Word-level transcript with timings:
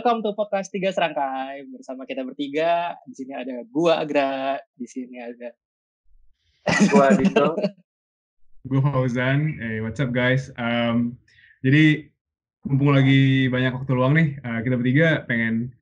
welcome 0.00 0.24
to 0.24 0.32
podcast 0.32 0.72
Tiga 0.72 0.88
Serangkai 0.96 1.68
bersama 1.76 2.08
kita 2.08 2.24
bertiga. 2.24 2.96
Di 3.04 3.20
sini 3.20 3.36
ada 3.36 3.60
gua 3.68 4.00
Agra, 4.00 4.56
di 4.72 4.88
sini 4.88 5.20
ada 5.20 5.52
gua 6.88 7.12
Dito, 7.12 7.52
gua 8.72 8.80
Fauzan. 8.80 9.60
Hey, 9.60 9.84
what's 9.84 10.00
up 10.00 10.08
guys? 10.08 10.48
Um, 10.56 11.20
jadi 11.60 12.08
mumpung 12.64 12.96
lagi 12.96 13.52
banyak 13.52 13.76
waktu 13.76 13.92
luang 13.92 14.16
nih, 14.16 14.40
uh, 14.40 14.64
kita 14.64 14.80
bertiga 14.80 15.28
pengen 15.28 15.76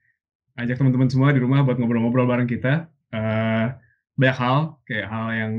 ajak 0.58 0.82
teman-teman 0.82 1.06
semua 1.06 1.30
di 1.30 1.38
rumah 1.38 1.62
buat 1.62 1.78
ngobrol-ngobrol 1.78 2.26
bareng 2.26 2.50
kita. 2.50 2.90
Uh, 3.14 3.70
banyak 4.18 4.34
hal, 4.34 4.82
kayak 4.82 5.06
hal 5.06 5.26
yang 5.30 5.52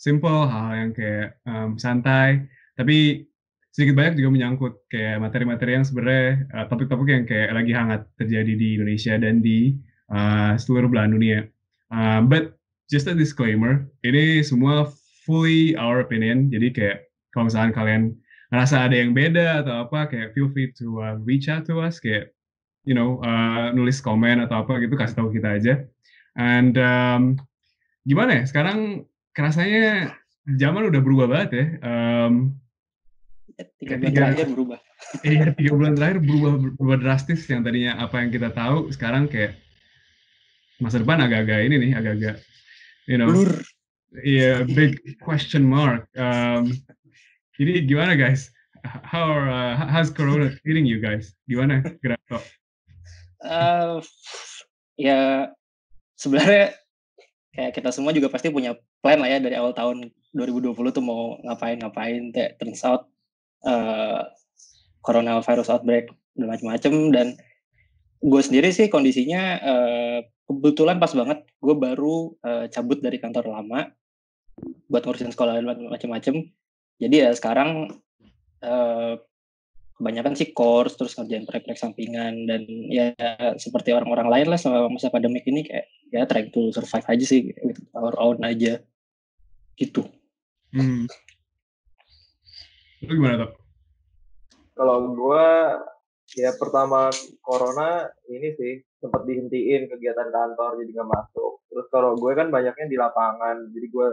simple, 0.00 0.48
hal 0.48 0.72
yang 0.72 0.90
kayak 0.96 1.36
um, 1.44 1.76
santai, 1.76 2.48
tapi 2.80 3.28
sedikit 3.76 4.00
banyak 4.00 4.16
juga 4.16 4.32
menyangkut 4.32 4.88
kayak 4.88 5.20
materi-materi 5.20 5.76
yang 5.76 5.84
sebenarnya 5.84 6.48
uh, 6.56 6.64
topik-topik 6.64 7.12
yang 7.12 7.28
kayak 7.28 7.52
lagi 7.52 7.76
hangat 7.76 8.08
terjadi 8.16 8.56
di 8.56 8.80
Indonesia 8.80 9.20
dan 9.20 9.44
di 9.44 9.76
uh, 10.08 10.56
seluruh 10.56 10.88
belahan 10.88 11.12
dunia. 11.12 11.44
Uh, 11.92 12.24
but 12.24 12.56
just 12.88 13.04
a 13.04 13.12
disclaimer, 13.12 13.84
ini 14.00 14.40
semua 14.40 14.88
fully 15.28 15.76
our 15.76 16.00
opinion. 16.00 16.48
Jadi 16.48 16.72
kayak 16.72 17.12
kalau 17.36 17.52
misalnya 17.52 17.76
kalian 17.76 18.16
ngerasa 18.48 18.88
ada 18.88 18.96
yang 18.96 19.12
beda 19.12 19.60
atau 19.60 19.84
apa, 19.84 20.08
kayak 20.08 20.32
feel 20.32 20.48
free 20.56 20.72
to 20.72 21.04
uh, 21.04 21.20
reach 21.28 21.52
out 21.52 21.68
to 21.68 21.76
us, 21.76 22.00
kayak 22.00 22.32
you 22.88 22.96
know 22.96 23.20
uh, 23.28 23.76
nulis 23.76 24.00
komen 24.00 24.40
atau 24.40 24.64
apa 24.64 24.80
gitu 24.80 24.96
kasih 24.96 25.20
tahu 25.20 25.28
kita 25.36 25.52
aja. 25.52 25.84
And 26.32 26.80
um, 26.80 27.36
gimana 28.08 28.40
ya? 28.40 28.42
Sekarang 28.48 29.04
kerasanya 29.36 30.16
zaman 30.48 30.88
udah 30.88 31.00
berubah 31.04 31.28
banget 31.28 31.50
ya. 31.52 31.66
Um, 31.84 32.56
tiga 33.80 33.96
bulan 33.96 34.12
terakhir 34.12 34.48
berubah. 34.52 34.80
Iya, 35.22 35.52
tiga 35.52 35.72
bulan 35.76 35.92
terakhir 35.92 36.18
berubah 36.24 36.52
berubah 36.76 36.96
drastis 36.98 37.44
yang 37.48 37.60
tadinya 37.64 38.00
apa 38.00 38.20
yang 38.20 38.32
kita 38.32 38.48
tahu 38.52 38.88
sekarang 38.92 39.28
kayak 39.28 39.60
masa 40.80 41.00
depan 41.00 41.20
agak-agak 41.24 41.68
ini 41.68 41.76
nih, 41.88 41.92
agak-agak 41.96 42.36
you 43.08 43.16
know. 43.16 43.28
Blur. 43.30 43.64
Iya, 44.22 44.64
yeah, 44.64 44.64
big 44.64 45.18
question 45.20 45.66
mark. 45.66 46.08
Um, 46.16 46.72
jadi 47.60 47.84
gimana 47.84 48.16
guys? 48.16 48.48
How 48.86 49.26
are, 49.26 49.48
uh, 49.50 49.74
how's 49.90 50.14
Corona 50.14 50.54
hitting 50.62 50.86
you 50.86 51.02
guys? 51.02 51.34
Gimana, 51.50 51.82
Grato? 51.98 52.38
Uh, 53.42 53.98
ya 54.94 55.50
sebenarnya 56.14 56.72
kayak 57.52 57.72
kita 57.76 57.90
semua 57.92 58.14
juga 58.14 58.30
pasti 58.30 58.48
punya 58.48 58.78
plan 59.02 59.20
lah 59.20 59.28
ya 59.28 59.38
dari 59.42 59.58
awal 59.58 59.74
tahun 59.74 60.08
2020 60.32 60.76
tuh 60.94 61.04
mau 61.04 61.36
ngapain-ngapain. 61.44 62.30
Turns 62.32 62.84
out 62.86 63.10
uh, 63.66 64.22
coronavirus 65.02 65.68
outbreak 65.74 66.10
dan 66.38 66.46
macam-macam 66.48 66.94
dan 67.12 67.26
gue 68.22 68.42
sendiri 68.42 68.72
sih 68.72 68.88
kondisinya 68.88 69.42
uh, 69.60 70.18
kebetulan 70.46 70.96
pas 71.02 71.12
banget 71.12 71.44
gue 71.60 71.74
baru 71.76 72.32
uh, 72.40 72.66
cabut 72.70 73.02
dari 73.02 73.18
kantor 73.18 73.50
lama 73.50 73.90
buat 74.88 75.04
ngurusin 75.04 75.34
sekolah 75.34 75.60
dan 75.60 75.66
macam-macam 75.66 76.34
jadi 76.96 77.28
ya 77.28 77.30
sekarang 77.36 77.92
uh, 78.64 79.14
kebanyakan 79.96 80.36
sih 80.36 80.52
course 80.52 80.96
terus 80.96 81.16
ngerjain 81.16 81.48
proyek-proyek 81.48 81.80
sampingan 81.80 82.44
dan 82.44 82.68
ya 82.92 83.16
seperti 83.56 83.96
orang-orang 83.96 84.28
lain 84.28 84.46
lah 84.52 84.60
selama 84.60 84.92
masa 84.92 85.08
pandemik 85.08 85.48
ini 85.48 85.64
kayak 85.64 85.88
ya 86.12 86.28
trying 86.28 86.52
to 86.52 86.68
survive 86.68 87.08
aja 87.08 87.24
sih 87.24 87.56
with 87.64 87.80
our 87.96 88.12
own 88.20 88.36
aja 88.44 88.84
gitu. 89.80 90.04
Hmm. 90.72 91.08
Itu 93.02 93.12
gimana 93.16 93.44
tuh? 93.44 93.52
Kalau 94.76 94.98
gue 95.16 95.46
ya 96.36 96.50
pertama 96.58 97.08
corona 97.40 98.10
ini 98.28 98.52
sih 98.58 98.82
sempat 98.98 99.22
dihentiin 99.24 99.88
kegiatan 99.88 100.28
kantor 100.28 100.82
jadi 100.82 100.90
nggak 101.00 101.10
masuk. 101.10 101.52
Terus 101.70 101.86
kalau 101.92 102.16
gue 102.16 102.32
kan 102.32 102.48
banyaknya 102.48 102.86
di 102.88 102.96
lapangan, 102.96 103.68
jadi 103.72 103.86
gue 103.88 104.08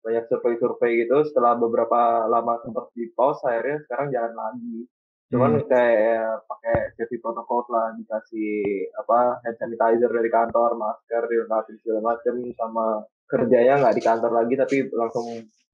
banyak 0.00 0.24
survei-survei 0.30 1.04
gitu. 1.04 1.26
Setelah 1.28 1.58
beberapa 1.58 2.24
lama 2.26 2.58
sempat 2.64 2.88
di 2.96 3.10
pause, 3.12 3.42
akhirnya 3.44 3.82
sekarang 3.84 4.08
jalan 4.14 4.34
lagi. 4.34 4.78
Cuman 5.30 5.52
hmm. 5.62 5.66
kayak 5.70 6.42
pakai 6.50 6.76
safety 6.98 7.22
protokol 7.22 7.62
lah, 7.70 7.94
dikasih 7.94 8.90
apa 8.98 9.38
hand 9.46 9.58
sanitizer 9.62 10.10
dari 10.10 10.30
kantor, 10.30 10.74
masker, 10.74 11.22
dilengkapi 11.30 11.78
segala 11.78 12.14
macam, 12.14 12.34
sama 12.58 12.86
kerjanya 13.30 13.78
nggak 13.78 13.94
di 13.94 14.02
kantor 14.02 14.32
lagi 14.34 14.54
tapi 14.58 14.76
langsung 14.90 15.26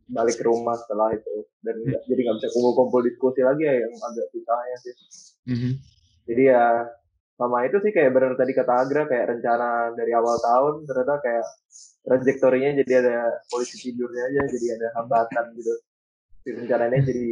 balik 0.06 0.38
ke 0.38 0.44
rumah 0.46 0.78
setelah 0.78 1.10
itu 1.14 1.36
dan 1.66 1.76
hmm. 1.82 2.06
jadi 2.06 2.20
nggak 2.22 2.36
bisa 2.38 2.48
kumpul-kumpul 2.54 3.02
diskusi 3.02 3.42
lagi 3.42 3.66
ya 3.66 3.74
yang 3.74 3.94
agak 3.98 4.26
susahnya 4.30 4.76
sih 4.78 4.94
hmm. 5.50 5.72
jadi 6.30 6.42
ya 6.54 6.64
sama 7.36 7.68
itu 7.68 7.76
sih 7.84 7.92
kayak 7.92 8.16
benar 8.16 8.32
tadi 8.38 8.52
kata 8.56 8.72
Agra 8.72 9.04
kayak 9.04 9.28
rencana 9.28 9.92
dari 9.92 10.12
awal 10.16 10.40
tahun 10.40 10.88
ternyata 10.88 11.14
kayak 11.20 11.46
trajektorinya 12.06 12.70
jadi 12.80 12.92
ada 13.04 13.16
polisi 13.50 13.76
tidurnya 13.82 14.22
aja 14.30 14.42
jadi 14.46 14.66
ada 14.78 14.86
hambatan 15.02 15.44
gitu 15.58 15.74
rencananya 16.46 17.02
jadi 17.02 17.28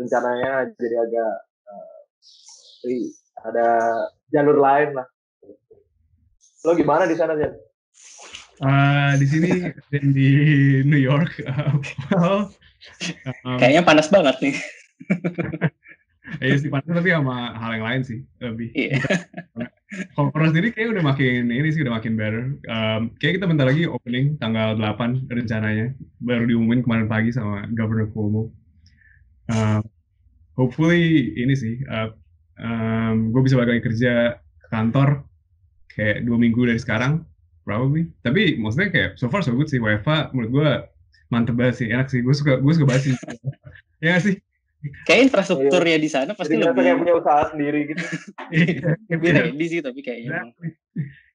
rencananya 0.00 0.50
jadi 0.74 0.96
agak 1.06 1.32
uh, 1.68 3.08
ada 3.46 3.68
jalur 4.32 4.58
lain 4.58 4.96
lah 4.96 5.06
lo 6.66 6.74
gimana 6.74 7.06
di 7.06 7.14
sana 7.14 7.38
Jan? 7.38 7.54
Uh, 8.58 9.14
di 9.22 9.26
sini 9.30 9.50
dan 9.94 10.04
di 10.10 10.30
New 10.82 10.98
York. 10.98 11.30
Uh, 11.46 11.78
well, 12.10 12.38
um, 13.46 13.58
kayaknya 13.62 13.82
panas 13.86 14.10
banget 14.10 14.36
nih. 14.42 14.56
Iya 16.44 16.60
sih 16.60 16.68
panas 16.68 16.92
tapi 16.92 17.08
sama 17.08 17.56
hal 17.56 17.80
yang 17.80 17.86
lain 17.88 18.02
sih 18.04 18.20
lebih. 18.44 18.68
Iya. 18.76 19.00
Kalau 20.12 20.28
Corona 20.28 20.52
sendiri 20.52 20.76
kayak 20.76 20.92
udah 20.92 21.04
makin 21.08 21.48
ini 21.48 21.68
sih 21.72 21.80
udah 21.80 21.96
makin 21.96 22.20
better. 22.20 22.52
Um, 22.68 23.16
kayak 23.16 23.40
kita 23.40 23.46
bentar 23.48 23.64
lagi 23.64 23.88
opening 23.88 24.36
tanggal 24.36 24.76
8 24.76 25.24
rencananya. 25.24 25.96
Baru 26.20 26.44
diumumin 26.44 26.84
kemarin 26.84 27.08
pagi 27.08 27.32
sama 27.32 27.64
Governor 27.72 28.12
Cuomo. 28.12 28.52
Uh, 29.48 29.80
hopefully 30.52 31.32
ini 31.40 31.56
sih 31.56 31.80
uh, 31.88 32.12
um, 32.60 33.32
gue 33.32 33.40
bisa 33.48 33.56
balik 33.56 33.80
lagi 33.80 33.84
kerja 33.88 34.12
ke 34.36 34.66
kantor 34.68 35.24
kayak 35.88 36.28
dua 36.28 36.36
minggu 36.36 36.68
dari 36.68 36.76
sekarang 36.76 37.24
probably. 37.68 38.08
Tapi 38.24 38.56
maksudnya 38.56 38.88
kayak 38.88 39.10
so 39.20 39.28
far 39.28 39.44
so 39.44 39.52
good 39.52 39.68
sih. 39.68 39.76
WFA 39.76 40.32
menurut 40.32 40.50
gue 40.56 40.70
mantep 41.28 41.52
banget 41.60 41.84
sih. 41.84 41.86
Enak 41.92 42.08
sih. 42.08 42.24
Gue 42.24 42.32
suka 42.32 42.56
gue 42.56 42.72
suka 42.72 42.88
banget 42.88 43.12
sih. 43.12 43.14
Ya 43.98 44.14
sih? 44.22 44.38
Kayak 45.10 45.26
infrastrukturnya 45.26 45.98
di 45.98 46.06
sana 46.06 46.38
pasti 46.38 46.54
Jadi 46.54 46.70
lebih 46.70 46.86
kayak 46.86 46.98
punya 47.02 47.14
usaha 47.18 47.42
sendiri 47.50 47.80
gitu. 47.90 48.04
Iya, 48.54 48.94
lebih 49.10 49.28
ready 49.34 49.66
sih 49.66 49.80
tapi 49.82 50.00
kayaknya 50.06 50.54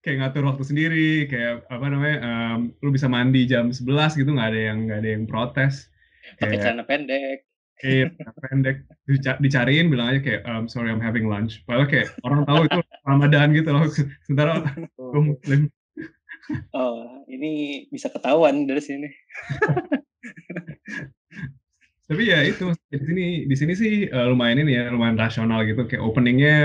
kayak 0.03 0.17
ngatur 0.19 0.43
waktu 0.47 0.63
sendiri 0.67 1.31
kayak 1.31 1.63
apa 1.71 1.85
namanya 1.87 2.17
um, 2.23 2.59
lu 2.83 2.91
bisa 2.91 3.07
mandi 3.07 3.47
jam 3.47 3.71
11 3.71 4.19
gitu 4.19 4.31
nggak 4.35 4.49
ada 4.51 4.61
yang 4.71 4.77
nggak 4.87 4.99
ada 4.99 5.09
yang 5.11 5.23
protes. 5.27 5.91
Pakai 6.39 6.59
celana 6.59 6.83
pendek. 6.87 7.47
Iya, 7.83 8.11
pendek. 8.47 8.87
Dicariin 9.43 9.91
bilang 9.91 10.15
aja 10.15 10.19
kayak 10.23 10.41
um, 10.47 10.71
sorry 10.71 10.91
I'm 10.91 11.03
having 11.03 11.27
lunch. 11.27 11.63
Padahal 11.67 11.87
kayak 11.91 12.15
orang 12.23 12.47
tahu 12.47 12.61
itu 12.67 12.79
Ramadan 13.03 13.47
gitu 13.51 13.69
loh. 13.75 13.83
Sementara 14.27 14.63
gue 14.95 15.21
muslim. 15.23 15.67
Oh, 16.75 17.23
ini 17.31 17.85
bisa 17.87 18.11
ketahuan 18.11 18.67
dari 18.67 18.83
sini. 18.83 19.07
Tapi 22.03 22.23
ya 22.27 22.43
itu 22.43 22.75
di 22.91 22.99
sini 22.99 23.27
di 23.47 23.55
sini 23.55 23.73
sih 23.73 23.93
uh, 24.11 24.27
lumayan 24.27 24.67
ini 24.67 24.75
ya 24.75 24.91
lumayan 24.91 25.15
rasional 25.15 25.63
gitu. 25.63 25.87
Kayak 25.87 26.03
openingnya 26.03 26.57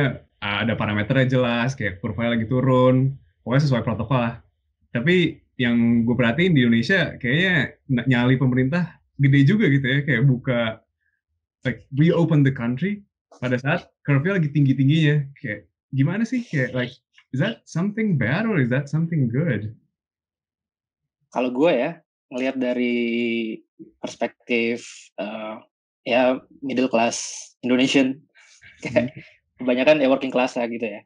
uh, 0.43 0.57
ada 0.67 0.75
parameternya 0.75 1.39
jelas 1.39 1.79
kayak 1.79 2.03
kurva 2.03 2.35
lagi 2.35 2.51
turun. 2.51 3.15
Pokoknya 3.47 3.63
sesuai 3.65 3.87
protokol 3.87 4.19
lah. 4.19 4.35
Tapi 4.91 5.39
yang 5.59 6.03
gue 6.07 6.15
perhatiin 6.15 6.55
di 6.55 6.67
Indonesia 6.67 7.15
kayaknya 7.19 7.79
nyali 7.89 8.35
pemerintah 8.35 8.99
gede 9.15 9.41
juga 9.47 9.71
gitu 9.71 9.87
ya. 9.87 9.99
Kayak 10.03 10.23
buka 10.27 10.61
like 11.63 11.87
reopen 11.95 12.43
the 12.43 12.51
country. 12.51 13.07
Pada 13.39 13.55
saat 13.63 13.87
curve-nya 14.03 14.43
lagi 14.43 14.51
tinggi 14.51 14.75
tingginya 14.75 15.23
kayak 15.39 15.71
gimana 15.95 16.27
sih? 16.27 16.43
Kayak 16.43 16.75
like 16.75 16.95
is 17.33 17.41
that 17.41 17.65
something 17.69 18.17
bad 18.17 18.49
or 18.49 18.57
is 18.57 18.73
that 18.73 18.89
something 18.89 19.29
good? 19.29 19.77
Kalau 21.29 21.53
gue 21.53 21.73
ya 21.73 21.93
ngelihat 22.33 22.57
dari 22.61 22.97
perspektif 24.01 24.85
uh, 25.21 25.61
ya 26.05 26.41
middle 26.65 26.89
class 26.89 27.49
Indonesian 27.61 28.21
kayak 28.85 29.13
hmm. 29.13 29.21
kebanyakan 29.61 30.01
ya 30.01 30.09
working 30.09 30.33
class 30.33 30.57
lah 30.57 30.69
gitu 30.69 30.89
ya. 30.89 31.01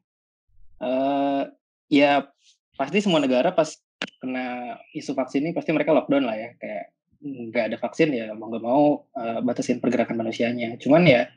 Uh, 0.83 1.47
ya 1.87 2.27
pasti 2.75 2.99
semua 3.03 3.23
negara 3.23 3.55
pas 3.55 3.79
kena 4.19 4.79
isu 4.95 5.15
vaksin 5.15 5.47
ini 5.47 5.55
pasti 5.55 5.71
mereka 5.71 5.95
lockdown 5.95 6.27
lah 6.27 6.35
ya 6.35 6.51
kayak 6.59 6.91
nggak 7.23 7.71
ada 7.71 7.77
vaksin 7.79 8.11
ya 8.11 8.35
mau 8.35 8.51
nggak 8.51 8.65
mau 8.67 9.07
uh, 9.15 9.39
batasin 9.43 9.79
pergerakan 9.79 10.19
manusianya. 10.23 10.75
Cuman 10.79 11.07
ya 11.07 11.31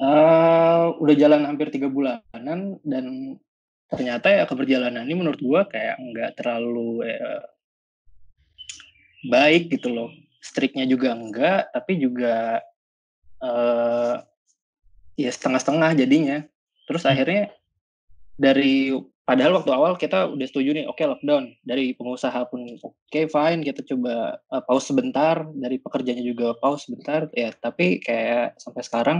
uh, 0.00 0.96
udah 1.00 1.14
jalan 1.16 1.48
hampir 1.48 1.72
tiga 1.72 1.88
bulanan 1.88 2.80
dan 2.84 3.36
ternyata 3.86 4.26
ya 4.32 4.44
keberjalanannya 4.44 5.16
menurut 5.16 5.40
gua 5.42 5.62
kayak 5.70 5.96
nggak 6.00 6.30
terlalu 6.38 7.06
ya, 7.06 7.46
baik 9.30 9.70
gitu 9.70 9.90
loh. 9.90 10.10
Striknya 10.42 10.86
juga 10.86 11.14
enggak 11.14 11.70
tapi 11.74 11.98
juga 11.98 12.62
uh, 13.42 14.22
ya 15.18 15.30
setengah-setengah 15.30 15.90
jadinya. 15.98 16.38
Terus 16.86 17.02
hmm. 17.02 17.10
akhirnya 17.10 17.42
dari 18.36 18.94
padahal 19.26 19.58
waktu 19.58 19.70
awal 19.74 19.98
kita 19.98 20.30
udah 20.30 20.46
setuju 20.46 20.70
nih 20.76 20.86
oke 20.86 20.98
okay, 20.98 21.06
lockdown. 21.06 21.54
Dari 21.66 21.94
pengusaha 21.94 22.46
pun 22.46 22.66
oke 22.66 22.94
okay, 23.10 23.26
fine 23.26 23.62
kita 23.62 23.82
coba 23.86 24.38
uh, 24.50 24.62
pause 24.66 24.90
sebentar. 24.90 25.46
Dari 25.54 25.78
pekerjanya 25.78 26.22
juga 26.22 26.54
pause 26.58 26.86
sebentar 26.90 27.30
ya 27.34 27.50
tapi 27.54 27.98
kayak 28.02 28.58
sampai 28.58 28.82
sekarang 28.86 29.18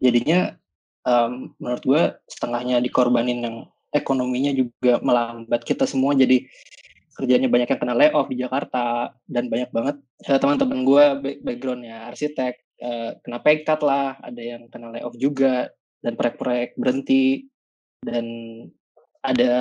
jadinya 0.00 0.56
um, 1.04 1.52
menurut 1.60 1.82
gue 1.84 2.02
setengahnya 2.28 2.80
dikorbanin 2.84 3.40
yang 3.44 3.56
ekonominya 3.90 4.54
juga 4.54 5.02
melambat. 5.02 5.62
Kita 5.66 5.84
semua 5.86 6.14
jadi 6.14 6.46
kerjanya 7.20 7.52
banyak 7.52 7.68
yang 7.68 7.80
kena 7.80 7.94
layoff 7.94 8.30
di 8.32 8.40
Jakarta 8.40 9.12
dan 9.28 9.52
banyak 9.52 9.70
banget. 9.74 9.96
Uh, 10.24 10.38
teman-teman 10.40 10.86
gue 10.86 11.04
backgroundnya 11.44 12.08
arsitek 12.08 12.54
uh, 12.80 13.18
kena 13.20 13.38
pay 13.44 13.60
cut 13.66 13.84
lah 13.84 14.16
ada 14.24 14.40
yang 14.40 14.70
kena 14.72 14.94
layoff 14.94 15.18
juga 15.20 15.68
dan 16.00 16.16
proyek-proyek 16.16 16.78
berhenti. 16.80 17.50
Dan 18.00 18.24
ada 19.20 19.52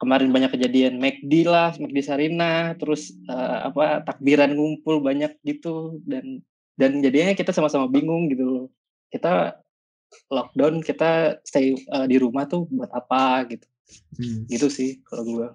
kemarin 0.00 0.32
banyak 0.32 0.56
kejadian 0.56 0.96
McD 0.96 1.44
lah, 1.44 1.76
McD 1.76 2.00
Sarina, 2.00 2.72
terus 2.80 3.12
uh, 3.28 3.68
apa 3.68 4.00
takbiran 4.08 4.56
ngumpul 4.56 5.04
banyak 5.04 5.36
gitu. 5.44 6.00
Dan 6.08 6.40
dan 6.76 7.04
jadinya 7.04 7.32
kita 7.32 7.56
sama-sama 7.56 7.88
bingung 7.88 8.28
gitu 8.28 8.68
Kita 9.08 9.56
lockdown, 10.32 10.82
kita 10.82 11.40
stay 11.46 11.78
uh, 11.94 12.04
di 12.04 12.16
rumah 12.20 12.48
tuh 12.48 12.66
buat 12.68 12.90
apa 12.92 13.46
gitu. 13.50 13.66
Hmm. 14.18 14.42
Gitu 14.50 14.66
sih 14.68 14.90
kalau 15.06 15.22
gua. 15.24 15.48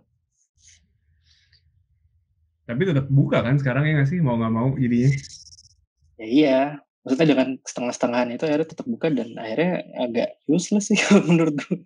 Tapi 2.69 2.81
tetap 2.88 3.08
buka 3.12 3.44
kan 3.44 3.60
sekarang 3.60 3.84
ya 3.90 4.00
nggak 4.00 4.10
sih 4.10 4.19
mau 4.24 4.40
nggak 4.40 4.54
mau 4.54 4.69
jadinya? 4.80 5.12
Ya 6.22 6.28
iya, 6.28 6.60
maksudnya 7.04 7.28
dengan 7.34 7.50
setengah-setengahan 7.66 8.30
itu 8.31 8.44
akhirnya 8.46 8.69
tetap 8.69 8.88
buka 8.88 9.08
dan 9.10 9.34
akhirnya 9.36 9.84
agak 9.98 10.30
useless 10.48 10.88
sih 10.94 11.00
menurut 11.30 11.58
gue. 11.58 11.81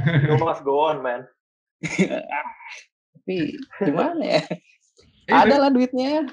You 0.00 0.40
must 0.40 0.64
go 0.64 0.88
on, 0.88 1.04
man. 1.04 1.28
tapi 3.20 3.54
gimana 3.84 4.40
ya? 4.40 4.42
Eh, 5.28 5.34
Ada 5.36 5.56
lah 5.62 5.70
duitnya. 5.70 6.26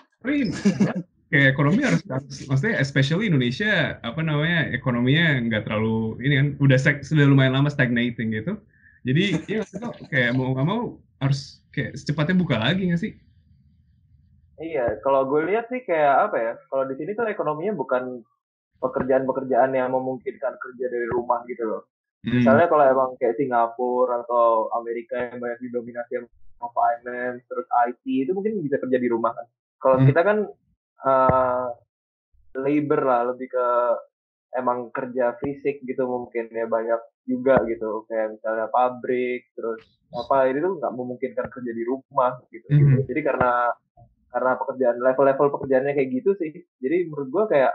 Kayak 1.28 1.60
ekonomi 1.60 1.84
harus, 1.84 2.02
maksudnya 2.48 2.80
especially 2.80 3.28
Indonesia 3.28 4.00
apa 4.00 4.24
namanya 4.24 4.72
ekonominya 4.72 5.44
nggak 5.44 5.68
terlalu 5.68 6.16
ini 6.24 6.34
kan 6.40 6.48
udah 6.64 6.78
sudah 7.04 7.26
lumayan 7.28 7.60
lama 7.60 7.68
stagnating 7.68 8.32
gitu. 8.32 8.56
Jadi 9.04 9.36
ya 9.48 9.62
kayak 10.12 10.32
mau 10.40 10.56
nggak 10.56 10.68
mau 10.68 10.82
harus 11.20 11.60
kayak 11.76 12.00
secepatnya 12.00 12.36
buka 12.40 12.56
lagi 12.56 12.88
nggak 12.88 13.02
sih? 13.04 13.14
Iya, 14.58 14.98
kalau 15.06 15.30
gue 15.30 15.54
lihat 15.54 15.70
sih 15.70 15.86
kayak 15.86 16.32
apa 16.32 16.38
ya? 16.40 16.54
Kalau 16.72 16.84
di 16.90 16.96
sini 16.98 17.14
tuh 17.14 17.30
ekonominya 17.30 17.78
bukan 17.78 18.26
pekerjaan-pekerjaan 18.82 19.74
yang 19.74 19.94
memungkinkan 19.94 20.54
kerja 20.58 20.86
dari 20.90 21.08
rumah 21.14 21.46
gitu 21.46 21.66
loh. 21.66 21.84
Hmm. 22.26 22.42
Misalnya 22.42 22.66
kalau 22.66 22.86
emang 22.86 23.10
kayak 23.22 23.38
Singapura 23.38 24.26
atau 24.26 24.74
Amerika 24.74 25.30
yang 25.30 25.38
banyak 25.38 25.62
didominasi 25.62 26.26
sama 26.58 26.70
finance, 26.74 27.46
terus 27.46 27.68
IT 27.70 28.04
itu 28.06 28.32
mungkin 28.34 28.58
bisa 28.66 28.82
kerja 28.82 28.98
di 28.98 29.10
rumah 29.10 29.38
kan. 29.38 29.46
Kalau 29.78 29.98
hmm. 30.02 30.08
kita 30.10 30.22
kan 30.26 30.38
uh, 31.06 31.68
labor 32.58 33.02
lah, 33.06 33.22
lebih 33.34 33.52
ke 33.52 33.68
emang 34.58 34.90
kerja 34.90 35.38
fisik 35.38 35.84
gitu 35.86 36.08
mungkin 36.08 36.50
ya 36.50 36.66
banyak 36.66 37.02
juga 37.28 37.62
gitu. 37.68 38.08
Kayak 38.10 38.40
misalnya 38.40 38.68
pabrik 38.72 39.52
terus 39.54 39.82
apa 40.16 40.48
ini 40.48 40.64
tuh 40.64 40.80
nggak 40.80 40.94
memungkinkan 40.96 41.48
kerja 41.52 41.72
di 41.76 41.84
rumah 41.84 42.40
gitu, 42.48 42.68
mm 42.72 42.80
-hmm. 42.80 43.00
jadi 43.12 43.22
karena 43.28 43.52
karena 44.32 44.52
pekerjaan 44.60 44.98
level-level 45.04 45.48
pekerjaannya 45.60 45.94
kayak 45.98 46.10
gitu 46.16 46.32
sih. 46.40 46.52
Jadi 46.80 46.98
menurut 47.12 47.30
gue 47.32 47.44
kayak 47.58 47.74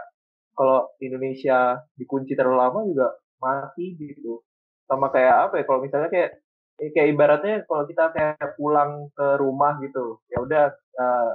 kalau 0.53 0.89
Indonesia 1.01 1.81
dikunci 1.97 2.33
terlalu 2.37 2.57
lama 2.57 2.79
juga 2.85 3.07
mati 3.41 3.97
gitu. 3.97 4.41
Sama 4.87 5.09
kayak 5.09 5.49
apa 5.49 5.53
ya 5.61 5.63
kalau 5.65 5.79
misalnya 5.81 6.09
kayak 6.13 6.43
kayak 6.77 7.09
ibaratnya 7.13 7.55
kalau 7.69 7.83
kita 7.85 8.09
kayak 8.11 8.57
pulang 8.57 9.07
ke 9.13 9.27
rumah 9.37 9.77
gitu 9.79 10.19
ya 10.27 10.41
udah 10.41 10.65
uh, 10.97 11.33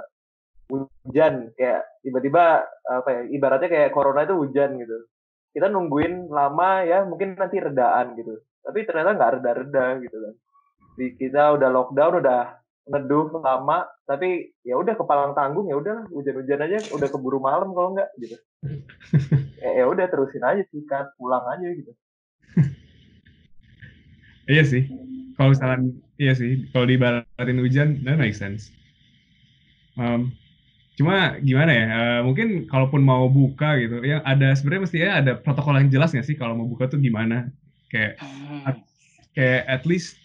hujan 0.68 1.50
kayak 1.56 1.82
tiba-tiba 2.04 2.64
apa 2.84 3.08
ya 3.08 3.20
ibaratnya 3.32 3.68
kayak 3.68 3.92
corona 3.96 4.24
itu 4.28 4.36
hujan 4.36 4.76
gitu. 4.76 4.96
Kita 5.52 5.72
nungguin 5.72 6.28
lama 6.28 6.84
ya 6.84 7.02
mungkin 7.08 7.34
nanti 7.34 7.56
redaan 7.58 8.14
gitu. 8.20 8.38
Tapi 8.62 8.84
ternyata 8.84 9.16
nggak 9.16 9.32
reda-reda 9.40 9.84
gitu 10.04 10.16
kan. 10.16 10.34
Jadi 10.94 11.06
kita 11.16 11.42
udah 11.56 11.68
lockdown 11.72 12.14
udah 12.20 12.42
neduh 12.88 13.28
lama 13.44 13.84
tapi 14.08 14.48
ya 14.64 14.80
udah 14.80 14.96
kepalang 14.96 15.36
tanggung 15.36 15.68
ya 15.68 15.76
udah 15.76 16.08
hujan-hujan 16.08 16.64
aja 16.64 16.78
udah 16.96 17.08
keburu 17.12 17.38
malam 17.40 17.72
kalau 17.72 17.96
enggak 17.96 18.08
gitu. 18.20 18.36
Ya, 19.58 19.82
ya 19.82 19.84
udah 19.90 20.06
terusin 20.06 20.38
aja 20.46 20.62
sih 20.70 20.86
kan 20.86 21.10
pulang 21.18 21.42
aja 21.50 21.66
gitu. 21.74 21.92
Iya 24.48 24.64
sih. 24.64 24.86
Kalau 25.36 25.52
misalkan 25.52 25.98
iya 26.16 26.32
sih 26.32 26.70
kalau 26.72 26.88
dibaratin 26.88 27.58
hujan 27.60 28.00
that 28.06 28.16
makes 28.16 28.40
sense. 28.40 28.70
Um, 29.98 30.32
cuma 30.98 31.38
gimana 31.38 31.70
ya 31.70 31.86
uh, 31.86 32.20
mungkin 32.26 32.66
kalaupun 32.66 33.06
mau 33.06 33.30
buka 33.30 33.78
gitu 33.78 34.02
ya 34.02 34.18
ada 34.26 34.50
sebenarnya 34.58 34.82
mesti 34.82 34.98
ya 34.98 35.10
ada 35.22 35.38
protokol 35.38 35.78
yang 35.78 35.94
jelas 35.94 36.10
nggak 36.10 36.26
sih 36.26 36.34
kalau 36.34 36.58
mau 36.58 36.66
buka 36.66 36.90
tuh 36.90 36.98
gimana 36.98 37.54
kayak 37.86 38.18
hmm. 38.18 38.82
kayak 39.38 39.62
at 39.70 39.86
least 39.86 40.18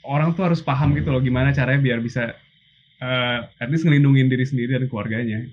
orang 0.00 0.32
tuh 0.32 0.48
harus 0.48 0.64
paham 0.64 0.96
gitu 0.96 1.12
loh 1.12 1.20
gimana 1.20 1.52
caranya 1.52 1.80
biar 1.84 2.00
bisa 2.00 2.32
uh, 3.04 3.38
at 3.60 3.68
least 3.72 3.84
ngelindungin 3.84 4.28
diri 4.32 4.44
sendiri 4.44 4.76
dan 4.76 4.86
keluarganya. 4.86 5.48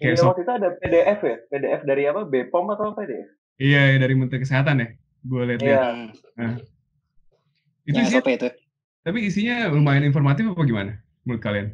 Kayak 0.00 0.16
iya, 0.16 0.20
so, 0.20 0.32
waktu 0.32 0.42
itu 0.44 0.52
ada 0.52 0.68
PDF 0.80 1.18
ya? 1.20 1.36
PDF 1.52 1.80
dari 1.84 2.02
apa? 2.08 2.20
BPOM 2.24 2.66
atau 2.72 2.84
apa 2.96 3.00
dia? 3.04 3.24
Iya, 3.60 4.00
dari 4.00 4.14
Menteri 4.16 4.40
Kesehatan 4.40 4.80
ya. 4.80 4.88
Gue 5.20 5.42
lihat 5.44 5.60
Iya. 5.60 5.80
Nah. 6.40 6.56
Itu 7.84 7.98
ya, 8.00 8.04
isinya, 8.08 8.32
itu. 8.32 8.48
Tapi 9.04 9.18
isinya 9.24 9.56
lumayan 9.72 10.04
informatif 10.08 10.48
apa 10.48 10.62
gimana 10.64 10.92
menurut 11.24 11.42
kalian? 11.44 11.68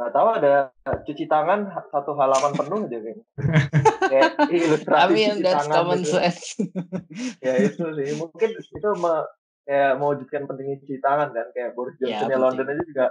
Gak 0.00 0.16
tahu 0.16 0.28
ada 0.32 0.72
cuci 1.04 1.28
tangan 1.28 1.68
satu 1.92 2.16
halaman 2.16 2.56
penuh 2.56 2.88
aja 2.88 2.98
kayaknya. 3.04 3.24
Kayak 4.10 4.32
ilustrasi 4.48 5.20
yang 5.20 5.38
that's 5.44 5.68
common 5.68 6.00
gitu. 6.00 6.16
sense. 6.16 6.56
ya 7.44 7.54
itu 7.60 7.84
sih. 7.84 8.08
Mungkin 8.16 8.50
itu 8.56 8.88
kayak 9.68 9.92
mewujudkan 10.00 10.48
pentingnya 10.48 10.80
cuci 10.82 10.98
tangan 11.04 11.30
kan 11.36 11.46
kayak 11.52 11.76
Boris 11.76 11.94
ya, 12.00 12.16
Johnson 12.16 12.32
ya, 12.32 12.38
London 12.40 12.66
aja 12.72 12.82
juga 12.82 13.06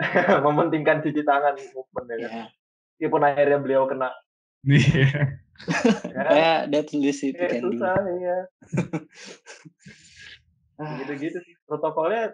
mementingkan 0.46 1.02
cuci 1.02 1.22
tangan 1.26 1.58
movement 1.74 2.06
ya 2.08 2.16
kan. 2.22 2.32
Meskipun 2.94 3.22
akhirnya 3.26 3.58
beliau 3.58 3.84
kena. 3.90 4.08
Iya. 4.64 5.40
ya, 6.14 6.52
that's 6.70 6.94
least 6.94 7.26
it 7.26 7.36
can 7.36 7.58
susah, 7.58 7.96
do. 8.00 8.12
Iya. 8.16 8.38
Gitu-gitu 11.04 11.38
sih. 11.42 11.54
Protokolnya 11.66 12.32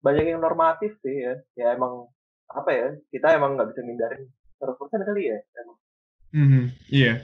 banyak 0.00 0.30
yang 0.30 0.40
normatif 0.40 0.96
sih 1.04 1.26
ya. 1.26 1.34
Ya 1.58 1.76
emang 1.76 2.08
apa 2.52 2.70
ya? 2.70 2.88
Kita 3.08 3.32
emang 3.34 3.56
nggak 3.56 3.72
bisa 3.72 3.80
ngindarin 3.82 4.22
100% 4.60 5.08
kali 5.08 5.22
ya. 5.28 5.38
Emang. 5.58 5.78
Mm 6.32 6.46
-hmm. 6.48 6.64
Iya. 6.88 7.14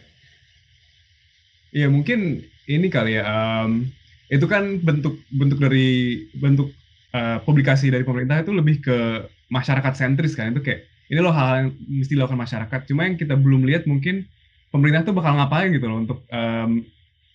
Iya 1.68 1.86
mungkin 1.92 2.44
ini 2.68 2.88
kali 2.88 3.20
ya. 3.20 3.24
Um, 3.28 3.88
itu 4.28 4.44
kan 4.44 4.80
bentuk 4.84 5.16
bentuk 5.32 5.56
dari 5.60 6.28
bentuk 6.36 6.68
uh, 7.16 7.40
publikasi 7.44 7.88
dari 7.88 8.04
pemerintah 8.04 8.44
itu 8.44 8.52
lebih 8.52 8.84
ke 8.84 9.24
masyarakat 9.48 9.92
sentris 9.96 10.36
kan 10.36 10.52
itu 10.52 10.60
kayak 10.60 10.84
ini 11.08 11.24
loh 11.24 11.32
hal 11.32 11.64
yang 11.64 11.68
mesti 11.88 12.12
dilakukan 12.12 12.36
masyarakat 12.36 12.80
cuma 12.84 13.08
yang 13.08 13.16
kita 13.16 13.32
belum 13.32 13.64
lihat 13.64 13.88
mungkin 13.88 14.28
pemerintah 14.68 15.08
tuh 15.08 15.16
bakal 15.16 15.40
ngapain 15.40 15.72
gitu 15.72 15.88
loh 15.88 16.04
untuk 16.04 16.20
um, 16.28 16.84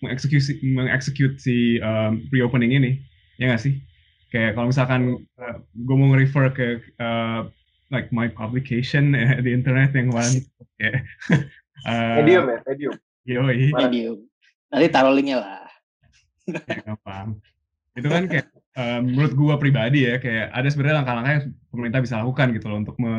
mengeksekusi 0.06 0.62
mengeksekusi 0.62 1.82
um, 1.82 2.22
reopening 2.30 2.78
ini 2.78 2.92
ya 3.42 3.50
nggak 3.50 3.64
sih 3.66 3.82
kayak 4.30 4.54
kalau 4.54 4.70
misalkan 4.70 5.26
uh, 5.42 5.58
gue 5.74 5.96
mau 5.98 6.14
refer 6.14 6.54
ke 6.54 6.68
uh, 7.02 7.50
like 7.94 8.10
my 8.10 8.26
publication 8.26 9.14
uh, 9.20 9.40
di 9.40 9.54
internet 9.54 9.94
yang 9.94 10.10
kemarin 10.10 10.42
kayak 10.82 11.06
uh, 11.88 12.18
medium 12.20 12.44
ya 12.50 12.60
medium 12.66 12.94
Yoi. 13.24 13.72
medium 13.72 14.18
nanti 14.74 14.88
taruh 14.90 15.14
linknya 15.14 15.40
lah 15.40 15.64
ya, 16.48 16.96
paham. 17.04 17.40
Itu 17.94 18.08
kan 18.10 18.26
kayak 18.26 18.48
um, 18.76 19.02
menurut 19.14 19.34
gua 19.38 19.56
pribadi 19.62 20.10
ya 20.10 20.18
kayak 20.18 20.52
ada 20.52 20.68
sebenarnya 20.68 20.98
langkah-langkah 21.04 21.34
yang 21.40 21.46
pemerintah 21.70 22.02
bisa 22.02 22.20
lakukan 22.22 22.48
gitu 22.58 22.66
loh 22.70 22.78
untuk 22.82 22.96
me, 22.98 23.14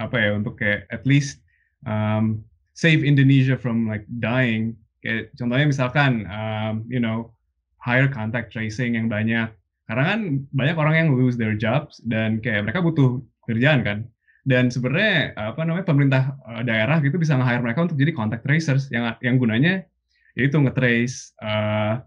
apa 0.00 0.16
ya 0.16 0.30
untuk 0.34 0.54
kayak 0.58 0.88
at 0.88 1.04
least 1.04 1.44
um, 1.84 2.40
save 2.72 3.04
Indonesia 3.04 3.54
from 3.54 3.86
like 3.86 4.04
dying. 4.22 4.74
Kayak 5.02 5.34
contohnya 5.36 5.66
misalkan 5.68 6.24
um, 6.30 6.86
you 6.88 7.02
know 7.02 7.34
higher 7.82 8.08
contact 8.08 8.54
tracing 8.54 8.96
yang 8.96 9.10
banyak. 9.12 9.50
Karena 9.90 10.14
kan 10.14 10.20
banyak 10.54 10.76
orang 10.78 10.94
yang 10.94 11.08
lose 11.12 11.36
their 11.36 11.52
jobs 11.52 12.00
dan 12.06 12.40
kayak 12.40 12.64
mereka 12.64 12.80
butuh 12.80 13.20
kerjaan 13.46 13.82
kan. 13.82 13.98
Dan 14.42 14.74
sebenarnya 14.74 15.38
apa 15.38 15.62
namanya 15.62 15.86
pemerintah 15.86 16.22
uh, 16.42 16.66
daerah 16.66 16.98
gitu 16.98 17.14
bisa 17.14 17.38
nge-hire 17.38 17.62
mereka 17.62 17.86
untuk 17.86 17.94
jadi 17.94 18.10
contact 18.10 18.42
tracers 18.42 18.90
yang 18.90 19.14
yang 19.22 19.38
gunanya 19.38 19.86
yaitu 20.34 20.58
nge-trace 20.58 21.36
uh, 21.44 22.02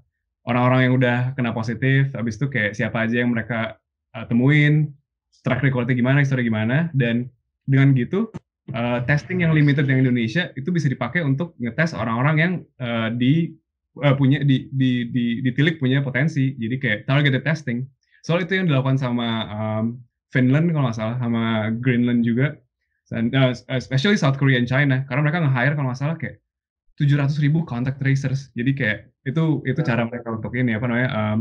orang-orang 0.46 0.90
yang 0.90 0.94
udah 0.98 1.18
kena 1.38 1.54
positif, 1.54 2.14
habis 2.14 2.38
itu 2.38 2.50
kayak 2.50 2.78
siapa 2.78 3.06
aja 3.06 3.22
yang 3.22 3.34
mereka 3.34 3.78
uh, 4.18 4.26
temuin, 4.26 4.94
track 5.46 5.62
recordnya 5.62 5.98
gimana, 5.98 6.22
histori 6.22 6.46
gimana, 6.46 6.90
dan 6.94 7.30
dengan 7.66 7.94
gitu 7.98 8.30
uh, 8.74 9.02
testing 9.06 9.42
yang 9.42 9.54
limited 9.54 9.86
yang 9.90 10.06
Indonesia 10.06 10.54
itu 10.54 10.70
bisa 10.70 10.90
dipakai 10.90 11.22
untuk 11.22 11.58
ngetes 11.62 11.94
orang-orang 11.94 12.36
yang 12.38 12.54
uh, 12.82 13.10
di 13.14 13.54
uh, 14.02 14.14
punya 14.18 14.42
di 14.42 14.70
di 14.74 15.10
di 15.10 15.26
ditilik 15.46 15.78
punya 15.78 16.02
potensi. 16.02 16.54
Jadi 16.58 16.76
kayak 16.82 17.00
targeted 17.10 17.46
testing. 17.46 17.86
Soal 18.26 18.42
itu 18.46 18.58
yang 18.58 18.66
dilakukan 18.66 18.98
sama 18.98 19.28
um, 19.54 19.86
Finland 20.36 20.76
kalau 20.76 20.92
nggak 20.92 21.00
salah, 21.00 21.16
sama 21.24 21.72
Greenland 21.80 22.28
juga, 22.28 22.60
dan 23.08 23.32
uh, 23.32 23.56
especially 23.72 24.20
South 24.20 24.36
Korea 24.36 24.60
and 24.60 24.68
China, 24.68 25.08
karena 25.08 25.24
mereka 25.24 25.40
nge-hire 25.40 25.80
kalau 25.80 25.88
nggak 25.88 26.02
salah 26.04 26.18
kayak 26.20 26.44
700 27.00 27.40
ribu 27.40 27.64
contact 27.64 28.04
tracers. 28.04 28.52
Jadi 28.52 28.72
kayak 28.76 29.00
itu 29.24 29.64
itu 29.64 29.80
cara 29.80 30.04
mereka 30.04 30.36
untuk 30.36 30.52
ini 30.56 30.76
apa 30.76 30.86
namanya 30.92 31.10
um, 31.16 31.40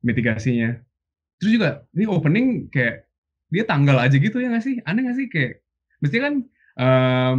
mitigasinya. 0.00 0.80
Terus 1.40 1.50
juga 1.60 1.84
ini 1.92 2.04
opening 2.08 2.72
kayak 2.72 3.04
dia 3.52 3.64
tanggal 3.68 4.00
aja 4.00 4.16
gitu 4.16 4.40
ya 4.40 4.48
nggak 4.48 4.64
sih? 4.64 4.80
Aneh 4.88 5.04
nggak 5.04 5.16
sih 5.20 5.26
kayak 5.28 5.52
mesti 6.00 6.16
kan 6.20 6.34
um, 6.80 7.38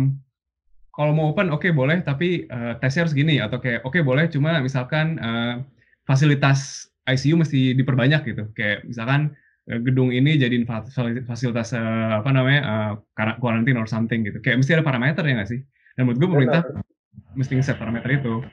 kalau 0.96 1.12
mau 1.12 1.30
open 1.30 1.52
oke 1.52 1.62
okay, 1.68 1.72
boleh 1.76 2.02
tapi 2.02 2.48
uh, 2.48 2.80
tesnya 2.80 3.06
harus 3.06 3.14
gini 3.14 3.38
atau 3.38 3.60
kayak 3.62 3.84
oke 3.84 3.94
okay, 3.94 4.02
boleh 4.02 4.26
cuma 4.32 4.58
misalkan 4.64 5.20
uh, 5.22 5.62
fasilitas 6.08 6.90
ICU 7.06 7.38
mesti 7.38 7.78
diperbanyak 7.78 8.22
gitu 8.26 8.50
kayak 8.58 8.88
misalkan 8.90 9.38
gedung 9.66 10.14
ini 10.14 10.38
jadiin 10.38 10.70
fasilitas 11.26 11.74
uh, 11.74 12.22
apa 12.22 12.30
namanya 12.30 12.62
uh, 12.62 12.94
karantina 13.42 13.82
or 13.82 13.90
something 13.90 14.22
gitu 14.22 14.38
kayak 14.46 14.62
mesti 14.62 14.78
ada 14.78 14.86
parameter 14.86 15.26
ya 15.26 15.42
nggak 15.42 15.50
sih 15.50 15.62
dan 15.98 16.06
menurut 16.06 16.20
gue 16.22 16.30
pemerintah 16.30 16.62
mesti 17.34 17.58
nge-set 17.58 17.82
parameter 17.82 18.10
itu 18.14 18.46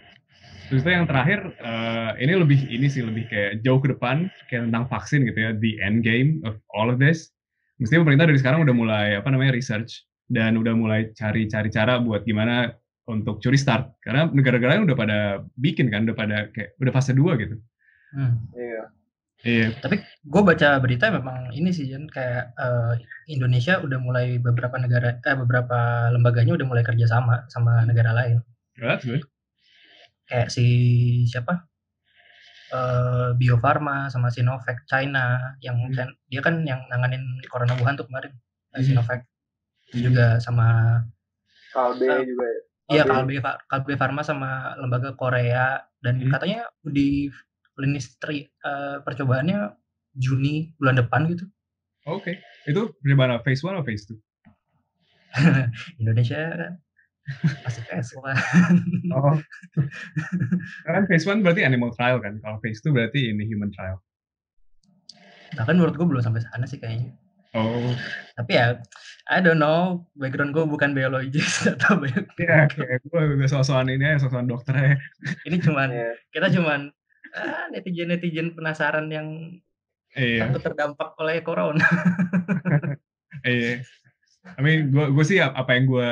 terus 0.73 0.81
itu 0.81 0.89
yang 0.89 1.05
terakhir 1.05 1.53
uh, 1.61 2.17
ini 2.17 2.33
lebih 2.33 2.65
ini 2.65 2.89
sih 2.89 3.05
lebih 3.05 3.29
kayak 3.29 3.61
jauh 3.61 3.77
ke 3.77 3.93
depan 3.93 4.33
kayak 4.49 4.73
tentang 4.73 4.89
vaksin 4.89 5.29
gitu 5.29 5.37
ya 5.37 5.51
the 5.61 5.77
end 5.85 6.01
game 6.01 6.41
of 6.49 6.57
all 6.73 6.89
of 6.89 6.97
this 6.97 7.29
mesti 7.77 8.01
pemerintah 8.01 8.25
dari 8.25 8.41
sekarang 8.41 8.65
udah 8.65 8.73
mulai 8.73 9.07
apa 9.21 9.29
namanya 9.29 9.53
research 9.53 10.09
dan 10.33 10.57
udah 10.57 10.73
mulai 10.73 11.13
cari-cari 11.13 11.69
cara 11.69 12.01
buat 12.01 12.25
gimana 12.25 12.73
untuk 13.05 13.43
curi 13.45 13.61
start 13.61 14.01
karena 14.01 14.33
negara-negara 14.33 14.81
udah 14.81 14.97
pada 14.97 15.19
bikin 15.61 15.93
kan 15.93 16.09
udah 16.09 16.17
pada 16.17 16.37
kayak 16.55 16.73
udah 16.81 16.93
fase 16.95 17.13
2 17.13 17.43
gitu. 17.43 17.57
Hmm. 18.17 18.41
Iya. 18.55 18.83
Iya. 19.43 19.75
Tapi 19.83 19.99
gue 20.03 20.43
baca 20.47 20.79
berita 20.79 21.11
memang 21.11 21.51
ini 21.51 21.75
sih 21.75 21.91
Jan 21.91 22.07
kayak 22.07 22.55
uh, 22.55 22.95
Indonesia 23.27 23.83
udah 23.83 23.99
mulai 23.99 24.39
beberapa 24.39 24.79
negara 24.79 25.19
eh 25.19 25.37
beberapa 25.37 26.11
lembaganya 26.15 26.55
udah 26.55 26.67
mulai 26.67 26.87
kerja 26.87 27.11
sama 27.11 27.43
sama 27.51 27.83
negara 27.83 28.15
lain. 28.15 28.39
That's 28.79 29.03
good. 29.03 29.27
Kayak 30.31 30.49
si 30.55 30.67
siapa? 31.27 31.67
Uh, 32.73 33.37
Bio 33.37 33.61
Farma 33.61 34.09
sama 34.09 34.33
Sinovac 34.33 34.89
China 34.89 35.59
yang 35.61 35.77
hmm. 35.93 36.17
dia 36.33 36.41
kan 36.41 36.65
yang 36.65 36.89
nanganin 36.89 37.21
corona 37.53 37.77
Wuhan 37.77 38.01
tuh 38.01 38.09
kemarin 38.09 38.33
hmm. 38.73 38.81
Sinovac 38.81 39.29
juga 39.93 40.41
sama 40.41 41.03
Kalbe 41.75 42.07
uh, 42.09 42.25
juga 42.25 42.47
ya. 42.47 42.61
Iya 42.93 43.03
Kalbe 43.05 43.43
Kalbe 43.69 43.93
Pharma 43.99 44.23
sama 44.25 44.79
lembaga 44.81 45.13
Korea 45.19 45.85
dan 46.01 46.23
hmm. 46.23 46.31
katanya 46.33 46.71
di 46.81 47.29
klinis 47.77 48.17
tri 48.21 48.49
uh, 48.65 49.01
percobaannya 49.05 49.73
Juni 50.13 50.77
bulan 50.77 51.01
depan 51.01 51.25
gitu. 51.33 51.49
Oke, 52.05 52.35
okay. 52.35 52.69
itu 52.69 52.93
gimana 53.07 53.41
phase 53.41 53.63
1 53.63 53.73
atau 53.73 53.87
phase 53.87 54.05
2? 54.11 54.19
Indonesia 56.03 56.41
kan 56.53 56.73
masih 57.63 57.83
phase 57.87 58.13
1. 58.19 58.27
oh. 59.17 59.39
kan 60.85 61.05
phase 61.07 61.25
1 61.25 61.41
berarti 61.41 61.63
animal 61.63 61.95
trial 61.95 62.19
kan, 62.21 62.43
kalau 62.43 62.59
phase 62.61 62.83
2 62.85 62.93
berarti 62.93 63.31
ini 63.33 63.47
human 63.47 63.71
trial. 63.71 64.03
Nah 65.57 65.65
kan 65.65 65.79
menurut 65.79 65.95
gue 65.97 66.05
belum 66.05 66.21
sampai 66.21 66.43
sana 66.45 66.67
sih 66.67 66.83
kayaknya. 66.83 67.15
Oh. 67.53 67.93
Tapi 68.33 68.57
ya, 68.57 68.81
I 69.29 69.45
don't 69.45 69.61
know, 69.61 70.09
background 70.17 70.57
gue 70.57 70.65
bukan 70.65 70.97
biologis 70.97 71.65
atau 71.77 72.01
banyak. 72.01 72.25
Iya, 72.41 72.67
kayak 72.73 73.05
gue 73.05 73.47
sosokan 73.47 73.93
ini 73.93 74.05
ya, 74.05 74.17
sosokan 74.17 74.49
dokter 74.49 74.75
ya. 74.75 74.95
Ini 75.45 75.61
cuman, 75.61 75.89
yeah. 75.93 76.17
kita 76.33 76.49
cuman 76.57 76.89
ah, 77.37 77.69
netizen-netizen 77.73 78.55
penasaran 78.57 79.09
yang 79.09 79.29
iya. 80.17 80.49
takut 80.49 80.63
terdampak 80.63 81.17
oleh 81.19 81.41
corona. 81.41 81.85
iya. 83.49 83.83
I 84.59 84.61
mean, 84.61 84.91
gue 84.91 85.07
gue 85.15 85.25
sih 85.25 85.39
apa 85.39 85.71
yang 85.75 85.87
gue 85.87 86.11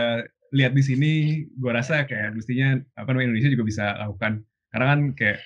lihat 0.55 0.73
di 0.75 0.83
sini, 0.83 1.13
gue 1.51 1.71
rasa 1.71 2.07
kayak 2.07 2.39
mestinya 2.39 2.79
apa 2.99 3.11
namanya 3.11 3.35
Indonesia 3.35 3.53
juga 3.53 3.65
bisa 3.67 3.85
lakukan. 3.99 4.43
Karena 4.71 4.87
kan 4.95 5.01
kayak 5.19 5.39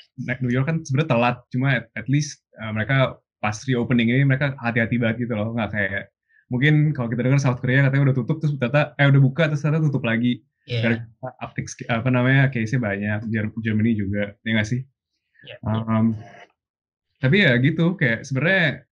New 0.45 0.52
York 0.52 0.69
kan 0.69 0.85
sebenarnya 0.85 1.11
telat, 1.16 1.37
cuma 1.49 1.69
at, 1.81 1.88
at 1.97 2.07
least 2.12 2.45
uh, 2.61 2.73
mereka 2.76 3.16
pas 3.45 3.61
reopening 3.69 4.09
ini 4.09 4.25
mereka 4.25 4.57
hati-hati 4.57 4.97
banget 4.97 5.28
gitu 5.28 5.37
loh 5.37 5.52
nggak 5.52 5.69
kayak 5.76 6.09
mungkin 6.49 6.97
kalau 6.97 7.12
kita 7.12 7.28
dengar 7.28 7.37
South 7.37 7.61
Korea 7.61 7.85
katanya 7.85 8.09
udah 8.09 8.16
tutup 8.16 8.40
terus 8.40 8.57
ternyata 8.57 8.97
eh 8.97 9.04
udah 9.04 9.21
buka 9.21 9.52
terus 9.52 9.61
ternyata 9.61 9.85
tutup 9.85 10.04
lagi 10.09 10.40
yeah. 10.64 11.04
uptick 11.45 11.69
apa 11.93 12.09
namanya 12.09 12.49
case-nya 12.49 12.81
banyak 12.81 13.21
Germany 13.61 13.93
juga 13.93 14.33
ya 14.40 14.50
nggak 14.57 14.69
sih 14.69 14.81
yeah, 15.44 15.58
um, 15.64 16.16
tapi 17.20 17.44
ya 17.44 17.56
gitu 17.60 17.96
kayak 17.96 18.26
sebenarnya 18.26 18.84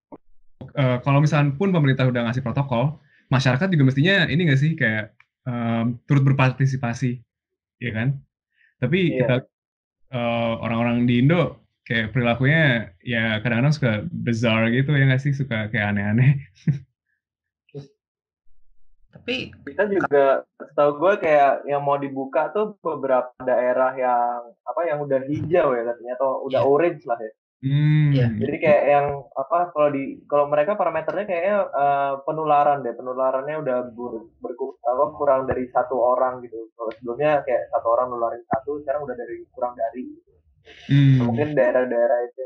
uh, 0.77 0.99
kalau 1.05 1.21
misalnya 1.21 1.53
pun 1.57 1.69
pemerintah 1.75 2.09
udah 2.09 2.29
ngasih 2.29 2.45
protokol 2.45 3.01
masyarakat 3.29 3.69
juga 3.73 3.85
mestinya 3.89 4.29
ini 4.29 4.49
nggak 4.49 4.61
sih 4.61 4.73
kayak 4.77 5.17
um, 5.49 5.99
turut 6.05 6.23
berpartisipasi 6.33 7.21
ya 7.83 7.91
kan? 7.93 8.09
Tapi 8.79 8.99
yeah. 9.13 9.17
kita 9.21 9.37
uh, 10.15 10.55
orang-orang 10.63 11.09
di 11.09 11.23
Indo 11.25 11.61
kayak 11.83 12.15
perilakunya 12.15 12.95
ya 13.03 13.43
kadang-kadang 13.43 13.75
suka 13.75 13.93
bizarre 14.09 14.71
gitu 14.71 14.95
ya 14.95 15.09
nggak 15.09 15.23
sih? 15.23 15.33
Suka 15.35 15.73
kayak 15.73 15.97
aneh-aneh 15.97 16.39
tapi 19.13 19.53
kita 19.69 19.85
juga 19.93 20.43
setahu 20.57 20.91
gue 20.99 21.13
kayak 21.21 21.69
yang 21.69 21.85
mau 21.85 22.01
dibuka 22.01 22.49
tuh 22.51 22.75
beberapa 22.81 23.31
daerah 23.45 23.93
yang 23.95 24.57
apa 24.65 24.81
yang 24.89 24.99
udah 25.05 25.21
hijau 25.29 25.77
ya 25.77 25.83
katanya 25.85 26.13
atau 26.17 26.31
udah 26.49 26.63
yeah. 26.65 26.73
orange 26.73 27.05
lah 27.05 27.21
ya 27.21 27.33
Hmm. 27.63 28.11
Yeah. 28.11 28.27
Jadi 28.43 28.59
kayak 28.59 28.83
yang 28.91 29.07
apa 29.39 29.71
kalau 29.71 29.95
di 29.95 30.19
kalau 30.27 30.51
mereka 30.51 30.75
parameternya 30.75 31.31
kayaknya 31.31 31.57
uh, 31.71 32.19
penularan 32.27 32.83
deh 32.83 32.91
penularannya 32.91 33.63
udah 33.63 33.79
ber, 33.95 34.27
ber, 34.43 34.53
apa, 34.83 35.05
kurang 35.15 35.47
dari 35.47 35.71
satu 35.71 35.95
orang 35.95 36.43
gitu. 36.43 36.59
Kalau 36.75 36.91
sebelumnya 36.99 37.39
kayak 37.47 37.71
satu 37.71 37.87
orang 37.87 38.11
nularin 38.11 38.43
satu, 38.51 38.83
sekarang 38.83 39.07
udah 39.07 39.15
dari 39.15 39.47
kurang 39.55 39.79
dari. 39.79 40.11
Gitu. 40.11 40.33
Hmm. 40.91 41.31
Mungkin 41.31 41.55
daerah-daerah 41.55 42.19
itu 42.27 42.45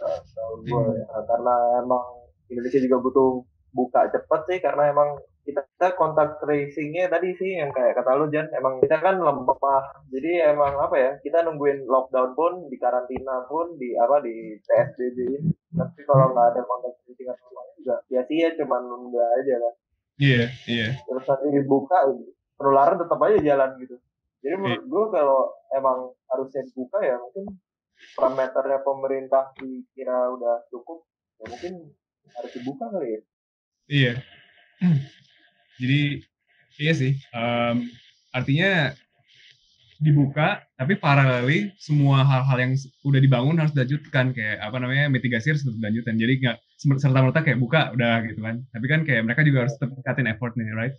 uh, 0.00 0.20
gue 0.64 0.80
hmm. 0.80 0.96
ya. 0.96 1.20
karena 1.28 1.54
emang 1.84 2.04
Indonesia 2.48 2.80
juga 2.80 2.96
butuh 3.04 3.28
buka 3.76 4.08
cepet 4.08 4.40
sih 4.48 4.58
karena 4.64 4.88
emang 4.88 5.20
kita, 5.48 5.64
kita 5.64 5.88
kontak 5.96 6.36
tracingnya 6.44 7.08
tadi 7.08 7.32
sih 7.40 7.56
yang 7.56 7.72
kayak 7.72 7.96
kata 7.96 8.20
lu 8.20 8.28
Jan 8.28 8.52
emang 8.52 8.84
kita 8.84 9.00
kan 9.00 9.16
lemah 9.16 9.84
jadi 10.12 10.52
emang 10.52 10.76
apa 10.76 10.96
ya 11.00 11.10
kita 11.24 11.40
nungguin 11.48 11.88
lockdown 11.88 12.36
pun 12.36 12.68
di 12.68 12.76
karantina 12.76 13.48
pun 13.48 13.80
di 13.80 13.96
apa 13.96 14.20
di 14.20 14.60
PSBB 14.60 15.18
tapi 15.72 16.00
kalau 16.04 16.36
nggak 16.36 16.46
ada 16.52 16.60
kontak 16.68 16.92
tracing 17.08 17.32
atau 17.32 17.64
juga 17.80 17.96
ya 18.12 18.20
sih 18.28 18.44
ya 18.44 18.52
cuman 18.60 18.84
nunggu 18.84 19.16
aja 19.16 19.54
kan 19.56 19.74
iya 20.20 20.36
yeah, 20.36 20.48
iya 20.68 20.80
yeah. 20.84 20.90
terus 21.08 21.24
nanti 21.24 21.48
dibuka 21.56 21.96
penularan 22.60 23.00
tetap 23.00 23.18
aja 23.24 23.38
jalan 23.40 23.70
gitu 23.80 23.96
jadi 24.44 24.54
iya. 24.54 24.60
menurut 24.60 24.84
gue 24.84 25.04
kalau 25.16 25.40
emang 25.72 25.98
harusnya 26.28 26.62
dibuka 26.68 26.98
ya 27.00 27.16
mungkin 27.18 27.58
parameternya 28.14 28.78
pemerintah 28.86 29.50
dikira 29.58 30.30
udah 30.30 30.70
cukup, 30.70 31.02
ya 31.42 31.44
mungkin 31.50 31.72
harus 32.38 32.50
dibuka 32.54 32.84
kali 32.86 33.08
ya. 33.10 33.20
Iya. 33.88 34.12
Jadi 35.78 36.22
iya 36.78 36.92
sih. 36.94 37.12
Um, 37.34 37.90
artinya 38.34 38.92
dibuka, 39.98 40.62
tapi 40.78 40.94
paraleli 40.94 41.74
semua 41.74 42.22
hal-hal 42.22 42.58
yang 42.62 42.72
udah 43.02 43.18
dibangun 43.18 43.58
harus 43.58 43.74
dilanjutkan 43.74 44.30
kayak 44.30 44.62
apa 44.62 44.78
namanya 44.78 45.10
mitigasi 45.10 45.50
harus 45.54 45.66
dilanjutkan. 45.66 46.14
Jadi 46.14 46.32
nggak 46.44 46.56
serta 47.02 47.18
merta 47.18 47.42
kayak 47.42 47.58
buka 47.58 47.90
udah 47.94 48.22
gitu 48.30 48.38
kan. 48.42 48.62
Tapi 48.70 48.86
kan 48.86 49.00
kayak 49.02 49.26
mereka 49.26 49.42
juga 49.42 49.66
harus 49.66 49.74
tetap 49.74 49.98
effort 49.98 50.26
effortnya, 50.54 50.74
right? 50.78 50.94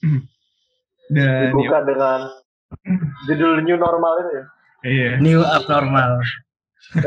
Dan 1.12 1.52
dibuka 1.52 1.84
ya, 1.84 1.84
dengan 1.84 2.20
Judul 3.28 3.62
new 3.62 3.76
normal 3.76 4.12
itu 4.24 4.30
ya? 4.32 4.44
Iya. 4.82 5.10
New 5.20 5.40
abnormal. 5.44 6.18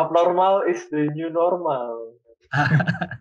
abnormal 0.00 0.62
is 0.70 0.86
the 0.88 1.10
new 1.12 1.28
normal. 1.28 2.14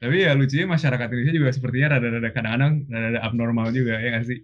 Tapi 0.00 0.16
ya 0.24 0.32
lucunya 0.32 0.64
masyarakat 0.64 1.06
Indonesia 1.12 1.36
juga 1.36 1.50
sepertinya 1.52 1.88
rada-rada 1.96 2.30
kadang-kadang 2.32 2.72
rada-rada 2.88 3.20
abnormal 3.20 3.68
juga 3.70 4.00
ya 4.00 4.16
nggak 4.16 4.26
sih? 4.26 4.38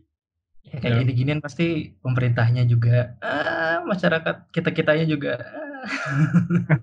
Ya, 0.67 0.77
kayak 0.83 0.93
ya. 0.93 1.01
gini-ginian 1.07 1.41
pasti 1.41 1.97
pemerintahnya 2.03 2.67
juga, 2.67 3.17
ah, 3.23 3.87
masyarakat 3.87 4.51
kita-kitanya 4.51 5.07
juga. 5.09 5.41
Ah. 5.41 6.79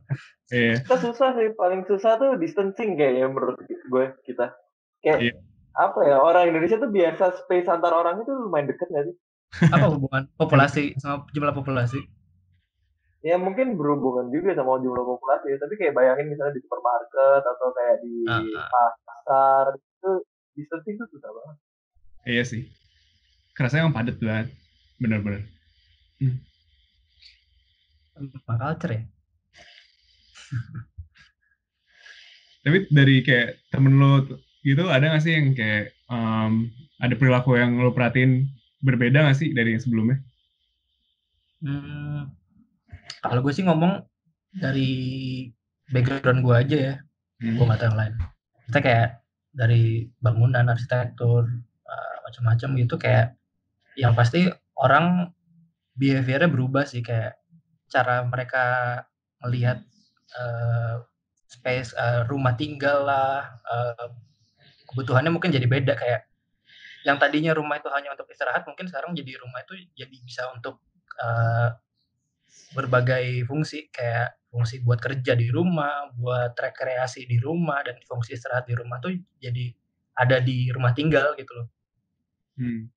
iya. 0.55 0.79
Kita 0.87 0.97
susah 1.03 1.35
sih, 1.35 1.51
paling 1.53 1.83
susah 1.85 2.15
tuh 2.15 2.39
distancing 2.39 2.95
kayaknya 2.95 3.27
menurut 3.27 3.59
gue 3.67 4.05
kita. 4.23 4.55
Kayak 5.03 5.19
iya 5.19 5.35
apa 5.73 5.99
ya 6.05 6.21
orang 6.21 6.53
Indonesia 6.53 6.77
tuh 6.77 6.91
biasa 6.93 7.33
space 7.45 7.69
antar 7.69 7.93
orang 7.97 8.21
itu 8.21 8.29
lumayan 8.29 8.69
deket 8.69 8.87
nggak 8.93 9.05
sih? 9.09 9.15
Apa 9.73 9.85
hubungan 9.89 10.29
populasi 10.37 10.93
sama 11.01 11.25
jumlah 11.33 11.53
populasi? 11.53 12.01
Ya 13.23 13.39
mungkin 13.39 13.79
berhubungan 13.79 14.27
juga 14.35 14.51
sama 14.51 14.83
jumlah 14.83 14.99
populasi, 14.99 15.55
tapi 15.55 15.79
kayak 15.79 15.95
bayangin 15.95 16.35
misalnya 16.35 16.59
di 16.59 16.61
supermarket 16.67 17.43
atau 17.47 17.67
kayak 17.71 18.03
di 18.03 18.27
uh, 18.27 18.91
pasar 19.07 19.79
itu 19.79 20.11
distancing 20.59 20.99
itu 20.99 21.05
susah 21.15 21.31
banget. 21.31 21.57
Iya 22.27 22.43
sih. 22.43 22.63
kerasa 23.53 23.79
emang 23.79 23.95
padat 23.95 24.19
banget. 24.19 24.51
Bener-bener. 24.99 25.47
Sama 28.13 28.55
culture 28.59 28.91
ya. 28.91 29.01
tapi 32.63 32.87
dari 32.87 33.19
kayak 33.25 33.59
temen 33.73 33.99
lo 33.99 34.23
gitu 34.63 34.87
ada 34.87 35.11
gak 35.11 35.23
sih 35.27 35.35
yang 35.35 35.51
kayak 35.51 35.91
em, 36.07 36.71
ada 37.03 37.13
perilaku 37.19 37.59
yang 37.59 37.75
lo 37.83 37.91
perhatiin 37.91 38.47
berbeda 38.79 39.27
gak 39.27 39.37
sih 39.37 39.51
dari 39.51 39.75
yang 39.75 39.83
sebelumnya? 39.83 40.17
Hmm, 41.63 42.31
kalau 43.21 43.41
gue 43.43 43.53
sih 43.53 43.65
ngomong 43.67 44.01
dari 44.55 44.91
background 45.91 46.41
gue 46.41 46.55
aja 46.55 46.77
ya, 46.79 46.95
Hmm. 47.43 47.59
gue 47.59 47.65
nggak 47.67 47.79
tahu 47.83 47.87
yang 47.91 47.99
lain. 47.99 48.13
Kita 48.71 48.79
kayak 48.79 49.09
dari 49.51 50.07
bangunan, 50.23 50.63
arsitektur, 50.71 51.43
eh, 51.83 52.15
macam-macam 52.23 52.69
gitu 52.79 52.95
kayak 52.95 53.35
yang 53.99 54.15
pasti 54.15 54.47
orang 54.79 55.29
behaviornya 55.99 56.47
berubah 56.49 56.87
sih 56.87 57.03
kayak 57.03 57.37
cara 57.91 58.23
mereka 58.25 58.63
melihat 59.43 59.83
eh, 60.33 60.95
space 61.51 61.93
eh, 61.99 62.23
rumah 62.31 62.55
tinggal 62.55 63.05
lah, 63.05 63.59
eh, 63.67 64.07
kebutuhannya 64.89 65.29
mungkin 65.35 65.51
jadi 65.51 65.67
beda 65.67 65.93
kayak 65.99 66.25
yang 67.03 67.19
tadinya 67.19 67.51
rumah 67.51 67.77
itu 67.83 67.91
hanya 67.91 68.15
untuk 68.15 68.31
istirahat 68.31 68.63
mungkin 68.63 68.87
sekarang 68.87 69.11
jadi 69.11 69.35
rumah 69.43 69.59
itu 69.67 69.75
jadi 69.99 70.15
bisa 70.23 70.47
untuk 70.55 70.79
eh, 71.19 71.69
berbagai 72.73 73.45
fungsi 73.45 73.89
kayak 73.93 74.37
fungsi 74.49 74.81
buat 74.85 75.01
kerja 75.01 75.33
di 75.33 75.49
rumah, 75.49 76.13
buat 76.13 76.53
rekreasi 76.57 77.25
di 77.25 77.37
rumah 77.41 77.81
dan 77.85 77.97
fungsi 78.05 78.37
istirahat 78.37 78.69
di 78.69 78.77
rumah 78.77 79.01
tuh 79.01 79.13
jadi 79.41 79.73
ada 80.13 80.37
di 80.41 80.69
rumah 80.69 80.93
tinggal 80.93 81.33
gitu 81.37 81.51
loh. 81.53 81.67
Hmm. 82.57 82.89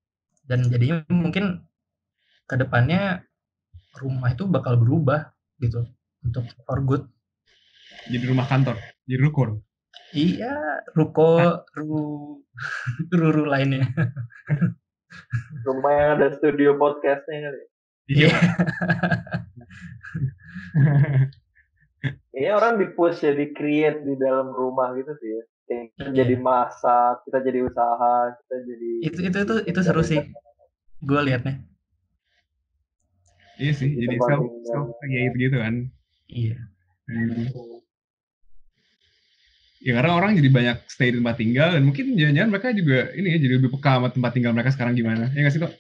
Dan 0.47 0.69
jadinya 0.69 1.03
mungkin 1.09 1.65
ke 2.47 2.55
depannya 2.55 3.25
rumah 3.99 4.37
itu 4.37 4.45
bakal 4.47 4.77
berubah 4.77 5.33
gitu 5.59 5.89
untuk 6.23 6.45
for 6.69 6.81
good. 6.85 7.05
jadi 8.07 8.23
rumah 8.29 8.47
kantor 8.47 8.77
jadi 9.09 9.19
ruko 9.19 9.43
Iya, 10.15 10.55
ruko, 10.95 11.67
ru, 11.75 12.39
ruru 13.19 13.45
lainnya. 13.51 13.91
Rumah 15.67 15.93
yang 15.93 16.11
ada 16.21 16.29
studio 16.39 16.79
podcastnya 16.79 17.51
kali. 17.51 17.63
iya 18.07 18.31
Ini 22.37 22.49
orang 22.52 22.76
di 22.76 22.87
push 22.92 23.25
jadi 23.25 23.50
create 23.50 24.04
di 24.04 24.14
dalam 24.14 24.52
rumah 24.52 24.92
gitu 24.95 25.11
sih 25.16 25.30
ya. 25.33 25.42
Kayak 25.66 25.85
kita 25.90 26.04
Iya. 26.06 26.16
jadi 26.23 26.35
masak, 26.38 27.14
kita 27.26 27.38
jadi 27.42 27.59
usaha, 27.66 28.16
kita 28.38 28.56
jadi 28.62 28.90
Itu 29.02 29.18
itu 29.25 29.38
itu 29.42 29.54
itu 29.66 29.80
seru 29.83 30.02
sih. 30.02 30.21
Gue 31.02 31.21
liatnya. 31.23 31.61
iya 33.56 33.73
sih 33.73 33.88
Di 33.88 34.04
jadi 34.04 34.21
self 34.21 34.45
self 34.68 34.88
create 35.00 35.33
gitu 35.35 35.56
kan 35.56 35.88
Iya. 36.28 36.61
Hmm. 37.09 37.49
ya 39.80 39.92
karena 39.97 40.12
orang 40.12 40.37
jadi 40.37 40.50
banyak 40.52 40.76
stay 40.92 41.09
di 41.09 41.25
tempat 41.25 41.40
tinggal 41.40 41.73
dan 41.73 41.80
mungkin 41.80 42.18
jangan-jangan 42.21 42.50
mereka 42.52 42.68
juga 42.76 43.16
ini 43.16 43.33
ya 43.33 43.38
jadi 43.40 43.52
lebih 43.56 43.71
peka 43.78 43.96
sama 43.96 44.09
tempat 44.12 44.31
tinggal 44.37 44.53
mereka 44.53 44.77
sekarang 44.77 44.92
gimana 44.92 45.33
ya 45.33 45.40
nggak 45.40 45.55
sih 45.57 45.62
kok 45.62 45.72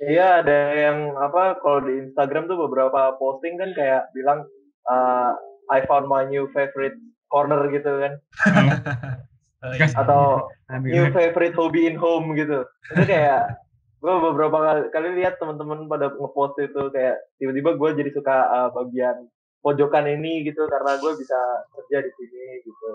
Iya 0.00 0.40
ada 0.40 0.58
yang 0.72 1.12
apa 1.20 1.60
kalau 1.60 1.84
di 1.84 2.08
Instagram 2.08 2.48
tuh 2.48 2.56
beberapa 2.56 3.20
posting 3.20 3.60
kan 3.60 3.76
kayak 3.76 4.08
bilang 4.16 4.48
uh, 4.88 5.36
I 5.68 5.84
found 5.84 6.08
my 6.08 6.24
new 6.24 6.48
favorite 6.56 6.96
corner 7.28 7.68
gitu 7.68 7.90
kan. 8.00 8.12
Iya. 9.60 9.92
atau 9.92 10.48
new 10.80 11.12
favorite 11.12 11.52
hobby 11.52 11.84
in 11.84 11.92
home 11.92 12.32
gitu. 12.32 12.64
Itu 12.96 13.04
kayak 13.04 13.60
gue 14.00 14.14
beberapa 14.32 14.56
kali, 14.56 14.80
kali 14.88 15.20
lihat 15.20 15.36
teman-teman 15.36 15.84
pada 15.84 16.08
ngepost 16.16 16.56
itu 16.64 16.88
kayak 16.88 17.20
tiba-tiba 17.36 17.76
gue 17.76 17.90
jadi 18.00 18.10
suka 18.16 18.36
uh, 18.48 18.68
bagian 18.72 19.28
pojokan 19.60 20.08
ini 20.08 20.48
gitu 20.48 20.64
karena 20.64 20.96
gue 20.96 21.12
bisa 21.12 21.36
kerja 21.76 21.96
di 22.00 22.08
sini 22.16 22.64
gitu. 22.64 22.92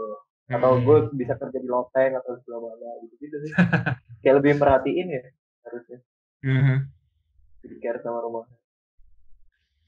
Atau 0.49 0.81
gue 0.81 0.97
bisa 1.13 1.37
kerja 1.37 1.57
di 1.61 1.69
loteng 1.69 2.17
atau 2.17 2.33
segala 2.41 2.73
gitu 3.05 3.13
gitu 3.21 3.35
sih. 3.45 3.51
Kayak 4.25 4.41
lebih 4.41 4.57
merhatiin 4.57 5.21
ya 5.21 5.21
harusnya 5.69 6.01
Jadi 6.45 7.75
care 7.81 7.99
sama 8.05 8.21
rumah 8.21 8.45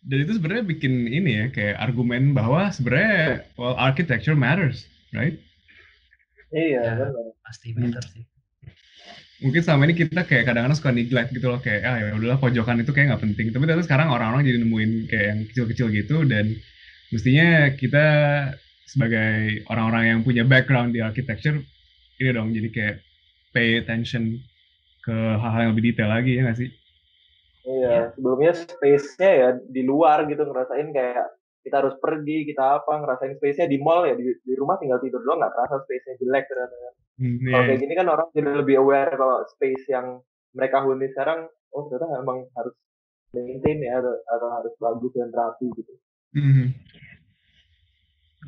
dan 0.07 0.23
itu 0.23 0.39
sebenarnya 0.39 0.63
bikin 0.63 0.93
ini 1.03 1.31
ya 1.35 1.45
kayak 1.51 1.75
argumen 1.83 2.31
bahwa 2.31 2.71
sebenarnya 2.71 3.43
well 3.59 3.75
architecture 3.75 4.37
matters 4.37 4.87
right 5.11 5.35
iya 6.55 6.79
Ya. 6.79 6.95
benar 6.95 7.11
pasti 7.43 7.75
better 7.75 8.03
sih. 8.15 8.23
mungkin 9.43 9.61
selama 9.61 9.83
ini 9.85 9.99
kita 9.99 10.23
kayak 10.23 10.47
kadang-kadang 10.47 10.79
suka 10.79 10.95
neglect 10.95 11.35
gitu 11.35 11.51
loh 11.51 11.59
kayak 11.59 11.81
ah 11.83 11.97
ya 11.99 12.15
udahlah 12.15 12.39
pojokan 12.39 12.79
itu 12.81 12.95
kayak 12.95 13.13
nggak 13.13 13.23
penting 13.27 13.45
tapi 13.51 13.67
ternyata 13.67 13.83
sekarang 13.83 14.07
orang-orang 14.07 14.47
jadi 14.47 14.57
nemuin 14.63 14.91
kayak 15.11 15.25
yang 15.27 15.39
kecil-kecil 15.51 15.87
gitu 15.91 16.17
dan 16.23 16.45
mestinya 17.11 17.47
kita 17.75 18.05
sebagai 18.87 19.67
orang-orang 19.67 20.03
yang 20.07 20.19
punya 20.23 20.47
background 20.47 20.95
di 20.95 21.03
architecture 21.03 21.59
ini 22.17 22.29
dong 22.31 22.55
jadi 22.55 22.69
kayak 22.71 22.95
pay 23.51 23.83
attention 23.83 24.39
ke 25.07 25.15
hal-hal 25.15 25.61
yang 25.63 25.71
lebih 25.71 25.95
detail 25.95 26.11
lagi 26.11 26.35
ya 26.35 26.41
nggak 26.43 26.59
sih 26.59 26.69
iya 27.63 28.11
sebelumnya 28.11 28.51
space-nya 28.51 29.31
ya 29.31 29.49
di 29.63 29.81
luar 29.87 30.27
gitu 30.27 30.43
ngerasain 30.43 30.91
kayak 30.91 31.27
kita 31.63 31.83
harus 31.83 31.95
pergi 31.99 32.47
kita 32.47 32.83
apa 32.83 32.91
ngerasain 32.99 33.39
space-nya 33.39 33.67
di 33.71 33.79
mall 33.79 34.03
ya 34.03 34.15
di, 34.19 34.35
di 34.35 34.53
rumah 34.55 34.75
tinggal 34.79 34.99
tidur 34.99 35.23
doang 35.23 35.39
nggak 35.39 35.51
kerasa 35.55 35.83
space-nya 35.83 36.15
jelek 36.19 36.45
ternyata. 36.47 36.75
Hmm, 37.17 37.35
kalau 37.43 37.63
iya. 37.63 37.67
kayak 37.73 37.81
gini 37.81 37.93
kan 37.97 38.07
orang 38.13 38.27
jadi 38.31 38.49
lebih 38.61 38.75
aware 38.77 39.11
kalau 39.17 39.41
space 39.57 39.85
yang 39.89 40.21
mereka 40.53 40.85
huni 40.85 41.09
sekarang 41.11 41.49
oh 41.73 41.83
ternyata 41.89 42.21
emang 42.21 42.45
harus 42.53 42.75
maintain 43.33 43.79
ya 43.81 43.99
atau, 43.99 44.15
atau 44.15 44.47
harus 44.53 44.73
bagus 44.77 45.11
dan 45.17 45.31
rapi 45.33 45.67
gitu 45.75 45.93
Mhm. 46.37 46.75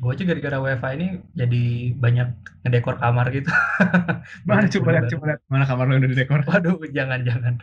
Gue 0.00 0.16
aja 0.16 0.24
gara-gara 0.24 0.58
wifi 0.58 0.90
ini 0.96 1.06
jadi 1.36 1.62
banyak 1.92 2.28
ngedekor 2.64 2.96
kamar 2.96 3.28
gitu. 3.30 3.52
mana 4.48 4.64
coba 4.64 4.88
lihat 4.96 5.06
coba 5.12 5.24
lihat 5.28 5.40
mana 5.46 5.64
kamar 5.68 5.84
lo 5.86 5.94
udah 6.00 6.10
didekor 6.10 6.40
Waduh, 6.42 6.80
jangan-jangan. 6.88 7.54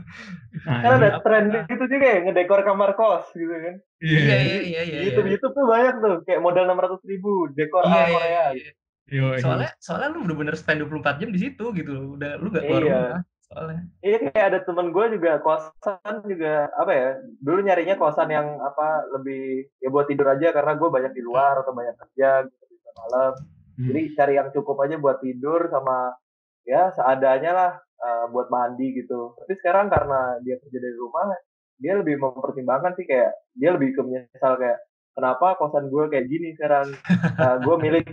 nah, 0.66 0.78
kan 0.80 0.92
ada 0.96 1.20
tren 1.20 1.44
gitu 1.68 1.84
juga 1.84 2.06
ya 2.08 2.18
ngedekor 2.24 2.60
kamar 2.64 2.96
kos 2.96 3.28
gitu 3.36 3.52
kan 3.52 3.74
iya 4.00 4.18
Iya, 4.18 4.24
iya 4.24 4.36
iya, 4.40 4.60
iya, 4.64 4.80
iya. 4.82 4.98
YouTube 5.04 5.28
YouTube 5.28 5.52
tuh 5.52 5.66
banyak 5.68 5.94
tuh 6.00 6.14
kayak 6.24 6.40
modal 6.40 6.64
enam 6.64 6.80
ratus 6.80 7.00
ribu 7.04 7.52
dekor 7.52 7.84
Iya, 7.84 7.92
ala 7.92 8.00
iya, 8.00 8.08
Korea 8.08 8.32
iya, 8.32 8.44
gitu. 8.56 8.64
iya. 8.64 8.72
Yo, 9.06 9.26
iya. 9.30 9.38
Soalnya 9.38 9.70
soalnya 9.78 10.08
lu 10.10 10.18
bener-bener 10.26 10.54
spend 10.56 10.82
24 10.82 11.20
jam 11.22 11.30
di 11.30 11.38
situ 11.38 11.64
gitu. 11.70 11.92
Udah 12.18 12.40
lu 12.40 12.48
gak 12.50 12.64
keluar 12.64 12.82
Iya. 12.82 12.90
rumah. 12.90 13.20
Soalnya. 13.46 13.80
Iya 14.02 14.16
kayak 14.26 14.46
ada 14.50 14.58
temen 14.66 14.90
gue 14.90 15.06
juga 15.14 15.38
kosan 15.38 16.14
juga 16.26 16.66
apa 16.74 16.92
ya 16.92 17.08
dulu 17.38 17.62
nyarinya 17.62 17.94
kosan 17.94 18.30
yang 18.34 18.58
apa 18.58 19.06
lebih 19.14 19.70
ya 19.78 19.88
buat 19.88 20.10
tidur 20.10 20.34
aja 20.34 20.50
karena 20.50 20.74
gue 20.74 20.88
banyak 20.90 21.12
di 21.14 21.22
luar 21.22 21.62
atau 21.62 21.70
banyak 21.70 21.94
kerja 21.94 22.46
gitu 22.46 22.90
malam. 22.96 23.34
Hmm. 23.76 23.92
jadi 23.92 24.00
cari 24.16 24.34
yang 24.40 24.48
cukup 24.56 24.88
aja 24.88 24.96
buat 24.96 25.20
tidur 25.20 25.68
sama 25.68 26.16
ya 26.64 26.96
seadanya 26.96 27.52
lah 27.52 27.72
eh, 27.78 28.26
buat 28.34 28.50
mandi 28.50 28.98
gitu. 28.98 29.36
Tapi 29.38 29.52
sekarang 29.62 29.92
karena 29.92 30.40
dia 30.42 30.56
kerja 30.58 30.78
dari 30.82 30.96
rumah 30.96 31.30
dia 31.76 31.92
lebih 31.92 32.16
mempertimbangkan 32.18 32.96
sih 32.96 33.04
kayak 33.04 33.36
dia 33.52 33.76
lebih 33.76 33.92
ke 33.92 34.00
menyesal 34.00 34.56
kayak 34.56 34.80
kenapa 35.12 35.60
kosan 35.60 35.92
gue 35.92 36.08
kayak 36.08 36.26
gini 36.26 36.56
sekarang? 36.56 36.88
Gue 37.68 37.76
milih 37.80 38.04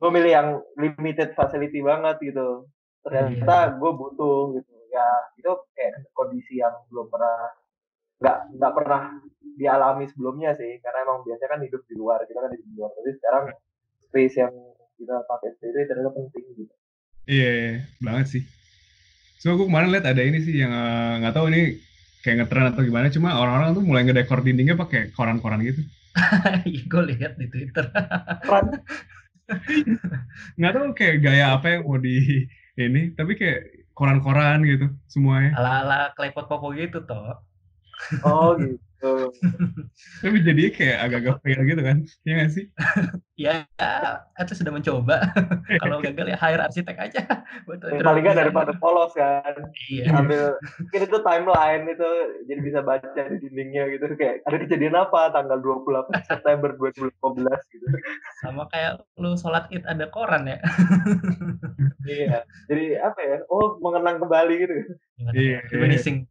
gue 0.00 0.10
milih 0.12 0.32
yang 0.32 0.48
limited 0.80 1.36
facility 1.36 1.84
banget 1.84 2.16
gitu. 2.24 2.64
Ternyata 3.04 3.76
gue 3.76 3.90
butuh 3.92 4.56
gitu 4.56 4.79
ya 4.90 5.06
itu 5.38 5.50
kayak 5.72 6.10
kondisi 6.12 6.58
yang 6.58 6.74
belum 6.90 7.06
pernah 7.08 7.54
nggak 8.20 8.38
nggak 8.60 8.72
pernah 8.76 9.02
dialami 9.56 10.04
sebelumnya 10.12 10.52
sih 10.58 10.76
karena 10.84 11.08
emang 11.08 11.24
biasanya 11.24 11.50
kan 11.56 11.60
hidup 11.64 11.82
di 11.88 11.94
luar 11.96 12.20
kita 12.28 12.40
kan 12.42 12.52
hidup 12.52 12.66
di 12.68 12.76
luar 12.76 12.90
tapi 12.92 13.10
sekarang 13.16 13.44
space 14.04 14.36
yang 14.36 14.52
kita 15.00 15.16
pakai 15.24 15.56
sendiri 15.56 15.88
ternyata 15.88 16.12
penting 16.12 16.44
gitu 16.60 16.74
Iya, 17.30 17.50
iya, 17.54 17.74
banget 18.02 18.26
sih. 18.26 18.42
So, 19.38 19.54
gue 19.54 19.70
kemarin 19.70 19.94
lihat 19.94 20.06
ada 20.08 20.18
ini 20.18 20.42
sih 20.42 20.58
yang 20.58 20.74
eh, 20.74 21.12
nggak 21.22 21.34
tahu 21.38 21.46
ini 21.52 21.78
kayak 22.26 22.44
ngetren 22.44 22.74
atau 22.74 22.82
gimana, 22.82 23.06
cuma 23.12 23.38
orang-orang 23.38 23.76
tuh 23.76 23.84
mulai 23.86 24.02
ngedekor 24.02 24.42
dindingnya 24.42 24.74
pakai 24.74 25.14
koran-koran 25.14 25.62
gitu. 25.64 25.80
Iya, 26.66 26.82
gue 26.90 27.02
lihat 27.14 27.38
di 27.38 27.46
Twitter. 27.48 27.86
Nggak 30.58 30.72
tahu 30.74 30.86
kayak 30.94 31.16
gaya 31.22 31.54
apa 31.54 31.66
yang 31.70 31.82
mau 31.86 31.98
di 32.02 32.46
ini, 32.78 33.14
tapi 33.14 33.38
kayak 33.38 33.79
koran-koran 34.00 34.64
gitu 34.64 34.88
semuanya. 35.12 35.52
Ala-ala 35.60 35.98
klepot 36.16 36.48
popo 36.48 36.72
gitu 36.72 37.04
toh. 37.04 37.36
oh 38.24 38.56
gitu. 38.56 38.80
Tapi 40.20 40.36
jadinya 40.44 40.70
kayak 40.76 40.98
agak-agak 41.08 41.36
fail 41.40 41.60
gitu 41.64 41.82
kan? 41.82 41.96
Iya 42.24 42.32
nggak 42.36 42.50
sih? 42.52 42.64
ya 43.40 43.64
itu 44.36 44.52
sudah 44.52 44.68
mencoba 44.68 45.16
kalau 45.80 46.04
gagal 46.04 46.28
ya 46.28 46.36
hire 46.36 46.60
arsitek 46.60 46.96
aja 47.00 47.24
buat 47.64 47.80
Yang 47.88 48.04
paling 48.04 48.22
nggak 48.28 48.36
daripada 48.36 48.72
polos 48.76 49.16
kan. 49.16 49.64
iya 49.88 50.12
Ambil 50.12 50.60
mungkin 50.60 51.00
itu 51.08 51.18
timeline 51.24 51.84
itu 51.88 52.10
jadi 52.44 52.60
bisa 52.60 52.80
baca 52.84 53.22
di 53.32 53.36
dindingnya 53.40 53.88
gitu 53.96 54.12
kayak 54.20 54.44
ada 54.44 54.60
kejadian 54.60 54.92
apa 54.92 55.32
tanggal 55.32 55.56
28 55.56 56.12
September 56.28 56.76
2015 56.76 57.72
gitu. 57.72 57.86
sama 58.44 58.68
kayak 58.68 59.00
lu 59.16 59.32
sholat 59.40 59.72
id 59.72 59.88
ada 59.88 60.04
koran 60.12 60.44
ya 60.44 60.60
Iya. 62.04 62.42
Jadi 62.66 62.96
apa 62.96 63.20
ya? 63.20 63.36
Oh, 63.52 63.76
mengenang 63.78 64.18
kembali 64.24 64.54
gitu. 64.56 64.74
Iya, 65.20 65.30
iya. 65.36 65.58
Reminiscing. 65.68 66.26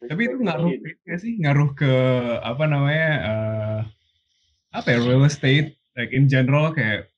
Tapi 0.00 0.22
itu 0.26 0.36
ngaruh 0.40 0.68
Gitu. 0.72 0.86
nggak 1.06 1.18
sih? 1.20 1.32
Ngaruh 1.38 1.70
ke 1.76 1.92
apa 2.40 2.64
namanya? 2.66 3.10
eh, 3.20 3.78
apa 4.72 4.86
ya? 4.90 4.98
Real 4.98 5.24
estate, 5.24 5.76
like 5.94 6.10
in 6.10 6.26
general 6.26 6.72
kayak 6.72 7.10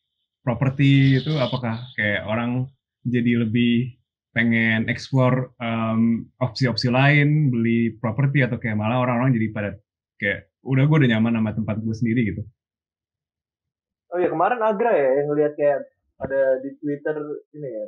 properti 0.43 1.23
itu 1.23 1.39
apakah 1.39 1.79
kayak 1.95 2.27
orang 2.27 2.67
jadi 3.07 3.47
lebih 3.47 3.95
pengen 4.33 4.89
explore 4.89 5.53
em, 5.61 6.27
opsi-opsi 6.41 6.89
lain, 6.89 7.53
beli 7.53 7.93
properti 8.01 8.41
atau 8.43 8.57
kayak 8.57 8.75
malah 8.81 9.05
orang-orang 9.05 9.37
jadi 9.37 9.49
pada 9.53 9.71
kayak 10.17 10.49
udah 10.65 10.83
gue 10.89 10.97
udah 11.05 11.11
nyaman 11.13 11.37
sama 11.39 11.51
tempat 11.53 11.77
gue 11.79 11.95
sendiri 11.95 12.21
gitu. 12.33 12.43
Oh 14.11 14.19
iya 14.21 14.29
kemarin 14.29 14.61
Agra 14.61 14.93
ya 14.93 15.11
yang 15.23 15.29
lihat 15.37 15.53
kayak 15.57 15.79
ada 16.21 16.41
di 16.65 16.71
Twitter 16.81 17.17
ini 17.53 17.69
ya 17.69 17.87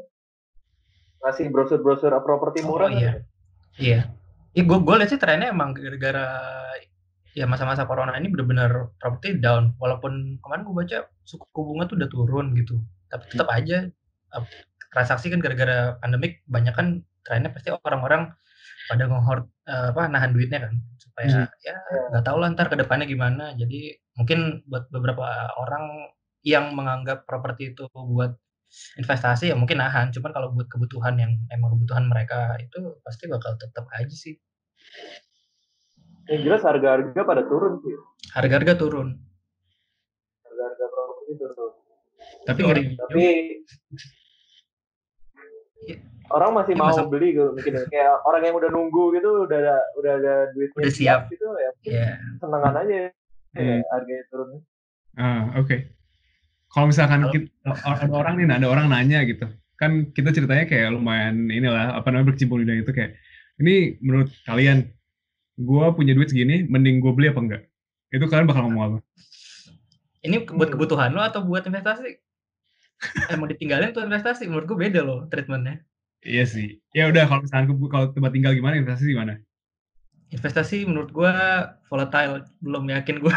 ngasih 1.24 1.48
brosur-brosur 1.48 2.12
properti 2.20 2.60
Oh, 2.62 2.68
murah. 2.76 2.92
iya. 2.92 3.24
Iya. 3.78 4.10
Iya, 4.54 4.62
gue 4.62 4.78
gue 4.86 4.94
lihat 5.02 5.10
sih 5.10 5.18
trennya 5.18 5.50
emang 5.50 5.74
gara-gara 5.74 6.26
ya 7.34 7.44
masa-masa 7.50 7.82
corona 7.90 8.14
ini 8.14 8.30
benar-benar 8.30 8.94
properti 9.02 9.42
down. 9.42 9.74
Walaupun 9.82 10.38
kemarin 10.38 10.62
gue 10.62 10.74
baca 10.74 10.98
suku 11.26 11.46
bunga 11.58 11.90
tuh 11.90 11.98
udah 11.98 12.08
turun 12.10 12.46
gitu. 12.54 12.78
Tapi 13.10 13.24
tetap 13.34 13.48
aja 13.50 13.90
uh, 14.34 14.44
transaksi 14.94 15.26
kan 15.34 15.42
gara-gara 15.42 15.98
pandemik 15.98 16.46
banyak 16.46 16.74
kan 16.74 17.02
trennya 17.26 17.50
pasti 17.50 17.74
orang-orang 17.74 18.30
pada 18.86 19.08
ngehoard 19.10 19.44
uh, 19.66 19.90
apa 19.90 20.02
nahan 20.12 20.30
duitnya 20.36 20.68
kan 20.68 20.72
supaya 21.00 21.48
ya 21.64 21.74
nggak 22.12 22.24
tahu 22.26 22.36
lah 22.38 22.52
ntar 22.54 22.70
ke 22.70 22.78
depannya 22.78 23.10
gimana. 23.10 23.58
Jadi 23.58 23.90
mungkin 24.14 24.62
buat 24.70 24.86
beberapa 24.94 25.50
orang 25.58 26.14
yang 26.46 26.76
menganggap 26.78 27.26
properti 27.26 27.74
itu 27.74 27.88
buat 27.90 28.38
investasi 28.94 29.50
ya 29.50 29.56
mungkin 29.56 29.78
nahan 29.78 30.10
cuman 30.10 30.30
kalau 30.30 30.48
buat 30.50 30.66
kebutuhan 30.66 31.14
yang 31.14 31.32
emang 31.48 31.72
kebutuhan 31.72 32.04
mereka 32.04 32.56
itu 32.58 32.76
pasti 33.00 33.26
bakal 33.26 33.54
tetap 33.54 33.86
aja 33.90 34.10
sih 34.10 34.34
Yang 36.24 36.40
jelas 36.42 36.62
harga-harga 36.62 37.20
pada 37.20 37.42
turun 37.42 37.78
sih. 37.80 37.94
harga-harga 38.30 38.74
turun 38.74 39.08
Harga-harga 40.40 40.86
properti 40.86 41.32
turun. 41.34 41.72
Tapi 42.44 42.60
Tapi 42.96 43.24
Iya. 45.84 45.96
orang 46.30 46.50
masih 46.54 46.72
Iya, 46.72 46.80
mau 46.80 46.88
masa- 46.88 47.04
beli 47.04 47.28
gitu 47.30 47.52
mungkin 47.52 47.72
ya. 47.74 47.84
kayak 47.84 48.14
orang 48.24 48.42
yang 48.42 48.56
udah 48.56 48.70
nunggu 48.70 49.04
gitu 49.12 49.30
udah 49.44 49.58
ada 49.58 49.76
udah 49.94 50.12
ada 50.16 50.34
duitnya 50.50 50.80
Udah 50.80 50.94
siap. 50.94 51.20
gitu 51.28 51.44
ya 51.54 51.70
ya 51.84 52.08
senengan 52.38 52.74
aja 52.74 52.94
ya, 52.94 53.08
Hmm. 53.54 53.80
harganya 53.86 54.24
turun. 54.26 54.48
Ah, 55.14 55.52
oke. 55.54 55.76
Kalau 56.74 56.90
misalkan 56.90 57.30
kita, 57.30 57.46
ada 57.86 58.10
orang 58.10 58.34
nih, 58.34 58.50
ada 58.50 58.66
orang 58.66 58.90
nanya 58.90 59.22
gitu, 59.22 59.46
kan 59.78 60.10
kita 60.10 60.34
ceritanya 60.34 60.66
kayak 60.66 60.90
lumayan 60.90 61.46
inilah 61.46 61.94
apa 61.94 62.10
namanya 62.10 62.34
berkecimpung 62.34 62.60
di 62.60 62.66
bidang 62.66 62.82
itu 62.82 62.92
kayak, 62.92 63.14
ini 63.62 63.94
menurut 64.02 64.34
kalian, 64.42 64.90
gue 65.54 65.86
punya 65.94 66.18
duit 66.18 66.34
segini, 66.34 66.66
mending 66.66 66.98
gue 66.98 67.14
beli 67.14 67.30
apa 67.30 67.40
enggak? 67.40 67.62
Itu 68.10 68.26
kalian 68.26 68.50
bakal 68.50 68.66
ngomong 68.66 68.82
apa? 68.82 68.98
ini 70.24 70.40
buat 70.48 70.72
kebutuhan 70.72 71.12
lo 71.12 71.20
atau 71.20 71.44
buat 71.44 71.68
investasi 71.68 72.16
eh 73.28 73.36
mau 73.36 73.44
ditinggalin 73.44 73.92
tuh 73.92 74.00
investasi 74.08 74.48
menurut 74.48 74.64
gue 74.64 74.78
beda 74.88 75.04
loh 75.04 75.28
treatmentnya 75.28 75.84
Iya 76.24 76.48
sih. 76.48 76.80
Ya 76.96 77.12
udah 77.12 77.28
kalau 77.28 77.44
misalkan 77.44 77.76
kalau 77.92 78.08
tempat 78.16 78.32
tinggal 78.32 78.56
gimana, 78.56 78.80
investasi 78.80 79.12
gimana? 79.12 79.44
investasi 80.32 80.88
menurut 80.88 81.12
gue 81.12 81.32
volatile 81.86 82.48
belum 82.58 82.90
yakin 82.90 83.22
gue 83.22 83.34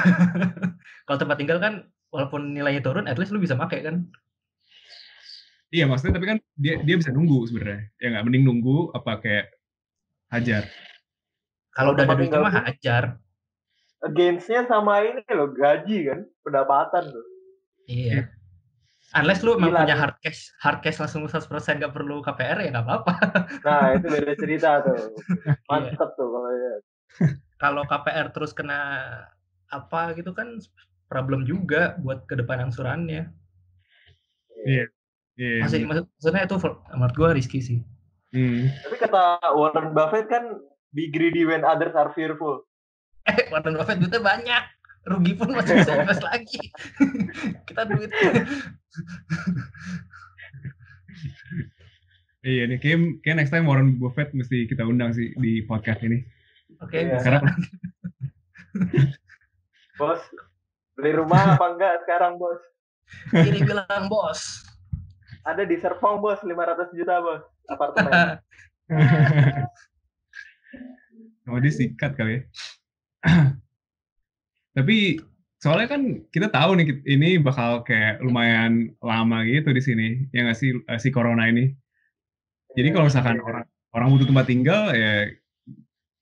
kalau 1.06 1.18
tempat 1.20 1.38
tinggal 1.38 1.60
kan 1.62 1.86
walaupun 2.14 2.56
nilainya 2.56 2.82
turun 2.84 3.06
at 3.06 3.20
least 3.20 3.32
lu 3.36 3.42
bisa 3.42 3.56
pakai 3.60 3.84
kan 3.84 4.08
Iya 5.68 5.84
maksudnya 5.84 6.16
tapi 6.16 6.32
kan 6.32 6.40
dia 6.56 6.80
dia 6.80 6.96
bisa 6.96 7.12
nunggu 7.12 7.44
sebenarnya. 7.44 7.92
Ya 8.00 8.08
nggak 8.16 8.24
mending 8.24 8.48
nunggu 8.48 8.96
apa 8.96 9.20
kayak 9.20 9.52
hajar. 10.32 10.64
kalau 11.76 11.94
udah 11.94 12.10
ada 12.10 12.18
tinggal 12.18 12.42
mah 12.42 12.56
hajar 12.66 13.04
Against-nya 14.02 14.66
sama 14.66 15.06
ini 15.06 15.22
loh 15.30 15.54
gaji 15.54 16.10
kan 16.10 16.20
pendapatan 16.42 17.04
tuh. 17.14 17.26
iya 17.86 18.32
unless 19.16 19.46
lu 19.46 19.56
emang 19.56 19.72
Gila 19.72 19.82
punya 19.86 19.96
hard 19.96 20.18
cash 20.20 20.52
hard 20.58 20.80
cash 20.82 20.98
langsung 20.98 21.30
100% 21.30 21.46
gak 21.80 21.94
perlu 21.94 22.20
KPR 22.26 22.58
ya 22.66 22.70
nggak 22.74 22.86
apa-apa 22.86 23.14
Nah 23.62 23.94
itu 23.96 24.08
beda 24.10 24.34
cerita 24.36 24.70
tuh. 24.84 25.16
Mantep 25.70 26.10
tuh 26.18 26.28
kalau 26.28 26.52
ya. 26.52 26.74
kalau 27.62 27.84
KPR 27.86 28.28
terus 28.34 28.52
kena 28.58 28.80
apa 29.68 30.16
gitu 30.16 30.32
kan 30.32 30.58
problem 31.08 31.44
juga 31.44 31.96
buat 31.98 32.24
ke 32.24 32.36
depan 32.36 32.64
angsurannya. 32.64 33.28
Iya. 34.64 34.84
Iya. 35.38 35.56
Masih 35.64 35.78
maksud- 35.86 36.08
maksudnya 36.12 36.42
itu 36.44 36.56
for- 36.58 36.82
menurut 36.92 37.16
gua 37.16 37.30
risky 37.32 37.60
sih. 37.60 37.80
Hmm. 38.32 38.68
Tapi 38.84 38.96
kata 38.98 39.40
Warren 39.54 39.92
Buffett 39.92 40.28
kan 40.28 40.44
be 40.92 41.08
greedy 41.08 41.44
when 41.44 41.64
others 41.64 41.94
are 41.94 42.12
fearful. 42.12 42.64
Eh, 43.24 43.48
Warren 43.50 43.76
Buffett 43.76 43.98
duitnya 43.98 44.20
banyak. 44.20 44.64
Rugi 45.08 45.32
pun 45.34 45.56
masih 45.56 45.80
bisa 45.80 45.96
invest 45.96 46.20
lagi. 46.20 46.60
Kita 47.68 47.88
duit. 47.88 48.12
Iya 52.44 52.64
nih, 52.68 52.78
kayak, 52.80 53.00
kayak 53.24 53.36
next 53.40 53.52
time 53.52 53.68
Warren 53.68 53.96
Buffett 53.98 54.32
mesti 54.32 54.68
kita 54.68 54.84
undang 54.84 55.12
sih 55.12 55.32
di 55.36 55.64
podcast 55.64 56.00
ini. 56.04 56.24
Oke, 56.80 57.04
Iya. 57.04 57.16
bisa. 57.16 57.24
Karena 57.24 57.40
Bos, 60.00 60.22
beli 60.98 61.14
rumah 61.14 61.56
apa 61.56 61.66
enggak 61.78 61.94
sekarang 62.04 62.42
bos? 62.42 62.60
Kiri 63.32 63.64
bilang 63.64 64.10
bos. 64.10 64.66
Ada 65.48 65.64
di 65.64 65.80
Serpong 65.80 66.20
bos, 66.20 66.42
500 66.44 66.98
juta 66.98 67.22
bos. 67.24 67.46
Apartemen. 67.70 68.42
sama 71.48 71.64
dia 71.64 71.72
sikat 71.72 72.12
kali 72.20 72.32
ya. 72.36 72.42
Tapi 74.76 75.16
soalnya 75.64 75.88
kan 75.96 76.02
kita 76.30 76.52
tahu 76.52 76.76
nih 76.76 77.02
ini 77.08 77.40
bakal 77.40 77.88
kayak 77.88 78.20
lumayan 78.20 78.92
lama 79.00 79.48
gitu 79.48 79.72
di 79.72 79.80
sini, 79.80 80.08
ya 80.36 80.44
nggak 80.44 80.60
sih 80.60 80.76
eh, 80.76 81.00
si 81.00 81.10
corona 81.10 81.48
ini. 81.48 81.72
Jadi 82.76 82.92
kalau 82.92 83.08
misalkan 83.08 83.40
orang 83.40 83.66
orang 83.96 84.08
butuh 84.12 84.28
tempat 84.28 84.46
tinggal 84.46 84.92
ya 84.92 85.32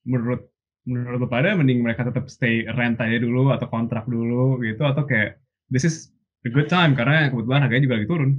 menurut 0.06 0.46
menurut 0.86 1.18
lu 1.26 1.28
pada 1.30 1.58
mending 1.58 1.82
mereka 1.86 2.06
tetap 2.10 2.26
stay 2.30 2.66
rent 2.78 2.98
aja 3.02 3.18
dulu 3.18 3.50
atau 3.56 3.68
kontrak 3.70 4.06
dulu 4.06 4.62
gitu 4.62 4.82
atau 4.86 5.04
kayak 5.10 5.42
this 5.74 5.84
is 5.90 5.96
a 6.46 6.50
good 6.54 6.70
time 6.70 6.94
karena 6.94 7.30
kebetulan 7.34 7.66
harganya 7.66 7.84
juga 7.86 7.98
lagi 7.98 8.10
turun. 8.10 8.32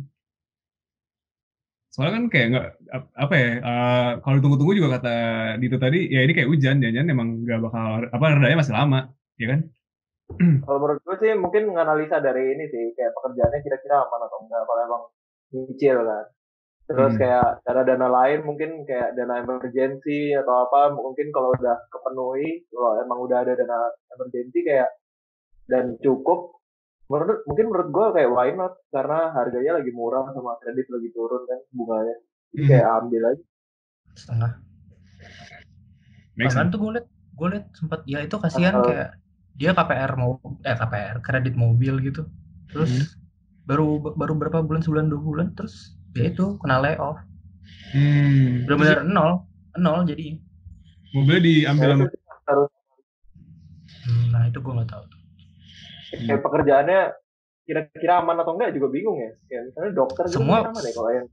Soalnya 1.90 2.12
kan 2.16 2.24
kayak 2.32 2.46
nggak 2.52 2.66
ap- 2.96 3.12
apa 3.16 3.34
ya 3.40 3.50
eh, 3.70 4.10
kalau 4.22 4.34
ditunggu-tunggu 4.38 4.74
juga 4.78 4.90
kata 5.00 5.14
Dito 5.62 5.76
tadi 5.80 5.98
ya 6.12 6.20
ini 6.22 6.32
kayak 6.36 6.50
hujan 6.52 6.76
jangan 6.84 7.08
emang 7.08 7.28
nggak 7.42 7.60
bakal 7.66 7.84
apa 8.12 8.24
redanya 8.36 8.60
masih 8.62 8.74
lama 8.76 9.00
ya 9.40 9.46
kan? 9.52 9.60
Kalau 10.66 10.78
menurut 10.82 11.00
gue 11.06 11.16
sih 11.22 11.30
mungkin 11.38 11.70
menganalisa 11.70 12.18
dari 12.18 12.50
ini 12.50 12.66
sih, 12.66 12.84
kayak 12.98 13.14
pekerjaannya 13.14 13.60
kira-kira 13.62 13.96
aman 14.02 14.20
atau 14.26 14.38
enggak. 14.42 14.62
Kalau 14.66 14.80
emang 14.82 15.02
nyicil 15.54 15.96
kan. 16.02 16.24
Terus 16.86 17.12
Hmm. 17.14 17.20
kayak 17.20 17.48
dana-dana 17.66 18.06
lain 18.06 18.46
mungkin 18.46 18.86
kayak 18.86 19.18
dana 19.18 19.42
emergency 19.42 20.30
atau 20.32 20.70
apa 20.70 20.94
mungkin 20.94 21.34
kalau 21.34 21.50
udah 21.58 21.76
kepenuhi 21.90 22.62
kalau 22.70 23.02
emang 23.02 23.18
udah 23.26 23.42
ada 23.42 23.58
dana 23.58 23.90
emergency 24.14 24.62
kayak 24.62 24.94
dan 25.66 25.98
cukup 25.98 26.54
menurut 27.10 27.42
mungkin 27.50 27.66
menurut 27.74 27.90
gue 27.90 28.06
kayak 28.14 28.30
why 28.30 28.50
not 28.54 28.78
karena 28.94 29.34
harganya 29.34 29.82
lagi 29.82 29.90
murah 29.90 30.30
sama 30.30 30.54
kredit 30.62 30.86
lagi 30.86 31.10
turun 31.10 31.42
kan 31.42 31.58
bunganya 31.74 32.16
jadi 32.54 32.62
Hmm. 32.62 32.70
kayak 32.70 32.86
ambil 33.02 33.22
aja 33.26 33.44
Setengah. 34.16 34.52
Bahkan 36.36 36.66
tuh 36.70 36.78
gue 36.80 36.90
liat, 36.96 37.06
gue 37.08 37.48
liat 37.52 37.66
sempat 37.74 38.00
ya 38.06 38.18
itu 38.22 38.36
kasihan 38.36 38.74
Uh-uh. 38.78 38.86
kayak 38.86 39.08
dia 39.56 39.70
KPR 39.72 40.12
mau 40.14 40.38
eh 40.62 40.76
KPR 40.76 41.16
kredit 41.20 41.54
mobil 41.56 41.98
gitu. 42.00 42.28
Terus 42.70 42.92
Hmm. 42.92 43.04
baru 43.66 43.98
baru 44.14 44.38
berapa 44.38 44.62
bulan 44.62 44.80
sebulan 44.80 45.10
dua 45.10 45.20
bulan 45.20 45.48
terus 45.52 45.95
ya 46.16 46.24
itu 46.26 46.44
kena 46.58 46.76
layoff. 46.78 47.20
Hmm. 47.88 48.64
Benar-benar 48.64 48.98
nol, 49.04 49.32
nol 49.76 50.00
jadi. 50.04 50.40
Mobilnya 51.12 51.40
diambil 51.40 51.86
Nah, 51.86 51.94
sama 51.94 52.04
itu 52.06 52.18
harus 52.42 52.70
Hmm, 53.98 54.24
Nah 54.30 54.42
itu 54.46 54.58
gue 54.58 54.72
nggak 54.72 54.88
tahu. 54.88 55.02
tuh. 55.04 55.20
kayak 56.16 56.38
pekerjaannya 56.40 57.00
kira-kira 57.62 58.14
aman 58.16 58.38
atau 58.38 58.54
enggak 58.54 58.70
juga 58.70 58.88
bingung 58.88 59.18
ya 59.18 59.30
kayak 59.44 59.62
misalnya 59.66 59.92
dokter 59.92 60.24
gitu 60.24 60.38
Semua- 60.38 60.62
sama 60.64 60.78
deh 60.78 60.92
kalau 60.92 61.10
yang. 61.10 61.26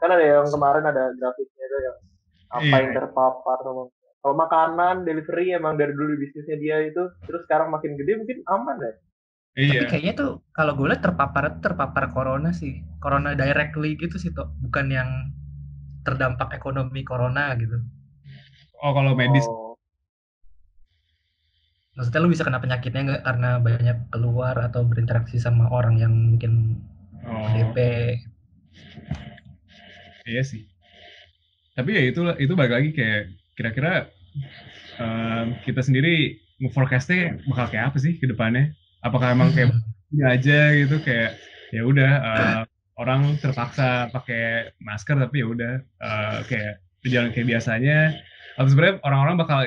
Kan 0.00 0.08
ada 0.10 0.24
yang 0.24 0.46
kemarin 0.46 0.84
ada 0.84 1.12
grafiknya 1.12 1.64
itu 1.64 1.76
yang 1.78 1.96
apa 2.48 2.62
Iya. 2.64 2.76
yang 2.78 2.92
terpapar 2.94 3.58
sama 3.60 3.82
kalau 4.16 4.34
makanan 4.34 4.96
delivery 5.02 5.52
emang 5.52 5.74
dari 5.74 5.92
dulu 5.92 6.14
bisnisnya 6.16 6.56
dia 6.56 6.76
itu 6.82 6.98
terus 7.22 7.42
sekarang 7.44 7.68
makin 7.68 7.94
gede 7.94 8.16
mungkin 8.16 8.38
aman 8.44 8.76
ya 8.80 8.92
Tapi 9.56 9.72
Iya. 9.72 9.88
kayaknya 9.88 10.12
tuh 10.20 10.30
kalau 10.52 10.76
gue 10.76 10.84
liat 10.92 11.00
terpapar 11.00 11.64
terpapar 11.64 12.12
corona 12.12 12.52
sih. 12.52 12.84
Corona 13.00 13.32
directly 13.32 13.96
gitu 13.96 14.20
sih 14.20 14.28
tuh, 14.36 14.52
bukan 14.60 14.92
yang 14.92 15.08
terdampak 16.04 16.52
ekonomi 16.60 17.00
corona 17.08 17.56
gitu. 17.56 17.80
Oh 18.84 18.92
kalau 18.92 19.16
medis. 19.16 19.48
Oh, 19.48 19.72
Maksudnya 21.96 22.20
lu 22.20 22.28
bisa 22.28 22.44
kena 22.44 22.60
penyakitnya 22.60 23.00
nggak 23.08 23.22
karena 23.24 23.50
banyak 23.56 23.98
keluar 24.12 24.52
atau 24.60 24.84
berinteraksi 24.84 25.40
sama 25.40 25.72
orang 25.72 25.96
yang 25.96 26.12
mungkin 26.12 26.84
Oh, 27.26 27.48
DP. 27.56 27.76
iya 30.28 30.42
sih. 30.44 30.68
Tapi 31.72 31.90
ya 31.96 32.02
itu 32.06 32.20
itu 32.38 32.52
balik 32.52 32.76
lagi 32.76 32.90
kayak 32.92 33.32
kira-kira 33.56 34.12
em, 35.00 35.56
kita 35.64 35.80
sendiri 35.80 36.36
nge-forecastnya 36.60 37.40
bakal 37.48 37.66
kayak 37.72 37.84
apa 37.90 37.98
sih 37.98 38.20
ke 38.20 38.28
depannya? 38.28 38.76
Apakah 39.04 39.36
emang 39.36 39.52
kayak 39.52 39.74
aja 40.36 40.72
gitu 40.72 40.96
kayak 41.02 41.36
ya 41.74 41.82
udah 41.82 42.12
eh, 42.22 42.62
orang 42.96 43.36
terpaksa 43.42 44.08
pakai 44.14 44.72
masker 44.80 45.18
tapi 45.18 45.42
ya 45.42 45.46
udah 45.50 45.72
eh, 45.82 46.38
kayak 46.48 46.74
berjalan 47.04 47.30
kayak 47.34 47.48
biasanya 47.56 47.98
atau 48.56 48.68
sebenarnya 48.72 48.96
orang-orang 49.04 49.36
bakal 49.36 49.58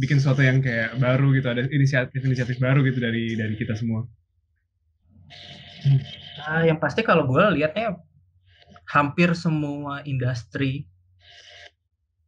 bikin 0.00 0.16
sesuatu 0.16 0.40
yang 0.40 0.64
kayak 0.64 0.96
baru 0.96 1.36
gitu 1.36 1.48
ada 1.52 1.68
inisiatif-inisiatif 1.68 2.56
baru 2.56 2.80
gitu 2.88 2.98
dari 2.98 3.36
dari 3.36 3.54
kita 3.60 3.76
semua. 3.76 4.08
Ah, 6.42 6.64
yang 6.64 6.80
pasti 6.80 7.04
kalau 7.04 7.28
gue 7.28 7.60
lihatnya 7.60 8.00
hampir 8.88 9.36
semua 9.36 10.00
industri 10.08 10.88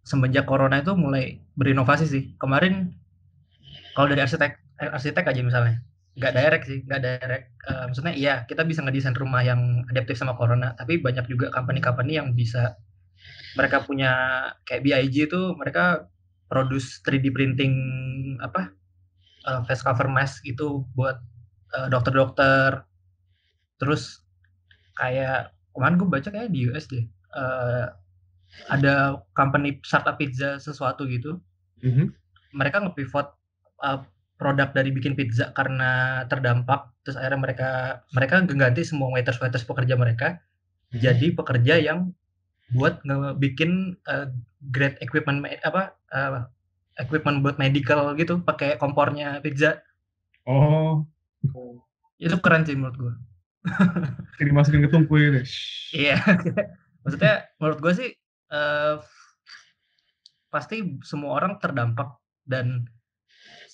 semenjak 0.04 0.44
corona 0.44 0.84
itu 0.84 0.92
mulai 0.92 1.40
berinovasi 1.56 2.04
sih. 2.04 2.24
Kemarin 2.36 2.92
kalau 3.96 4.12
dari 4.12 4.20
arsitek 4.20 4.52
eh, 4.84 4.90
arsitek 4.92 5.24
aja 5.24 5.40
misalnya, 5.40 5.80
nggak 6.18 6.32
direct 6.34 6.64
sih, 6.70 6.78
nggak 6.86 7.02
direct. 7.02 7.46
Eh, 7.68 7.84
maksudnya 7.90 8.14
iya 8.14 8.34
kita 8.48 8.62
bisa 8.66 8.80
ngedesain 8.84 9.16
rumah 9.18 9.42
yang 9.42 9.82
adaptif 9.90 10.16
sama 10.18 10.34
corona, 10.38 10.74
tapi 10.78 11.02
banyak 11.02 11.26
juga 11.30 11.50
company-company 11.54 12.12
yang 12.20 12.28
bisa 12.36 12.78
mereka 13.58 13.82
punya 13.86 14.12
kayak 14.66 14.82
BIG 14.84 15.16
itu 15.30 15.40
mereka 15.58 16.08
produce 16.50 17.00
3D 17.02 17.30
printing 17.34 17.74
apa 18.42 18.70
eh, 19.48 19.60
face 19.68 19.82
cover 19.84 20.08
mask 20.10 20.42
gitu 20.46 20.86
buat 20.98 21.18
eh, 21.76 21.88
dokter-dokter 21.92 22.84
terus 23.80 24.22
kayak 24.98 25.50
kemarin 25.74 25.98
gue 25.98 26.08
baca 26.08 26.28
kayak 26.30 26.50
di 26.54 26.70
US 26.70 26.86
deh 26.90 27.04
eh, 27.34 27.86
ada 28.70 29.18
company 29.34 29.78
startup 29.82 30.16
pizza 30.18 30.58
sesuatu 30.62 31.06
gitu 31.10 31.38
Mhm. 31.84 32.16
mereka 32.56 32.80
nge-pivot 32.80 33.28
uh, 33.84 34.00
produk 34.44 34.76
dari 34.76 34.92
bikin 34.92 35.16
pizza 35.16 35.56
karena 35.56 36.20
terdampak 36.28 36.92
terus 37.00 37.16
akhirnya 37.16 37.40
mereka 37.40 37.70
mereka 38.12 38.44
ganti 38.44 38.84
semua 38.84 39.08
waiters 39.08 39.40
waiters 39.40 39.64
pekerja 39.64 39.96
mereka 39.96 40.36
jadi 40.92 41.32
pekerja 41.32 41.80
yang 41.80 42.12
buat 42.76 43.00
ngebikin 43.08 43.96
uh, 44.04 44.28
great 44.68 45.00
equipment 45.00 45.40
me- 45.40 45.56
apa 45.64 45.96
uh, 46.12 46.44
equipment 47.00 47.40
buat 47.40 47.56
medical 47.56 48.12
gitu 48.20 48.44
pakai 48.44 48.76
kompornya 48.76 49.40
pizza 49.40 49.80
Oh, 50.44 51.08
itu 52.20 52.36
keren 52.44 52.68
sih 52.68 52.76
menurut 52.76 52.96
gue 53.00 53.14
jadi 54.36 54.50
masukin 54.52 54.84
ke 54.84 54.92
tungku 54.92 55.16
gitu. 55.16 55.40
Shhh. 55.40 56.12
Iya, 56.12 56.20
maksudnya 57.00 57.48
menurut 57.56 57.80
gue 57.80 57.92
sih 57.96 58.10
eh, 58.52 58.94
pasti 60.52 61.00
semua 61.00 61.40
orang 61.40 61.56
terdampak 61.56 62.20
dan 62.44 62.84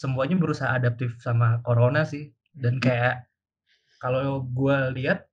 semuanya 0.01 0.41
berusaha 0.41 0.73
adaptif 0.73 1.21
sama 1.21 1.61
corona 1.61 2.09
sih. 2.09 2.33
Dan 2.57 2.81
kayak 2.81 3.29
kalau 4.01 4.49
gue 4.49 4.77
lihat, 4.97 5.29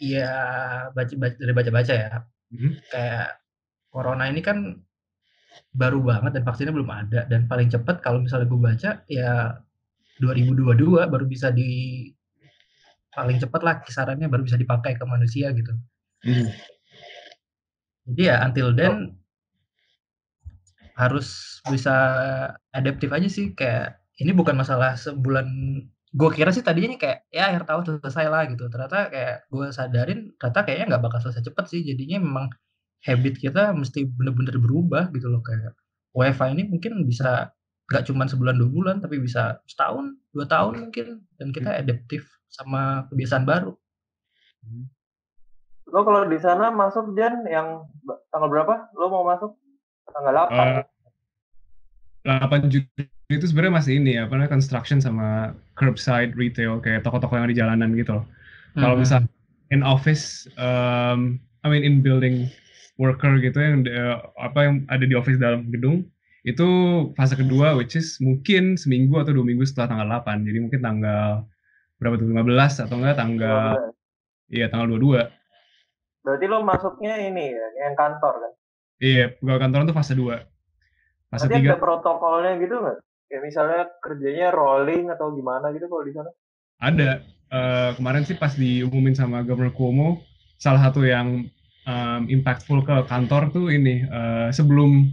ya 0.00 0.32
baca, 0.96 1.14
baca 1.20 1.36
dari 1.36 1.52
baca-baca 1.52 1.94
ya, 1.94 2.12
Mhm. 2.56 2.70
kayak 2.88 3.28
corona 3.92 4.24
ini 4.32 4.40
kan 4.40 4.80
baru 5.76 6.00
banget 6.00 6.40
dan 6.40 6.44
vaksinnya 6.48 6.72
belum 6.72 6.88
ada 6.88 7.28
dan 7.28 7.44
paling 7.44 7.68
cepat 7.68 8.00
kalau 8.00 8.24
misalnya 8.24 8.48
gue 8.48 8.60
baca 8.60 8.90
ya 9.04 9.60
2022 10.16 11.04
baru 11.12 11.28
bisa 11.28 11.52
di 11.52 12.08
paling 13.12 13.36
cepat 13.36 13.60
lah 13.60 13.74
kisarannya 13.84 14.32
baru 14.32 14.48
bisa 14.48 14.56
dipakai 14.56 14.96
ke 14.96 15.04
manusia 15.04 15.52
gitu. 15.52 15.76
Mhm. 16.24 16.48
Jadi 18.08 18.22
ya 18.32 18.36
until 18.48 18.72
then 18.72 19.21
harus 21.02 21.58
bisa 21.66 21.94
adaptif 22.70 23.10
aja 23.10 23.28
sih 23.28 23.52
kayak 23.58 23.98
ini 24.22 24.30
bukan 24.30 24.54
masalah 24.54 24.94
sebulan. 24.94 25.46
Gue 26.12 26.28
kira 26.36 26.52
sih 26.52 26.60
tadinya 26.60 26.92
kayak 27.00 27.24
ya 27.32 27.48
akhir 27.48 27.64
tahun 27.64 27.82
selesai 28.04 28.26
lah 28.28 28.42
gitu. 28.52 28.68
Ternyata 28.68 29.08
kayak 29.08 29.36
gue 29.48 29.66
sadarin 29.72 30.20
ternyata 30.36 30.60
kayaknya 30.68 30.86
nggak 30.94 31.04
bakal 31.08 31.18
selesai 31.24 31.42
cepet 31.48 31.64
sih. 31.72 31.80
Jadinya 31.82 32.18
memang 32.20 32.46
habit 33.02 33.34
kita 33.40 33.72
mesti 33.72 34.06
bener-bener 34.06 34.60
berubah 34.60 35.10
gitu 35.10 35.26
loh 35.32 35.42
kayak 35.42 35.74
WiFi 36.14 36.48
ini 36.54 36.62
mungkin 36.68 37.02
bisa 37.08 37.50
nggak 37.90 38.06
cuma 38.06 38.30
sebulan 38.30 38.60
dua 38.60 38.70
bulan 38.70 38.96
tapi 39.02 39.18
bisa 39.18 39.58
setahun 39.64 40.14
dua 40.36 40.44
tahun 40.46 40.88
mungkin. 40.88 41.24
Dan 41.40 41.50
kita 41.50 41.80
adaptif 41.80 42.28
sama 42.52 43.08
kebiasaan 43.08 43.48
baru. 43.48 43.72
Lo 45.92 46.00
kalau 46.04 46.28
di 46.28 46.38
sana 46.40 46.68
masuk 46.72 47.16
Jan 47.16 47.44
yang 47.48 47.88
tanggal 48.28 48.48
berapa? 48.52 48.92
Lo 48.96 49.08
mau 49.08 49.24
masuk? 49.24 49.56
Tanggal 50.12 50.48
8 50.48 50.52
Eh, 50.52 50.84
8 52.22 52.70
Juni 52.70 52.86
itu 53.32 53.44
sebenarnya 53.48 53.74
masih 53.80 53.92
ini 53.98 54.10
ya, 54.18 54.28
apa 54.28 54.36
namanya 54.36 54.52
construction 54.54 54.98
sama 55.02 55.56
curbside 55.74 56.36
retail 56.38 56.78
kayak 56.84 57.02
toko-toko 57.02 57.34
yang 57.38 57.48
di 57.50 57.56
jalanan 57.58 57.90
gitu 57.98 58.22
loh. 58.22 58.24
Kalau 58.78 58.94
Hmm. 58.94 59.02
misal 59.02 59.20
in 59.72 59.82
office, 59.82 60.46
um, 60.60 61.40
I 61.64 61.70
mean 61.70 61.82
in 61.82 62.02
building 62.04 62.46
worker 63.00 63.38
gitu 63.40 63.58
yang 63.58 63.82
eh, 63.88 64.16
apa 64.38 64.58
yang 64.68 64.74
ada 64.86 65.04
di 65.08 65.14
office 65.16 65.40
dalam 65.40 65.66
gedung 65.72 66.06
itu 66.42 66.66
fase 67.14 67.34
kedua 67.38 67.74
which 67.78 67.94
is 67.94 68.18
mungkin 68.18 68.74
seminggu 68.74 69.14
atau 69.22 69.30
dua 69.34 69.46
minggu 69.46 69.62
setelah 69.62 69.94
tanggal 69.94 70.08
8 70.10 70.42
jadi 70.42 70.58
mungkin 70.58 70.80
tanggal 70.82 71.46
berapa 72.02 72.18
tuh 72.18 72.26
15 72.28 72.82
atau 72.82 72.96
enggak 72.98 73.16
tanggal 73.18 73.78
iya 74.50 74.66
tanggal 74.70 74.90
22 74.98 75.30
berarti 76.22 76.46
lo 76.46 76.58
masuknya 76.62 77.14
ini 77.18 77.50
ya 77.50 77.66
yang 77.86 77.94
kantor 77.98 78.34
kan? 78.42 78.52
Iya 79.02 79.34
pegawai 79.38 79.60
kantoran 79.62 79.86
tuh 79.90 79.96
fase 79.98 80.14
2 80.14 80.36
Berarti 81.32 81.56
3 81.64 81.72
ada 81.72 81.80
protokolnya 81.80 82.52
gitu 82.60 82.74
nggak 82.76 82.98
kayak 83.28 83.42
misalnya 83.42 83.80
kerjanya 84.04 84.48
rolling 84.52 85.08
atau 85.08 85.32
gimana 85.32 85.72
gitu 85.72 85.88
kalau 85.88 86.04
di 86.04 86.12
sana 86.12 86.30
Ada. 86.78 87.10
Eh, 87.52 87.90
kemarin 87.96 88.24
sih 88.24 88.34
pas 88.34 88.52
diumumin 88.52 89.12
sama 89.12 89.44
Governor 89.44 89.72
Cuomo, 89.72 90.24
salah 90.56 90.88
satu 90.88 91.04
yang 91.04 91.44
em, 91.84 92.22
impactful 92.30 92.80
ke 92.82 92.96
kantor 93.06 93.52
tuh 93.52 93.68
ini, 93.68 94.02
eh, 94.02 94.48
sebelum 94.50 95.08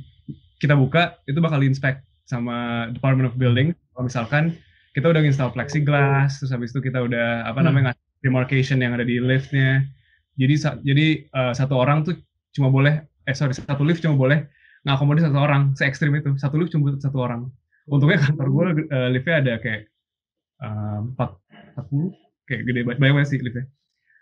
kita 0.57 0.73
buka, 0.73 1.19
itu 1.25 1.39
bakal 1.39 1.59
inspect 1.61 1.99
sama 2.23 2.87
Department 2.89 3.27
of 3.27 3.35
Building. 3.35 3.75
Kalau 3.91 4.03
misalkan 4.07 4.43
kita 4.91 5.11
udah 5.11 5.19
install 5.19 5.51
plexiglass, 5.51 6.39
terus 6.39 6.51
habis 6.51 6.71
itu 6.71 6.79
kita 6.79 7.03
udah 7.03 7.43
apa 7.43 7.59
Hmm. 7.59 7.67
namanya 7.67 7.91
ngasih 7.91 8.23
demarcation 8.23 8.77
yang 8.79 8.95
ada 8.95 9.03
di 9.03 9.19
liftnya. 9.19 9.83
Jadi 10.35 10.53
sa- 10.55 10.79
jadi 10.79 11.27
eh, 11.27 11.53
satu 11.53 11.75
orang 11.75 12.07
tuh 12.07 12.15
cuma 12.51 12.71
boleh, 12.71 13.03
eh 13.27 13.35
sorry 13.35 13.51
satu 13.51 13.83
lift 13.83 13.99
cuma 13.99 14.15
boleh 14.15 14.47
ngakomodir 14.87 15.23
satu 15.27 15.39
orang, 15.39 15.75
se 15.75 15.83
ekstrim 15.87 16.15
itu. 16.15 16.35
Satu 16.39 16.55
lift 16.59 16.71
cuma 16.71 16.95
satu 16.99 17.17
orang. 17.19 17.49
Untungnya 17.89 18.21
kantor 18.21 18.47
gue 18.51 18.63
eh, 18.91 19.09
liftnya 19.11 19.35
ada 19.41 19.53
kayak 19.59 19.81
eh, 20.61 20.97
empat 21.09 21.29
40 21.79 22.13
kayak 22.49 22.61
gede 22.65 22.81
banget 22.85 22.99
banyak 22.99 23.13
banget 23.17 23.29
sih 23.29 23.39
liftnya. 23.41 23.65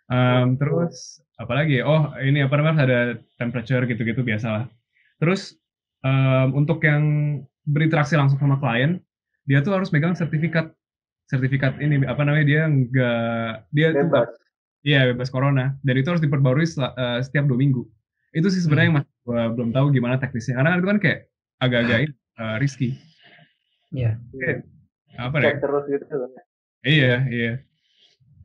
Um, 0.08 0.56
terus 0.56 1.20
apalagi 1.36 1.80
ya? 1.80 1.84
Oh 1.84 2.16
ini 2.24 2.40
apa 2.40 2.56
namanya 2.56 2.88
ada 2.88 3.00
temperature 3.36 3.84
gitu-gitu 3.84 4.24
biasalah. 4.24 4.72
Terus 5.20 5.56
um, 6.08 6.56
untuk 6.56 6.80
yang 6.88 7.04
berinteraksi 7.68 8.16
langsung 8.16 8.40
sama 8.40 8.56
klien, 8.64 9.04
dia 9.44 9.60
tuh 9.60 9.76
harus 9.76 9.92
megang 9.92 10.16
sertifikat 10.16 10.72
sertifikat 11.28 11.76
ini 11.84 12.08
apa 12.08 12.24
namanya 12.24 12.46
dia 12.48 12.62
enggak 12.72 13.68
dia 13.76 13.92
tuh 13.92 14.08
bebas 14.08 14.32
Iya 14.88 15.12
bebas 15.12 15.28
corona 15.28 15.76
dan 15.84 15.96
itu 16.00 16.08
harus 16.08 16.24
diperbarui 16.24 16.64
eh, 16.64 17.20
setiap 17.20 17.44
dua 17.44 17.60
minggu. 17.60 17.84
Itu 18.38 18.54
sih 18.54 18.62
sebenarnya 18.62 18.88
yang 18.94 18.98
masih 19.02 19.12
gua 19.26 19.42
belum 19.50 19.70
tahu 19.74 19.90
gimana 19.90 20.22
teknisnya 20.22 20.62
karena 20.62 20.78
itu 20.78 20.88
kan 20.88 21.00
kayak 21.02 21.20
agak-agak 21.58 21.98
ini, 22.06 22.14
eh, 22.14 22.56
risky. 22.62 22.90
Iya. 23.90 24.12
Apa 25.18 25.42
ya? 25.42 25.58
terus 25.58 25.84
gitu 25.90 26.06
kan 26.06 26.30
Iya 26.86 27.14
iya. 27.34 27.54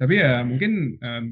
Tapi 0.00 0.14
ya 0.16 0.40
mungkin 0.42 0.96
em, 0.98 1.24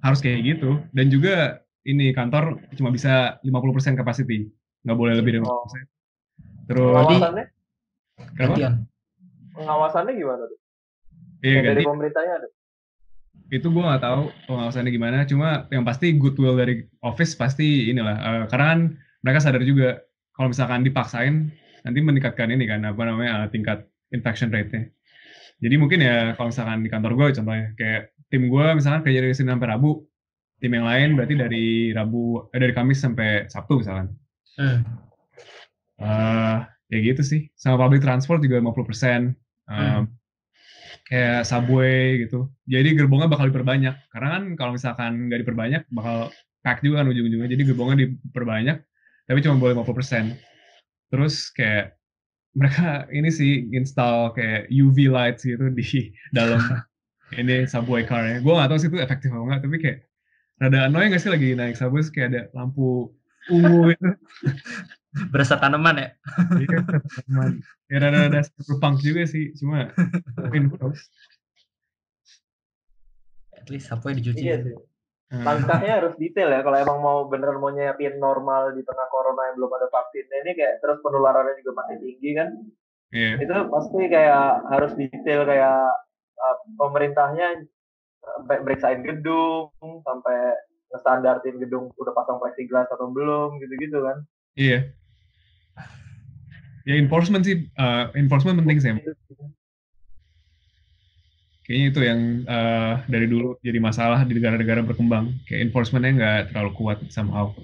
harus 0.00 0.22
kayak 0.22 0.40
gitu 0.46 0.78
dan 0.94 1.10
juga 1.10 1.66
ini 1.84 2.14
kantor 2.14 2.62
cuma 2.78 2.94
bisa 2.94 3.42
50% 3.42 3.98
capacity 3.98 4.48
nggak 4.84 4.98
boleh 4.98 5.14
lebih 5.18 5.36
dari 5.36 5.42
50%. 5.42 5.50
Oh. 5.50 5.66
Terus 6.64 6.94
pengawasannya 6.96 7.44
kenapa? 8.38 8.56
pengawasannya 9.54 10.12
gimana 10.16 10.42
tuh 10.48 10.58
Iya 11.44 11.60
dari 11.60 11.82
pemerintahnya 11.84 12.34
ada 12.40 12.48
itu 13.54 13.70
gue 13.70 13.82
nggak 13.86 14.02
tahu 14.02 14.22
pengawasannya 14.50 14.90
gimana. 14.90 15.22
Cuma 15.30 15.70
yang 15.70 15.86
pasti 15.86 16.10
goodwill 16.18 16.58
dari 16.58 16.82
office 17.06 17.38
pasti 17.38 17.94
inilah 17.94 18.16
uh, 18.18 18.44
karena 18.50 18.66
kan 18.74 18.80
mereka 19.22 19.38
sadar 19.38 19.62
juga 19.62 20.02
kalau 20.34 20.50
misalkan 20.50 20.82
dipaksain 20.82 21.54
nanti 21.86 21.98
meningkatkan 22.02 22.50
ini 22.50 22.66
kan 22.66 22.82
apa 22.82 23.02
namanya 23.06 23.46
uh, 23.46 23.48
tingkat 23.48 23.86
infection 24.10 24.50
rate-nya. 24.50 24.90
Jadi 25.62 25.74
mungkin 25.78 26.02
ya 26.02 26.34
kalau 26.34 26.50
misalkan 26.50 26.82
di 26.82 26.90
kantor 26.90 27.12
gue 27.14 27.26
contohnya 27.38 27.66
kayak 27.78 28.02
tim 28.26 28.50
gue 28.50 28.66
misalkan 28.74 29.06
kerja 29.06 29.20
dari 29.22 29.34
Senin 29.38 29.54
sampai 29.54 29.70
Rabu 29.70 30.02
tim 30.58 30.72
yang 30.74 30.86
lain 30.90 31.14
berarti 31.14 31.34
dari 31.38 31.66
Rabu 31.94 32.50
eh, 32.50 32.58
dari 32.58 32.74
Kamis 32.74 32.98
sampai 32.98 33.46
Sabtu 33.46 33.78
misalkan. 33.78 34.10
Hmm. 34.54 34.80
uh, 36.02 36.58
ya 36.90 36.98
gitu 36.98 37.22
sih. 37.22 37.46
Sama 37.54 37.78
public 37.78 38.02
transport 38.02 38.42
juga 38.42 38.58
50 38.58 38.90
persen. 38.90 39.20
Um, 39.70 39.78
hmm 39.78 40.23
kayak 41.04 41.44
subway 41.44 42.24
gitu. 42.24 42.48
Jadi 42.64 42.96
gerbongnya 42.96 43.28
bakal 43.28 43.52
diperbanyak. 43.52 43.94
Karena 44.10 44.28
kan 44.40 44.42
kalau 44.56 44.72
misalkan 44.76 45.28
nggak 45.28 45.44
diperbanyak 45.44 45.82
bakal 45.92 46.32
pack 46.64 46.80
juga 46.80 47.04
kan 47.04 47.12
ujung-ujungnya. 47.12 47.48
Jadi 47.52 47.62
gerbongnya 47.68 47.96
diperbanyak 48.08 48.78
tapi 49.24 49.38
cuma 49.40 49.56
boleh 49.56 49.74
50%. 49.76 50.36
Terus 51.12 51.52
kayak 51.52 51.96
mereka 52.58 53.10
ini 53.10 53.34
sih 53.34 53.66
install 53.74 54.30
kayak 54.38 54.70
UV 54.70 55.10
lights 55.10 55.42
gitu 55.42 55.74
di 55.74 55.84
dalam 56.36 56.60
ini 57.40 57.66
subway 57.68 58.06
car 58.06 58.24
nya. 58.24 58.38
Gue 58.40 58.54
gak 58.56 58.70
tau 58.70 58.78
sih 58.78 58.88
itu 58.88 58.98
efektif 59.00 59.28
atau 59.34 59.44
enggak, 59.48 59.60
tapi 59.66 59.76
kayak 59.82 59.98
rada 60.62 60.86
annoying 60.86 61.10
gak 61.10 61.22
sih 61.24 61.32
lagi 61.34 61.58
naik 61.58 61.74
subway 61.74 62.04
kayak 62.14 62.28
ada 62.30 62.42
lampu 62.54 63.10
ungu 63.52 63.80
gitu. 63.92 64.08
berasa 65.30 65.60
tanaman 65.60 66.00
ya 66.00 66.08
iya 66.58 66.78
tanaman 66.82 67.50
ya 67.90 67.96
rada-rada 68.00 68.40
punk 68.82 68.96
juga 69.04 69.22
sih 69.28 69.52
cuma 69.56 69.92
infos 70.52 71.10
at 73.54 73.66
least 73.70 73.88
apa 73.92 74.12
yang 74.12 74.18
dicuci 74.20 74.42
iya 74.44 74.56
sih 74.60 74.74
hmm. 74.74 75.44
langkahnya 75.44 75.92
harus 76.02 76.14
detail 76.18 76.50
ya 76.50 76.60
kalau 76.60 76.78
emang 76.80 76.98
mau 77.00 77.18
bener 77.30 77.54
mau 77.56 77.70
nyiapin 77.70 78.18
normal 78.18 78.74
di 78.74 78.82
tengah 78.82 79.06
corona 79.08 79.52
yang 79.52 79.56
belum 79.60 79.72
ada 79.76 79.88
vaksinnya 79.88 80.38
ini 80.44 80.52
kayak 80.56 80.82
terus 80.82 80.98
penularannya 81.00 81.60
juga 81.62 81.72
masih 81.84 81.96
tinggi 82.02 82.30
kan 82.34 82.48
yeah. 83.14 83.36
itu 83.38 83.52
pasti 83.70 84.00
kayak 84.10 84.48
harus 84.68 84.92
detail 84.98 85.46
kayak 85.46 85.78
uh, 86.42 86.56
pemerintahnya 86.76 87.64
beriksain 88.48 89.04
gedung 89.04 89.70
sampai 90.02 90.56
standartin 91.00 91.58
gedung 91.58 91.90
udah 91.98 92.12
pasang 92.14 92.38
plexiglass 92.38 92.90
atau 92.90 93.10
belum 93.10 93.58
gitu-gitu 93.62 94.02
kan. 94.02 94.18
Iya. 94.54 94.90
Ya 96.84 96.94
enforcement 97.00 97.42
sih 97.42 97.66
uh, 97.80 98.12
enforcement 98.12 98.60
penting 98.60 98.78
sih 98.78 98.92
kayaknya 101.64 101.86
itu 101.88 102.00
yang 102.04 102.20
uh, 102.44 103.00
dari 103.08 103.24
dulu 103.24 103.56
jadi 103.64 103.80
masalah 103.80 104.20
di 104.28 104.36
negara-negara 104.36 104.84
berkembang. 104.84 105.32
Kayak 105.48 105.72
enforcementnya 105.72 106.12
nggak 106.20 106.40
terlalu 106.52 106.70
kuat 106.76 106.98
somehow. 107.08 107.56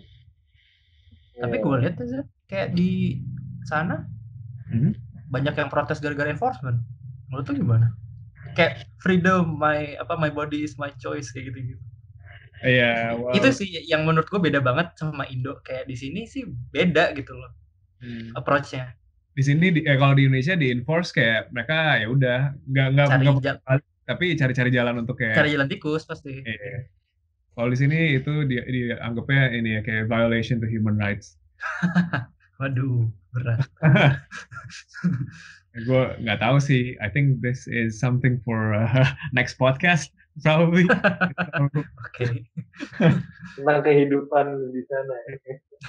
Tapi 1.36 1.56
gue 1.60 1.76
lihat 1.84 2.00
aja 2.00 2.24
kayak 2.48 2.72
di 2.72 3.20
sana 3.68 4.08
hmm? 4.72 4.96
banyak 5.28 5.52
yang 5.52 5.68
protes 5.68 6.00
gara-gara 6.00 6.32
enforcement. 6.32 6.80
Menurut 7.28 7.44
tuh 7.44 7.56
gimana? 7.60 7.92
Kayak 8.56 8.88
freedom 9.04 9.60
my 9.60 10.00
apa 10.00 10.16
my 10.16 10.32
body 10.32 10.64
is 10.64 10.80
my 10.80 10.90
choice 10.96 11.28
kayak 11.30 11.52
gitu 11.52 11.76
gitu 11.76 11.84
Iya, 12.60 13.16
wow. 13.16 13.32
itu 13.32 13.48
sih 13.56 13.72
yang 13.88 14.04
menurut 14.04 14.28
gue 14.28 14.36
beda 14.36 14.60
banget 14.60 14.92
sama 15.00 15.24
Indo. 15.32 15.64
Kayak 15.64 15.88
di 15.88 15.96
sini 15.96 16.28
sih 16.28 16.44
beda 16.44 17.16
gitu 17.16 17.32
loh 17.32 17.56
hmm. 18.04 18.36
approachnya. 18.36 18.92
Di 19.36 19.42
sini 19.46 19.72
di, 19.72 19.80
eh, 19.86 19.96
kalau 19.96 20.16
di 20.16 20.26
Indonesia 20.26 20.58
di 20.58 20.74
enforce 20.74 21.14
kayak 21.14 21.54
mereka 21.54 22.02
ya 22.02 22.06
udah 22.10 22.38
nggak 22.66 22.88
nggak 22.96 23.78
tapi 24.10 24.34
cari-cari 24.34 24.74
jalan 24.74 25.06
untuk 25.06 25.22
kayak 25.22 25.38
cari 25.38 25.54
jalan 25.54 25.70
tikus 25.70 26.02
pasti. 26.02 26.42
Iya. 26.42 26.90
kalau 27.54 27.68
di 27.70 27.78
sini 27.78 28.16
itu 28.16 28.32
dia 28.48 28.64
dianggapnya 28.64 29.52
ini 29.52 29.78
ya 29.78 29.80
kayak 29.84 30.10
violation 30.10 30.58
to 30.58 30.66
human 30.66 30.98
rights. 30.98 31.38
Waduh 32.58 33.06
berat. 33.30 33.62
Gue 35.86 36.02
nggak 36.18 36.42
tahu 36.42 36.58
sih. 36.58 36.98
I 36.98 37.06
think 37.06 37.38
this 37.38 37.70
is 37.70 38.02
something 38.02 38.42
for 38.42 38.74
uh, 38.74 39.06
next 39.36 39.60
podcast 39.60 40.10
probably 40.38 40.86
oke. 40.86 41.74
Okay. 42.14 42.46
tentang 43.58 43.78
kehidupan 43.82 44.46
di 44.70 44.82
sana 44.86 45.14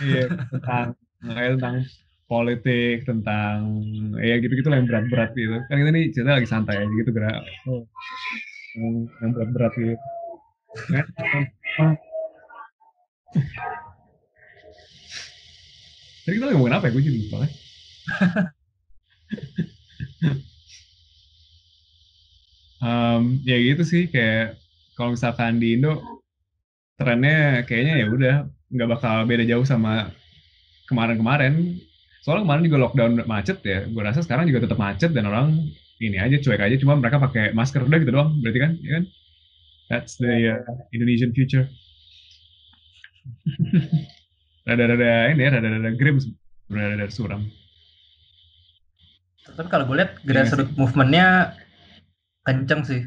iya 0.02 0.26
tentang 0.50 0.98
tentang 1.22 1.86
politik 2.32 3.04
tentang 3.04 3.84
ya 4.24 4.40
gitu-gitu 4.40 4.72
lah 4.72 4.80
yang 4.80 4.88
berat-berat 4.88 5.36
gitu. 5.36 5.60
Kan 5.68 5.84
kita 5.84 5.92
nih 5.92 6.16
cerita 6.16 6.40
lagi 6.40 6.48
santai 6.48 6.80
aja 6.80 6.88
gitu 6.88 7.12
gerak 7.12 7.44
oh. 7.68 7.84
yang, 9.20 9.36
berat-berat 9.36 9.76
gitu. 9.76 10.00
Tadi 16.24 16.34
kita 16.40 16.48
lagi 16.48 16.56
ngomongin 16.56 16.80
apa 16.80 16.88
ya? 16.88 16.96
Gue 16.96 17.04
jadi 17.04 17.20
lupa 17.20 17.38
um, 22.82 23.40
ya 23.46 23.58
gitu 23.62 23.86
sih 23.86 24.10
kayak 24.10 24.58
kalau 24.98 25.16
misalkan 25.16 25.62
di 25.62 25.78
Indo 25.78 26.02
trennya 26.98 27.66
kayaknya 27.66 27.94
ya 28.02 28.08
udah 28.10 28.36
nggak 28.72 28.90
bakal 28.98 29.16
beda 29.26 29.44
jauh 29.48 29.66
sama 29.66 30.12
kemarin-kemarin. 30.90 31.80
Soalnya 32.22 32.46
kemarin 32.46 32.64
juga 32.70 32.78
lockdown 32.86 33.14
macet 33.26 33.58
ya 33.66 33.90
gue 33.90 34.02
rasa 34.04 34.22
sekarang 34.22 34.46
juga 34.46 34.70
tetap 34.70 34.78
macet 34.78 35.10
dan 35.10 35.26
orang 35.26 35.58
ini 36.02 36.18
aja 36.22 36.38
cuek 36.38 36.62
aja 36.62 36.78
cuma 36.82 36.98
mereka 36.98 37.18
pakai 37.18 37.54
masker 37.54 37.82
udah 37.86 37.98
gitu 38.02 38.14
doang 38.14 38.38
berarti 38.42 38.60
kan 38.62 38.72
ya 38.82 38.92
kan? 39.00 39.04
That's 39.90 40.16
the 40.22 40.62
uh, 40.62 40.74
Indonesian 40.94 41.34
future. 41.34 41.66
Rada-rada 44.68 45.34
ini 45.34 45.42
ya 45.42 45.50
rada-rada 45.58 45.90
grim 45.98 46.22
rada-rada 46.70 47.10
suram. 47.10 47.50
Tapi 49.42 49.68
kalau 49.68 49.90
gue 49.90 49.98
lihat 49.98 50.22
grassroots 50.22 50.78
movementnya 50.78 51.58
kenceng 52.42 52.82
sih 52.84 53.02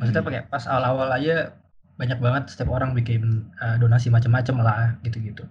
maksudnya 0.00 0.24
hmm. 0.24 0.28
pakai 0.32 0.42
pas 0.48 0.64
awal-awal 0.64 1.12
aja 1.12 1.60
banyak 2.00 2.16
banget 2.16 2.44
setiap 2.48 2.72
orang 2.72 2.96
bikin 2.96 3.52
uh, 3.60 3.76
donasi 3.76 4.08
macam-macam 4.08 4.64
lah 4.64 4.96
gitu-gitu. 5.04 5.44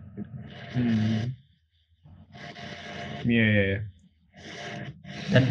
Hmm. 0.73 1.29
Iya. 3.21 3.37
Yeah, 3.37 3.49
yeah, 3.53 3.65
yeah. 3.69 3.81
Dan 5.29 5.43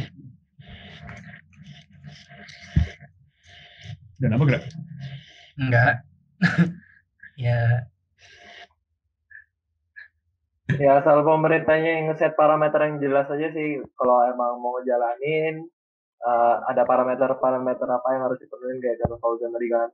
dan 4.19 4.35
apa 4.35 4.45
gerak? 4.51 4.65
Enggak. 5.55 5.95
ya. 7.47 7.87
Ya 10.75 10.91
asal 11.01 11.23
pemerintahnya 11.23 11.91
yang 11.95 12.05
ngeset 12.11 12.35
parameter 12.35 12.83
yang 12.83 12.99
jelas 12.99 13.31
aja 13.31 13.49
sih 13.55 13.79
kalau 13.95 14.27
emang 14.27 14.59
mau 14.59 14.83
ngejalanin 14.83 15.71
uh, 16.25 16.65
ada 16.67 16.83
parameter-parameter 16.89 17.87
apa 17.87 18.09
yang 18.15 18.23
harus 18.27 18.39
dipenuhi 18.41 18.81
kayak 18.83 18.99
kata 19.03 19.17
Fauzan 19.19 19.55
tadi 19.55 19.69
kan. 19.71 19.89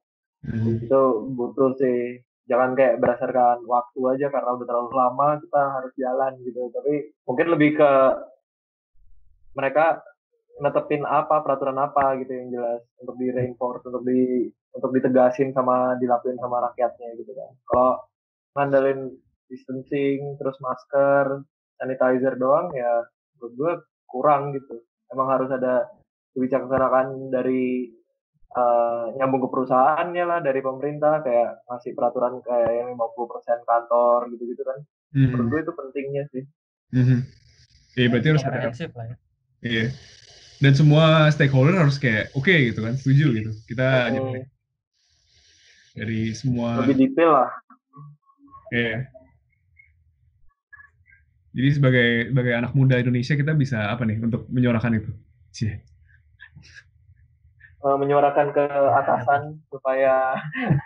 Hmm. 0.45 0.85
Itu 0.85 1.03
butuh 1.33 1.73
sih 1.81 2.21
jangan 2.45 2.77
kayak 2.77 3.01
berdasarkan 3.01 3.65
waktu 3.65 4.01
aja 4.17 4.27
karena 4.29 4.51
udah 4.53 4.67
terlalu 4.69 4.93
lama 4.93 5.29
kita 5.41 5.63
harus 5.81 5.93
jalan 5.97 6.33
gitu 6.45 6.69
tapi 6.77 7.17
mungkin 7.25 7.47
lebih 7.57 7.71
ke 7.81 7.91
mereka 9.57 10.05
netepin 10.61 11.03
apa 11.09 11.41
peraturan 11.41 11.81
apa 11.81 12.21
gitu 12.21 12.31
yang 12.37 12.49
jelas 12.53 12.83
untuk 13.01 13.17
di 13.17 13.33
reinforce 13.33 13.83
untuk 13.89 14.05
di 14.05 14.47
untuk 14.77 14.91
ditegasin 14.93 15.57
sama 15.57 15.97
dilakuin 15.99 16.39
sama 16.39 16.63
rakyatnya 16.71 17.17
gitu 17.17 17.33
kan 17.33 17.51
kalau 17.65 17.91
ngandelin 18.55 19.01
distancing 19.49 20.37
terus 20.37 20.61
masker 20.61 21.43
sanitizer 21.81 22.37
doang 22.37 22.71
ya 22.77 23.09
menurut 23.41 23.53
gue 23.57 23.73
kurang 24.07 24.53
gitu 24.53 24.85
emang 25.11 25.33
harus 25.33 25.51
ada 25.51 25.89
kebijaksanaan 26.35 27.31
dari 27.31 27.95
uh, 28.55 29.15
nyambung 29.19 29.47
ke 29.47 29.49
perusahaannya 29.51 30.25
lah 30.25 30.39
dari 30.43 30.61
pemerintah 30.63 31.23
kayak 31.23 31.67
ngasih 31.71 31.93
peraturan 31.95 32.43
kayak 32.43 32.71
yang 32.71 32.89
50% 32.95 33.71
kantor 33.71 34.19
gitu-gitu 34.35 34.63
kan. 34.63 34.79
Hmm. 35.15 35.31
Menurut 35.31 35.47
gue 35.51 35.61
itu 35.63 35.73
pentingnya 35.75 36.23
sih. 36.35 36.45
Hmm. 36.95 37.21
Iya 37.95 38.07
berarti 38.11 38.29
harus 38.35 38.45
ada. 38.47 38.59
Ya. 38.71 39.17
Iya. 39.63 39.85
Dan 40.63 40.73
semua 40.75 41.29
stakeholder 41.35 41.77
harus 41.77 41.99
kayak 41.99 42.35
oke 42.35 42.47
okay, 42.47 42.75
gitu 42.75 42.83
kan, 42.83 42.95
setuju 42.99 43.27
gitu. 43.35 43.51
Kita 43.71 44.11
oh. 44.19 44.35
dari 45.95 46.35
semua 46.35 46.83
lebih 46.83 47.11
detail 47.11 47.31
lah. 47.31 47.51
Iya. 48.75 49.07
Jadi 51.55 51.69
sebagai 51.71 52.09
sebagai 52.35 52.55
anak 52.59 52.73
muda 52.75 52.99
Indonesia 52.99 53.39
kita 53.39 53.55
bisa 53.55 53.95
apa 53.95 54.03
nih 54.03 54.19
untuk 54.19 54.51
menyuarakan 54.51 54.99
itu? 54.99 55.11
Sih 55.55 55.94
menyuarakan 57.85 58.49
ke 58.57 58.65
atasan 59.05 59.61
supaya 59.69 60.41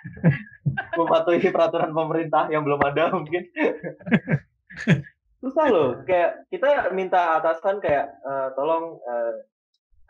mematuhi 0.99 1.47
peraturan 1.55 1.95
pemerintah 1.95 2.51
yang 2.51 2.67
belum 2.67 2.83
ada 2.83 3.15
mungkin. 3.15 3.47
Susah 5.39 5.67
loh. 5.71 6.03
Kayak 6.03 6.43
kita 6.51 6.91
minta 6.91 7.39
atasan 7.39 7.79
kayak 7.79 8.11
uh, 8.27 8.51
tolong 8.59 8.99
uh, 9.07 9.35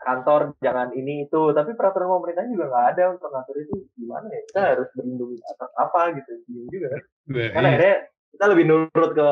kantor 0.01 0.57
jangan 0.65 0.89
ini 0.97 1.29
itu. 1.29 1.53
Tapi 1.53 1.77
peraturan 1.77 2.09
pemerintah 2.09 2.49
juga 2.49 2.65
nggak 2.73 2.87
ada 2.97 3.03
untuk 3.13 3.29
ngatur 3.29 3.57
itu. 3.61 3.75
Gimana 3.93 4.25
ya? 4.25 4.41
Kita 4.49 4.61
harus 4.73 4.89
berlindung 4.97 5.37
atas 5.45 5.71
apa 5.77 6.01
gitu. 6.17 6.31
Bingung 6.49 6.69
juga. 6.73 6.87
Kan 6.97 7.01
karena 7.29 7.69
Iya. 7.77 7.93
kita 8.33 8.45
lebih 8.49 8.65
nurut 8.65 9.11
ke 9.13 9.29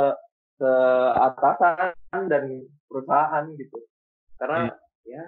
ke 0.57 0.73
atasan 1.17 2.21
dan 2.29 2.43
perusahaan 2.85 3.45
gitu. 3.57 3.77
Karena 4.37 4.69
ya 5.09 5.25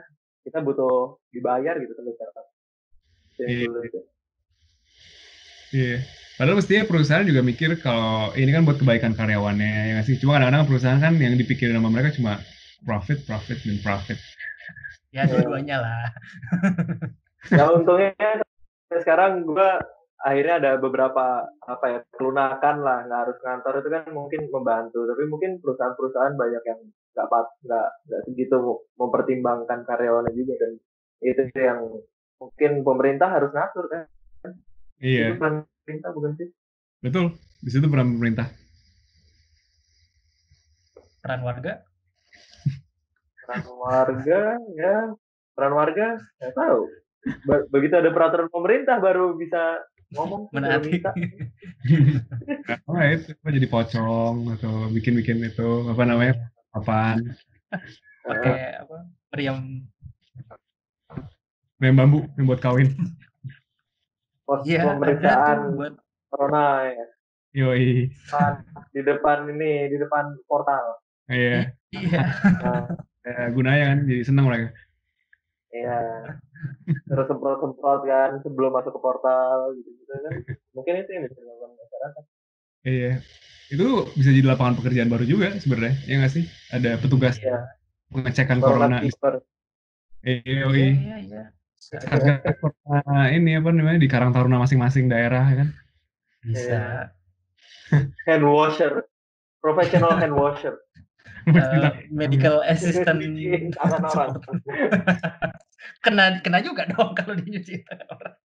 kita 0.50 0.60
butuh 0.66 1.22
dibayar 1.30 1.78
gitu 1.78 1.94
kan 1.94 2.04
Itu 2.10 3.42
yang 3.46 3.70
Iya. 3.70 4.02
Iya. 5.70 5.98
Padahal 6.36 6.58
mestinya 6.58 6.88
perusahaan 6.88 7.28
juga 7.28 7.44
mikir 7.44 7.78
kalau 7.84 8.32
ini 8.34 8.50
kan 8.50 8.64
buat 8.64 8.80
kebaikan 8.80 9.14
karyawannya 9.14 9.70
ya 9.70 9.92
nggak 10.00 10.08
sih. 10.08 10.16
Cuma 10.18 10.40
kadang-kadang 10.40 10.66
perusahaan 10.66 11.00
kan 11.00 11.14
yang 11.20 11.36
dipikirin 11.36 11.76
sama 11.76 11.92
mereka 11.92 12.16
cuma 12.16 12.40
profit, 12.84 13.22
profit, 13.28 13.60
dan 13.68 13.78
profit. 13.84 14.18
Ya 15.12 15.28
dua-duanya 15.28 15.78
lah. 15.84 16.04
ya 17.60 17.66
untungnya 17.76 18.16
sekarang 18.90 19.46
gua 19.46 19.84
akhirnya 20.20 20.60
ada 20.60 20.72
beberapa 20.80 21.48
apa 21.64 21.86
ya 21.88 22.00
pelunakan 22.16 22.76
lah 22.84 23.08
nggak 23.08 23.22
harus 23.24 23.38
ngantor 23.40 23.74
itu 23.80 23.90
kan 23.92 24.04
mungkin 24.12 24.42
membantu 24.52 25.00
tapi 25.08 25.24
mungkin 25.32 25.64
perusahaan-perusahaan 25.64 26.36
banyak 26.36 26.64
yang 26.68 26.80
nggak 27.20 27.28
pat 27.28 27.48
nggak 27.68 27.88
nggak 28.08 28.22
segitu 28.32 28.56
mempertimbangkan 28.96 29.84
karyawannya 29.84 30.32
juga 30.32 30.56
dan 30.56 30.72
itu 31.20 31.42
yang 31.60 31.80
mungkin 32.40 32.72
pemerintah 32.88 33.28
harus 33.28 33.52
ngatur 33.52 33.92
kan 33.92 34.08
Iya, 35.00 35.36
itu 35.36 35.40
peran 35.40 35.68
pemerintah 35.84 36.10
bukan 36.16 36.32
sih 36.40 36.48
betul. 37.04 37.26
Di 37.60 37.70
situ 37.72 37.88
peran 37.92 38.16
pemerintah. 38.16 38.48
Peran 41.20 41.44
warga. 41.44 41.84
peran 43.44 43.66
warga 43.82 44.42
ya 44.78 44.96
peran 45.58 45.74
warga 45.74 46.22
nggak 46.38 46.54
tahu 46.54 46.86
begitu 47.74 47.98
ada 47.98 48.14
peraturan 48.14 48.46
pemerintah 48.46 49.02
baru 49.02 49.34
bisa 49.34 49.82
ngomong 50.14 50.54
Menaati. 50.54 51.02
Oh, 52.86 52.98
itu 53.14 53.34
apa 53.34 53.50
jadi 53.50 53.68
pocong 53.70 54.36
atau 54.58 54.90
bikin-bikin 54.94 55.42
itu 55.46 55.70
apa 55.90 56.04
namanya? 56.06 56.50
Apaan? 56.72 57.18
Pakai 58.28 58.58
apa? 58.80 58.98
Meriam 59.32 59.58
Main 61.80 61.96
bambu 61.96 62.28
yang 62.36 62.46
buat 62.46 62.60
kawin. 62.60 62.92
pos 64.44 64.66
ada 64.66 64.98
pemeriksaan 64.98 65.78
buat 65.78 65.94
corona 66.28 66.90
ya 66.90 67.06
Yoi. 67.56 68.10
depan, 68.10 68.54
di 68.90 69.02
depan 69.02 69.38
ini 69.48 69.88
di 69.88 69.98
depan 69.98 70.34
portal 70.44 70.98
Iya. 71.26 71.70
iya. 71.90 72.22
nah, 72.58 72.86
Ya, 73.30 73.46
gunanya 73.48 73.94
kan 73.94 74.00
jadi 74.04 74.26
senang 74.26 74.50
mereka. 74.50 74.74
iya 75.70 76.26
terus 77.06 77.30
semprot 77.30 77.62
semprot 77.62 78.02
kan 78.04 78.42
sebelum 78.42 78.74
masuk 78.74 78.90
ke 78.90 79.00
portal 79.00 79.70
gitu 79.78 79.90
gitu 79.94 80.10
kan 80.10 80.34
mungkin 80.74 80.94
itu 80.98 81.10
yang 81.14 81.24
bisa 81.30 81.38
dilakukan 81.38 81.72
masyarakat 81.76 82.24
Iya. 82.82 83.14
Itu 83.70 84.10
bisa 84.18 84.30
jadi 84.34 84.46
lapangan 84.50 84.76
pekerjaan 84.82 85.10
baru 85.10 85.26
juga 85.26 85.54
sebenarnya. 85.62 85.96
Ya 86.10 86.14
nggak 86.22 86.34
sih? 86.34 86.44
Ada 86.74 86.98
petugas 86.98 87.38
iya 87.38 87.70
pengecekan 88.10 88.58
corona 88.60 88.98
Iya, 89.00 89.14
Iya, 90.26 90.66
iya, 90.74 91.16
iya. 91.24 91.44
Satgas 91.80 92.58
corona 92.60 93.32
ini 93.32 93.56
apa 93.56 93.70
namanya 93.72 94.04
di 94.04 94.10
Karang 94.12 94.36
Taruna 94.36 94.60
masing-masing 94.60 95.08
daerah 95.08 95.46
ya 95.48 95.56
kan? 95.64 95.70
Bisa. 96.44 96.80
hand 98.30 98.46
washer 98.46 99.10
professional 99.64 100.14
hand 100.14 100.36
washer 100.38 100.78
Eh, 101.50 102.06
medical 102.14 102.62
assistant 102.62 103.26
Nyuciin 103.26 103.74
tangan 103.74 104.06
orang 104.06 104.30
kena 106.04 106.40
kena 106.44 106.60
juga 106.64 106.84
dong 106.90 107.12
kalau 107.18 107.34
dia 107.40 107.50
nyuci 107.58 107.74
tangan 107.88 108.08
orang. 108.14 108.36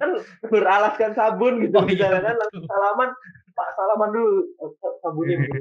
kan 0.00 0.10
beralaskan 0.48 1.12
sabun 1.18 1.54
gitu 1.62 1.76
Oh, 1.78 1.84
iya, 1.86 2.08
misalnya 2.08 2.20
kan 2.22 2.34
betul. 2.36 2.40
langsung 2.42 2.64
salaman 2.70 3.10
pak 3.56 3.68
salaman 3.76 4.10
dulu 4.12 4.32
sa- 4.80 4.96
sabunnya 5.04 5.36
gitu 5.44 5.58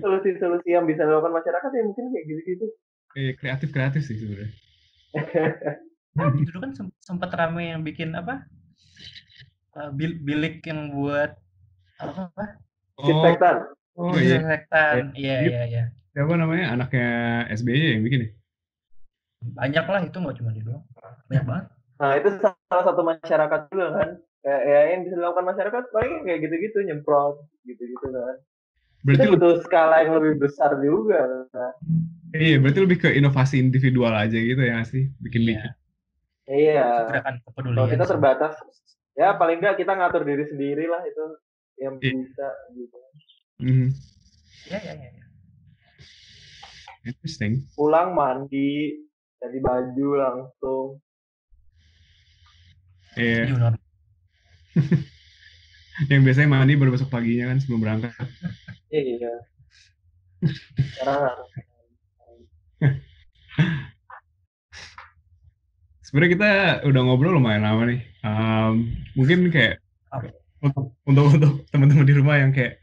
solusi-solusi 0.00 0.68
yang 0.74 0.84
bisa 0.88 1.04
dilakukan 1.06 1.34
masyarakat 1.34 1.70
ya 1.70 1.82
mungkin 1.84 2.04
kayak 2.12 2.24
gitu-gitu 2.28 2.66
Eh, 3.14 3.32
kreatif 3.38 3.70
kreatif 3.70 4.02
sih 4.10 4.18
sebenarnya. 4.18 4.50
Dulu 6.18 6.58
kan 6.58 6.70
sem- 6.74 6.96
sempat 6.98 7.30
ramai 7.30 7.70
yang 7.70 7.86
bikin 7.86 8.10
apa? 8.18 8.42
Eh, 9.74 9.90
bil- 9.94 10.18
bilik 10.22 10.62
yang 10.66 10.90
buat 10.94 11.30
apa? 12.02 12.30
apa? 12.30 12.44
Oh, 12.98 13.06
disinfektan 13.06 13.56
oh 13.98 14.14
iya. 14.18 14.38
Disinfektan. 14.42 15.02
Iya, 15.14 15.36
iya, 15.46 15.60
iya. 15.70 15.84
Siapa 16.14 16.32
namanya? 16.34 16.70
Anaknya 16.70 17.08
SBY 17.50 17.98
yang 17.98 18.02
bikin 18.06 18.20
ya? 18.22 18.30
Banyak 19.44 19.84
lah 19.84 20.00
itu 20.02 20.16
nggak 20.16 20.36
cuma 20.40 20.50
di 20.50 20.62
doang. 20.62 20.84
Banyak 21.28 21.44
banget. 21.44 21.66
nah 21.94 22.10
itu 22.18 22.26
salah 22.42 22.82
satu 22.90 23.06
masyarakat 23.06 23.60
juga 23.70 23.86
kan 23.94 24.08
ya, 24.42 24.56
ya 24.66 24.80
yang 24.92 25.06
bisa 25.06 25.14
dilakukan 25.14 25.46
masyarakat 25.46 25.82
paling 25.94 26.26
kayak 26.26 26.42
gitu-gitu 26.42 26.82
nyemprot 26.82 27.38
gitu-gitu 27.62 28.10
kan 28.10 28.36
Berarti 29.06 29.22
kita 29.22 29.30
butuh 29.30 29.54
skala 29.62 30.02
yang 30.02 30.18
lebih 30.18 30.42
besar 30.42 30.74
juga 30.82 31.46
nah, 31.54 31.70
iya, 32.34 32.58
berarti 32.58 32.78
lebih 32.82 32.98
ke 32.98 33.08
inovasi 33.14 33.62
individual 33.62 34.10
aja 34.10 34.34
gitu 34.34 34.58
ya 34.58 34.82
sih? 34.82 35.06
Bikin-bikin. 35.22 35.70
iya 36.50 37.14
Gerakan 37.14 37.38
kepedulian. 37.46 37.78
kalau 37.78 37.88
kita 37.94 38.04
terbatas 38.10 38.54
ya 39.14 39.38
paling 39.38 39.62
nggak 39.62 39.78
kita 39.78 39.92
ngatur 39.94 40.22
diri 40.26 40.44
sendiri 40.50 40.84
lah 40.90 41.02
itu 41.06 41.24
yang 41.78 41.94
Iya. 42.02 42.10
bisa 42.10 42.46
gitu 42.74 42.96
Mhm. 43.62 43.86
Iya, 44.66 44.78
iya, 44.82 44.92
iya. 44.98 45.08
iya. 45.14 45.23
Interesting. 47.04 47.68
pulang 47.76 48.16
mandi 48.16 48.96
ganti 49.38 49.58
baju 49.60 50.08
langsung 50.16 50.86
Iya. 53.14 53.46
New 53.46 53.58
normal. 53.62 53.78
Yang 56.10 56.20
biasanya 56.26 56.50
mandi 56.50 56.74
baru 56.74 56.90
besok 56.90 57.14
paginya 57.14 57.54
kan 57.54 57.62
sebelum 57.62 57.78
berangkat. 57.86 58.10
iya 58.90 59.38
sekarang 60.44 61.20
harus 61.24 61.48
Sebenarnya 66.04 66.32
kita 66.36 66.50
udah 66.86 67.00
ngobrol 67.00 67.34
lumayan 67.40 67.64
lama 67.64 67.88
nih. 67.88 68.00
Um, 68.22 68.92
mungkin 69.18 69.50
kayak 69.50 69.80
untuk 70.62 70.94
untuk 71.08 71.24
untuk 71.34 71.52
teman-teman 71.74 72.06
di 72.06 72.14
rumah 72.14 72.38
yang 72.38 72.52
kayak 72.54 72.78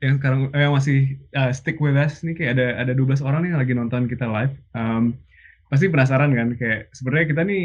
yang 0.00 0.16
sekarang 0.16 0.48
eh, 0.56 0.64
yang 0.64 0.72
masih 0.72 1.20
uh, 1.36 1.52
stick 1.52 1.76
with 1.76 1.96
us 1.96 2.24
nih 2.24 2.32
kayak 2.32 2.56
ada 2.56 2.66
ada 2.88 2.92
12 2.96 3.20
orang 3.20 3.44
nih 3.44 3.50
yang 3.52 3.60
lagi 3.60 3.74
nonton 3.76 4.02
kita 4.08 4.24
live. 4.24 4.56
Um, 4.72 5.20
pasti 5.68 5.92
penasaran 5.92 6.32
kan 6.32 6.56
kayak 6.56 6.88
sebenarnya 6.96 7.26
kita 7.30 7.42
nih 7.44 7.64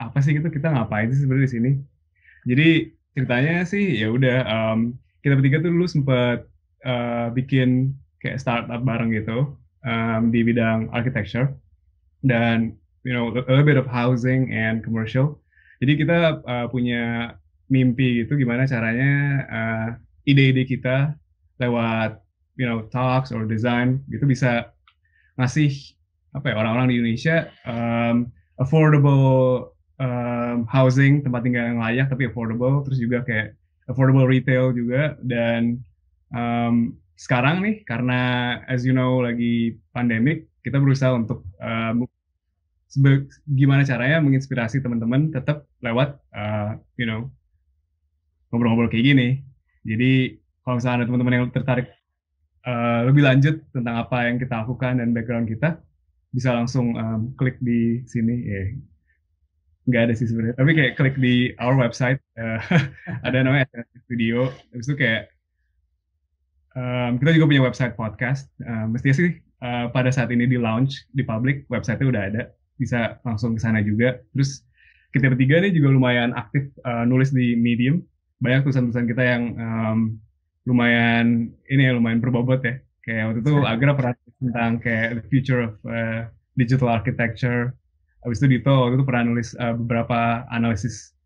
apa 0.00 0.18
sih 0.24 0.32
gitu 0.34 0.48
kita 0.48 0.72
ngapain 0.72 1.12
sih 1.12 1.20
sebenarnya 1.20 1.46
di 1.46 1.52
sini. 1.52 1.70
Jadi 2.48 2.68
ceritanya 3.12 3.54
sih 3.68 4.00
ya 4.00 4.08
udah 4.08 4.38
um, 4.48 4.96
kita 5.20 5.36
bertiga 5.36 5.60
tuh 5.60 5.70
dulu 5.70 5.86
sempet 5.86 6.48
uh, 6.88 7.28
bikin 7.36 7.92
kayak 8.24 8.40
startup 8.40 8.80
bareng 8.80 9.12
gitu 9.12 9.52
um, 9.84 10.32
di 10.32 10.40
bidang 10.40 10.88
architecture 10.96 11.52
dan 12.24 12.74
you 13.04 13.12
know 13.12 13.28
a 13.28 13.44
little 13.44 13.66
bit 13.66 13.76
of 13.76 13.84
housing 13.84 14.48
and 14.56 14.80
commercial. 14.80 15.36
Jadi 15.84 16.00
kita 16.00 16.40
uh, 16.42 16.66
punya 16.72 17.36
mimpi 17.68 18.24
gitu 18.24 18.40
gimana 18.40 18.64
caranya 18.64 19.12
uh, 19.52 19.88
ide-ide 20.24 20.64
kita 20.64 21.12
lewat 21.58 22.22
you 22.58 22.66
know 22.66 22.86
talks 22.90 23.30
or 23.30 23.46
design 23.46 24.02
gitu 24.10 24.26
bisa 24.26 24.74
ngasih 25.38 25.70
apa 26.34 26.50
ya 26.50 26.54
orang-orang 26.58 26.90
di 26.90 26.94
Indonesia 26.98 27.50
um, 27.66 28.30
affordable 28.58 29.72
um, 30.02 30.66
housing 30.66 31.22
tempat 31.22 31.46
tinggal 31.46 31.64
yang 31.74 31.78
layak 31.78 32.06
tapi 32.10 32.26
affordable 32.26 32.82
terus 32.82 32.98
juga 32.98 33.22
kayak 33.22 33.54
affordable 33.86 34.26
retail 34.26 34.74
juga 34.74 35.14
dan 35.22 35.78
um, 36.34 36.98
sekarang 37.18 37.62
nih 37.62 37.82
karena 37.86 38.20
as 38.70 38.82
you 38.86 38.94
know 38.94 39.22
lagi 39.22 39.78
pandemic 39.94 40.46
kita 40.62 40.78
berusaha 40.78 41.14
untuk 41.14 41.46
um, 41.62 42.06
gimana 43.52 43.84
caranya 43.84 44.18
menginspirasi 44.22 44.80
teman-teman 44.80 45.28
tetap 45.30 45.68
lewat 45.84 46.18
uh, 46.32 46.78
you 46.96 47.04
know 47.04 47.28
ngobrol-ngobrol 48.48 48.88
kayak 48.88 49.06
gini. 49.12 49.28
Jadi 49.84 50.36
kalau 50.68 50.76
misalnya 50.76 50.96
ada 51.00 51.06
teman-teman 51.08 51.32
yang 51.32 51.48
tertarik 51.48 51.88
uh, 52.68 53.08
lebih 53.08 53.24
lanjut 53.24 53.56
tentang 53.72 54.04
apa 54.04 54.28
yang 54.28 54.36
kita 54.36 54.52
lakukan 54.60 55.00
dan 55.00 55.16
background 55.16 55.48
kita, 55.48 55.80
bisa 56.28 56.52
langsung 56.52 56.92
um, 56.92 57.32
klik 57.40 57.56
di 57.64 58.04
sini. 58.04 58.36
Ya, 58.44 58.62
nggak 59.88 60.02
ada 60.04 60.12
sih 60.12 60.28
sebenarnya. 60.28 60.60
Tapi 60.60 60.70
kayak 60.76 60.92
klik 61.00 61.16
di 61.16 61.56
our 61.56 61.72
website, 61.72 62.20
uh, 62.36 62.60
ada 63.24 63.40
namanya 63.40 63.64
Studio. 64.04 64.52
Habis 64.76 64.92
itu 64.92 64.96
kayak 65.00 65.32
um, 66.76 67.16
kita 67.16 67.40
juga 67.40 67.48
punya 67.48 67.64
website 67.64 67.96
podcast. 67.96 68.52
Uh, 68.60 68.92
mestinya 68.92 69.16
sih 69.24 69.40
uh, 69.64 69.88
pada 69.88 70.12
saat 70.12 70.28
ini 70.28 70.44
di 70.44 70.60
launch 70.60 71.08
di 71.16 71.24
public, 71.24 71.64
website-nya 71.72 72.12
udah 72.12 72.22
ada. 72.28 72.42
Bisa 72.76 73.16
langsung 73.24 73.56
ke 73.56 73.60
sana 73.64 73.80
juga. 73.80 74.20
Terus 74.36 74.68
kita 75.16 75.32
bertiga 75.32 75.64
nih 75.64 75.72
juga 75.72 75.96
lumayan 75.96 76.36
aktif 76.36 76.68
uh, 76.84 77.08
nulis 77.08 77.32
di 77.32 77.56
Medium. 77.56 78.04
Banyak 78.44 78.68
tulisan-tulisan 78.68 79.08
kita 79.08 79.24
yang 79.24 79.42
um, 79.56 80.20
lumayan 80.68 81.48
ini 81.72 81.88
ya 81.88 81.96
lumayan 81.96 82.20
berbobot 82.20 82.60
ya. 82.60 82.76
Kayak 83.00 83.32
waktu 83.32 83.40
itu 83.40 83.64
Agra 83.64 83.96
pernah 83.96 84.12
tentang 84.36 84.76
kayak 84.84 85.16
the 85.16 85.24
future 85.32 85.64
of 85.64 85.80
uh, 85.88 86.28
digital 86.60 86.92
architecture. 86.92 87.72
Habis 88.20 88.44
itu 88.44 88.60
Dito 88.60 88.68
waktu 88.68 89.00
itu 89.00 89.08
pernah 89.08 89.32
nulis 89.32 89.56
uh, 89.56 89.72
beberapa 89.72 90.44
analisis 90.52 91.16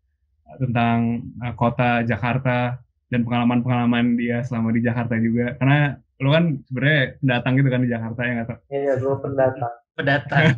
tentang 0.63 1.27
uh, 1.43 1.51
kota 1.59 2.07
Jakarta 2.07 2.79
dan 3.11 3.27
pengalaman-pengalaman 3.27 4.15
dia 4.15 4.47
selama 4.47 4.71
di 4.71 4.79
Jakarta 4.79 5.19
juga. 5.19 5.59
Karena 5.59 5.99
lo 6.23 6.31
kan 6.31 6.63
sebenarnya 6.71 7.19
pendatang 7.19 7.59
gitu 7.59 7.67
kan 7.67 7.83
di 7.83 7.91
Jakarta 7.91 8.23
ya 8.23 8.31
nggak 8.31 8.47
tahu? 8.47 8.63
Iya, 8.71 8.95
gue 9.03 9.15
pendatang. 9.19 9.75
Pendatang. 9.93 10.49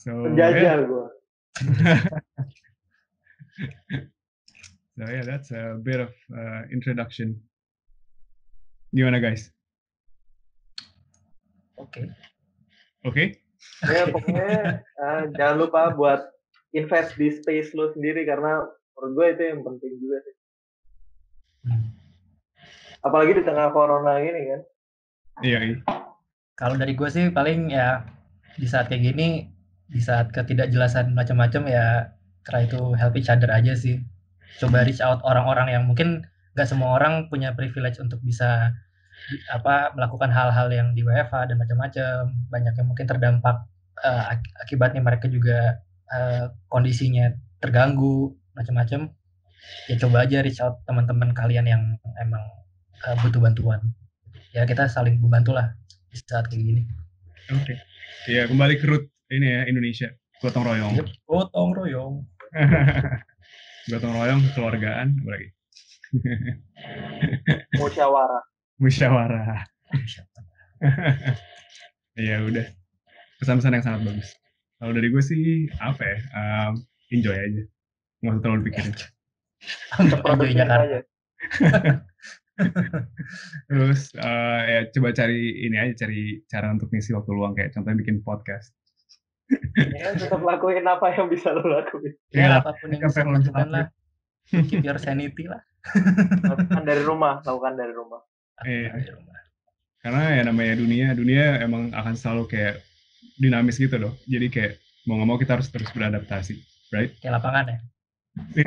so, 0.00 0.24
Penjajah 0.24 0.56
yeah. 0.56 0.80
gue. 0.80 1.04
so 4.94 5.04
yeah, 5.10 5.26
that's 5.26 5.50
a 5.50 5.78
bit 5.82 5.98
of 5.98 6.12
uh, 6.30 6.62
introduction. 6.70 7.38
Gimana 8.94 9.18
guys? 9.18 9.50
Oke. 11.74 12.14
Oke? 13.02 13.42
Ya 13.82 14.06
pokoknya 14.06 14.80
eh, 14.80 15.22
jangan 15.34 15.56
lupa 15.66 15.90
buat 15.92 16.20
invest 16.74 17.18
di 17.18 17.30
space 17.34 17.74
lo 17.74 17.90
sendiri 17.90 18.22
karena 18.22 18.62
menurut 18.94 19.12
gue 19.18 19.26
itu 19.34 19.42
yang 19.50 19.60
penting 19.66 19.92
juga 19.98 20.16
sih. 20.22 20.36
Hmm. 21.66 21.86
Apalagi 23.02 23.32
di 23.40 23.42
tengah 23.42 23.74
corona 23.74 24.22
gini 24.22 24.40
kan. 24.46 24.60
Iya, 25.42 25.58
iya. 25.66 25.78
Kalau 26.54 26.78
dari 26.78 26.94
gue 26.94 27.08
sih 27.10 27.34
paling 27.34 27.74
ya 27.74 28.06
di 28.54 28.66
saat 28.70 28.86
kayak 28.86 29.10
gini, 29.10 29.50
di 29.90 29.98
saat 29.98 30.30
ketidakjelasan 30.30 31.10
macam-macam 31.10 31.62
ya 31.66 32.14
try 32.46 32.70
to 32.70 32.94
help 32.94 33.18
each 33.18 33.26
other 33.26 33.50
aja 33.50 33.74
sih. 33.74 33.98
Coba 34.60 34.86
reach 34.86 35.02
out 35.02 35.20
orang-orang 35.26 35.72
yang 35.74 35.84
mungkin 35.88 36.24
nggak 36.54 36.68
semua 36.70 36.94
orang 36.96 37.26
punya 37.26 37.50
privilege 37.58 37.98
untuk 37.98 38.22
bisa 38.22 38.70
apa 39.50 39.94
melakukan 39.96 40.28
hal-hal 40.30 40.68
yang 40.70 40.92
di 40.92 41.02
WFA 41.02 41.48
dan 41.50 41.56
macam-macam. 41.58 42.30
Banyak 42.50 42.74
yang 42.76 42.86
mungkin 42.86 43.06
terdampak 43.08 43.66
ak- 44.02 44.52
akibatnya 44.66 45.00
mereka 45.00 45.26
juga 45.30 45.80
eh, 46.12 46.50
kondisinya 46.68 47.32
terganggu 47.58 48.34
macam-macam. 48.54 49.10
Ya 49.88 49.94
coba 49.96 50.28
aja 50.28 50.44
reach 50.44 50.60
out 50.60 50.84
teman-teman 50.84 51.32
kalian 51.32 51.66
yang 51.66 51.82
emang 52.20 52.42
eh, 53.06 53.16
butuh 53.24 53.40
bantuan. 53.40 53.80
Ya 54.54 54.62
kita 54.68 54.86
saling 54.86 55.18
membantu 55.18 55.56
lah 55.56 55.74
di 56.12 56.16
saat 56.20 56.46
kayak 56.46 56.62
gini. 56.62 56.82
Oke. 57.50 57.74
Iya, 58.30 58.48
kembali 58.48 58.74
ke 58.80 58.86
root 58.86 59.04
ini 59.28 59.46
ya 59.50 59.62
Indonesia. 59.66 60.08
Gotong 60.40 60.64
royong. 60.64 60.92
Yep. 60.96 61.06
Gotong 61.26 61.70
royong. 61.74 62.14
Gotong 63.84 64.16
royong, 64.16 64.40
kekeluargaan, 64.48 65.08
apa 65.20 65.28
lagi? 65.28 65.48
Musyawarah. 67.80 68.44
Musyawarah. 68.80 69.60
Iya 72.14 72.46
udah. 72.46 72.62
Pesan-pesan 73.42 73.74
yang 73.74 73.82
sangat 73.82 74.06
bagus. 74.06 74.38
Kalau 74.78 74.94
dari 74.94 75.10
gue 75.10 75.18
sih 75.18 75.66
apa 75.82 75.98
ya? 75.98 76.18
um, 76.30 76.72
enjoy 77.10 77.34
aja. 77.34 77.62
Nggak 78.22 78.32
usah 78.38 78.42
terlalu 78.46 78.62
pikirin. 78.70 78.94
Enjoy 79.98 80.20
Produktif 80.22 80.54
Jakarta. 80.54 80.84
aja. 80.86 81.00
Terus 83.66 84.00
eh, 84.14 84.60
ya 84.70 84.80
coba 84.94 85.08
cari 85.10 85.40
ini 85.66 85.74
aja 85.74 86.06
cari 86.06 86.38
cara 86.46 86.70
untuk 86.70 86.86
ngisi 86.94 87.10
waktu 87.18 87.30
luang 87.34 87.58
kayak 87.58 87.74
contohnya 87.74 87.98
bikin 87.98 88.22
podcast. 88.22 88.70
Ya, 89.74 90.16
tetap 90.16 90.40
lakuin 90.40 90.86
apa 90.86 91.12
yang 91.12 91.28
bisa 91.28 91.52
lo 91.52 91.66
lakuin. 91.66 92.14
Ya, 92.32 92.48
Ya, 92.48 92.62
apa 92.62 92.72
pun 92.78 92.94
yang 92.94 93.10
bisa 93.10 93.26
lakukan 93.26 93.68
lah. 93.68 93.86
Keep 94.48 94.84
your 94.84 95.00
sanity 95.00 95.48
lah. 95.48 95.60
Lakukan 96.44 96.84
dari 96.84 97.02
rumah, 97.04 97.44
lakukan 97.44 97.74
dari 97.76 97.92
rumah. 97.92 98.20
Iya. 98.64 99.12
Rumah. 99.12 99.34
Karena 100.04 100.36
ya 100.36 100.42
namanya 100.44 100.74
dunia, 100.76 101.06
dunia 101.16 101.64
emang 101.64 101.88
akan 101.96 102.12
selalu 102.12 102.44
kayak 102.52 102.84
dinamis 103.40 103.80
gitu 103.80 103.96
loh. 103.96 104.12
Jadi 104.28 104.52
kayak 104.52 104.72
mau 105.08 105.16
nggak 105.16 105.28
mau 105.28 105.38
kita 105.40 105.56
harus 105.56 105.72
terus 105.72 105.88
beradaptasi, 105.96 106.60
right? 106.92 107.16
Kayak 107.24 107.40
lapangan 107.40 107.72
ya. 107.72 107.78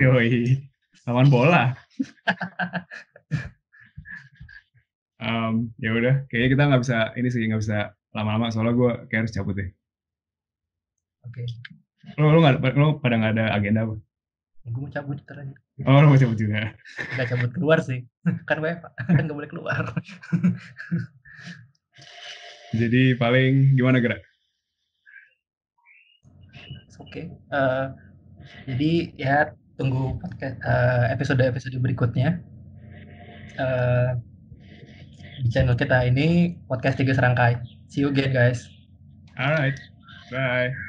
Yoi, 0.01 0.57
lawan 1.05 1.29
bola. 1.29 1.77
um, 5.21 5.69
ya 5.77 5.93
udah, 5.93 6.25
kayaknya 6.31 6.49
kita 6.57 6.63
nggak 6.73 6.81
bisa 6.81 6.97
ini 7.19 7.29
sih 7.29 7.45
nggak 7.45 7.61
bisa 7.61 7.93
lama-lama 8.17 8.49
soalnya 8.49 8.73
gue 8.73 8.91
kayak 9.11 9.27
harus 9.27 9.35
cabut 9.35 9.55
deh. 9.61 9.69
Oke. 11.27 11.43
Lo 12.15 12.31
lo 12.31 12.39
nggak 12.39 12.75
lo 12.79 13.03
pada 13.03 13.19
nggak 13.19 13.33
ada 13.35 13.45
agenda 13.51 13.83
apa? 13.83 13.95
Gue 14.67 14.83
mau 14.83 14.91
cabut 14.91 15.15
ntar 15.23 15.43
aja. 15.43 15.55
Oh 15.87 15.99
lo 15.99 16.11
mau 16.11 16.19
cabut 16.19 16.35
juga? 16.35 16.75
Gak 17.15 17.27
cabut 17.31 17.51
keluar 17.55 17.79
sih. 17.79 18.03
kan 18.49 18.59
WFA. 18.59 18.91
Kan 19.07 19.31
gak 19.31 19.37
boleh 19.37 19.47
keluar. 19.47 19.79
Jadi 22.79 23.15
paling 23.15 23.79
gimana 23.79 24.03
gerak? 24.03 24.19
Oke. 26.97 27.31
Eh, 27.31 27.85
jadi 28.67 28.91
ya 29.15 29.37
tunggu 29.79 30.19
podcast 30.19 30.59
eh, 30.59 31.05
episode-episode 31.15 31.77
berikutnya. 31.79 32.43
Eh, 33.55 34.11
di 35.45 35.49
channel 35.53 35.79
kita 35.79 36.03
ini 36.03 36.59
podcast 36.67 36.99
tiga 36.99 37.15
serangkai. 37.15 37.61
See 37.87 38.03
you 38.03 38.11
again 38.11 38.35
guys. 38.35 38.67
Alright, 39.39 39.77
bye. 40.33 40.86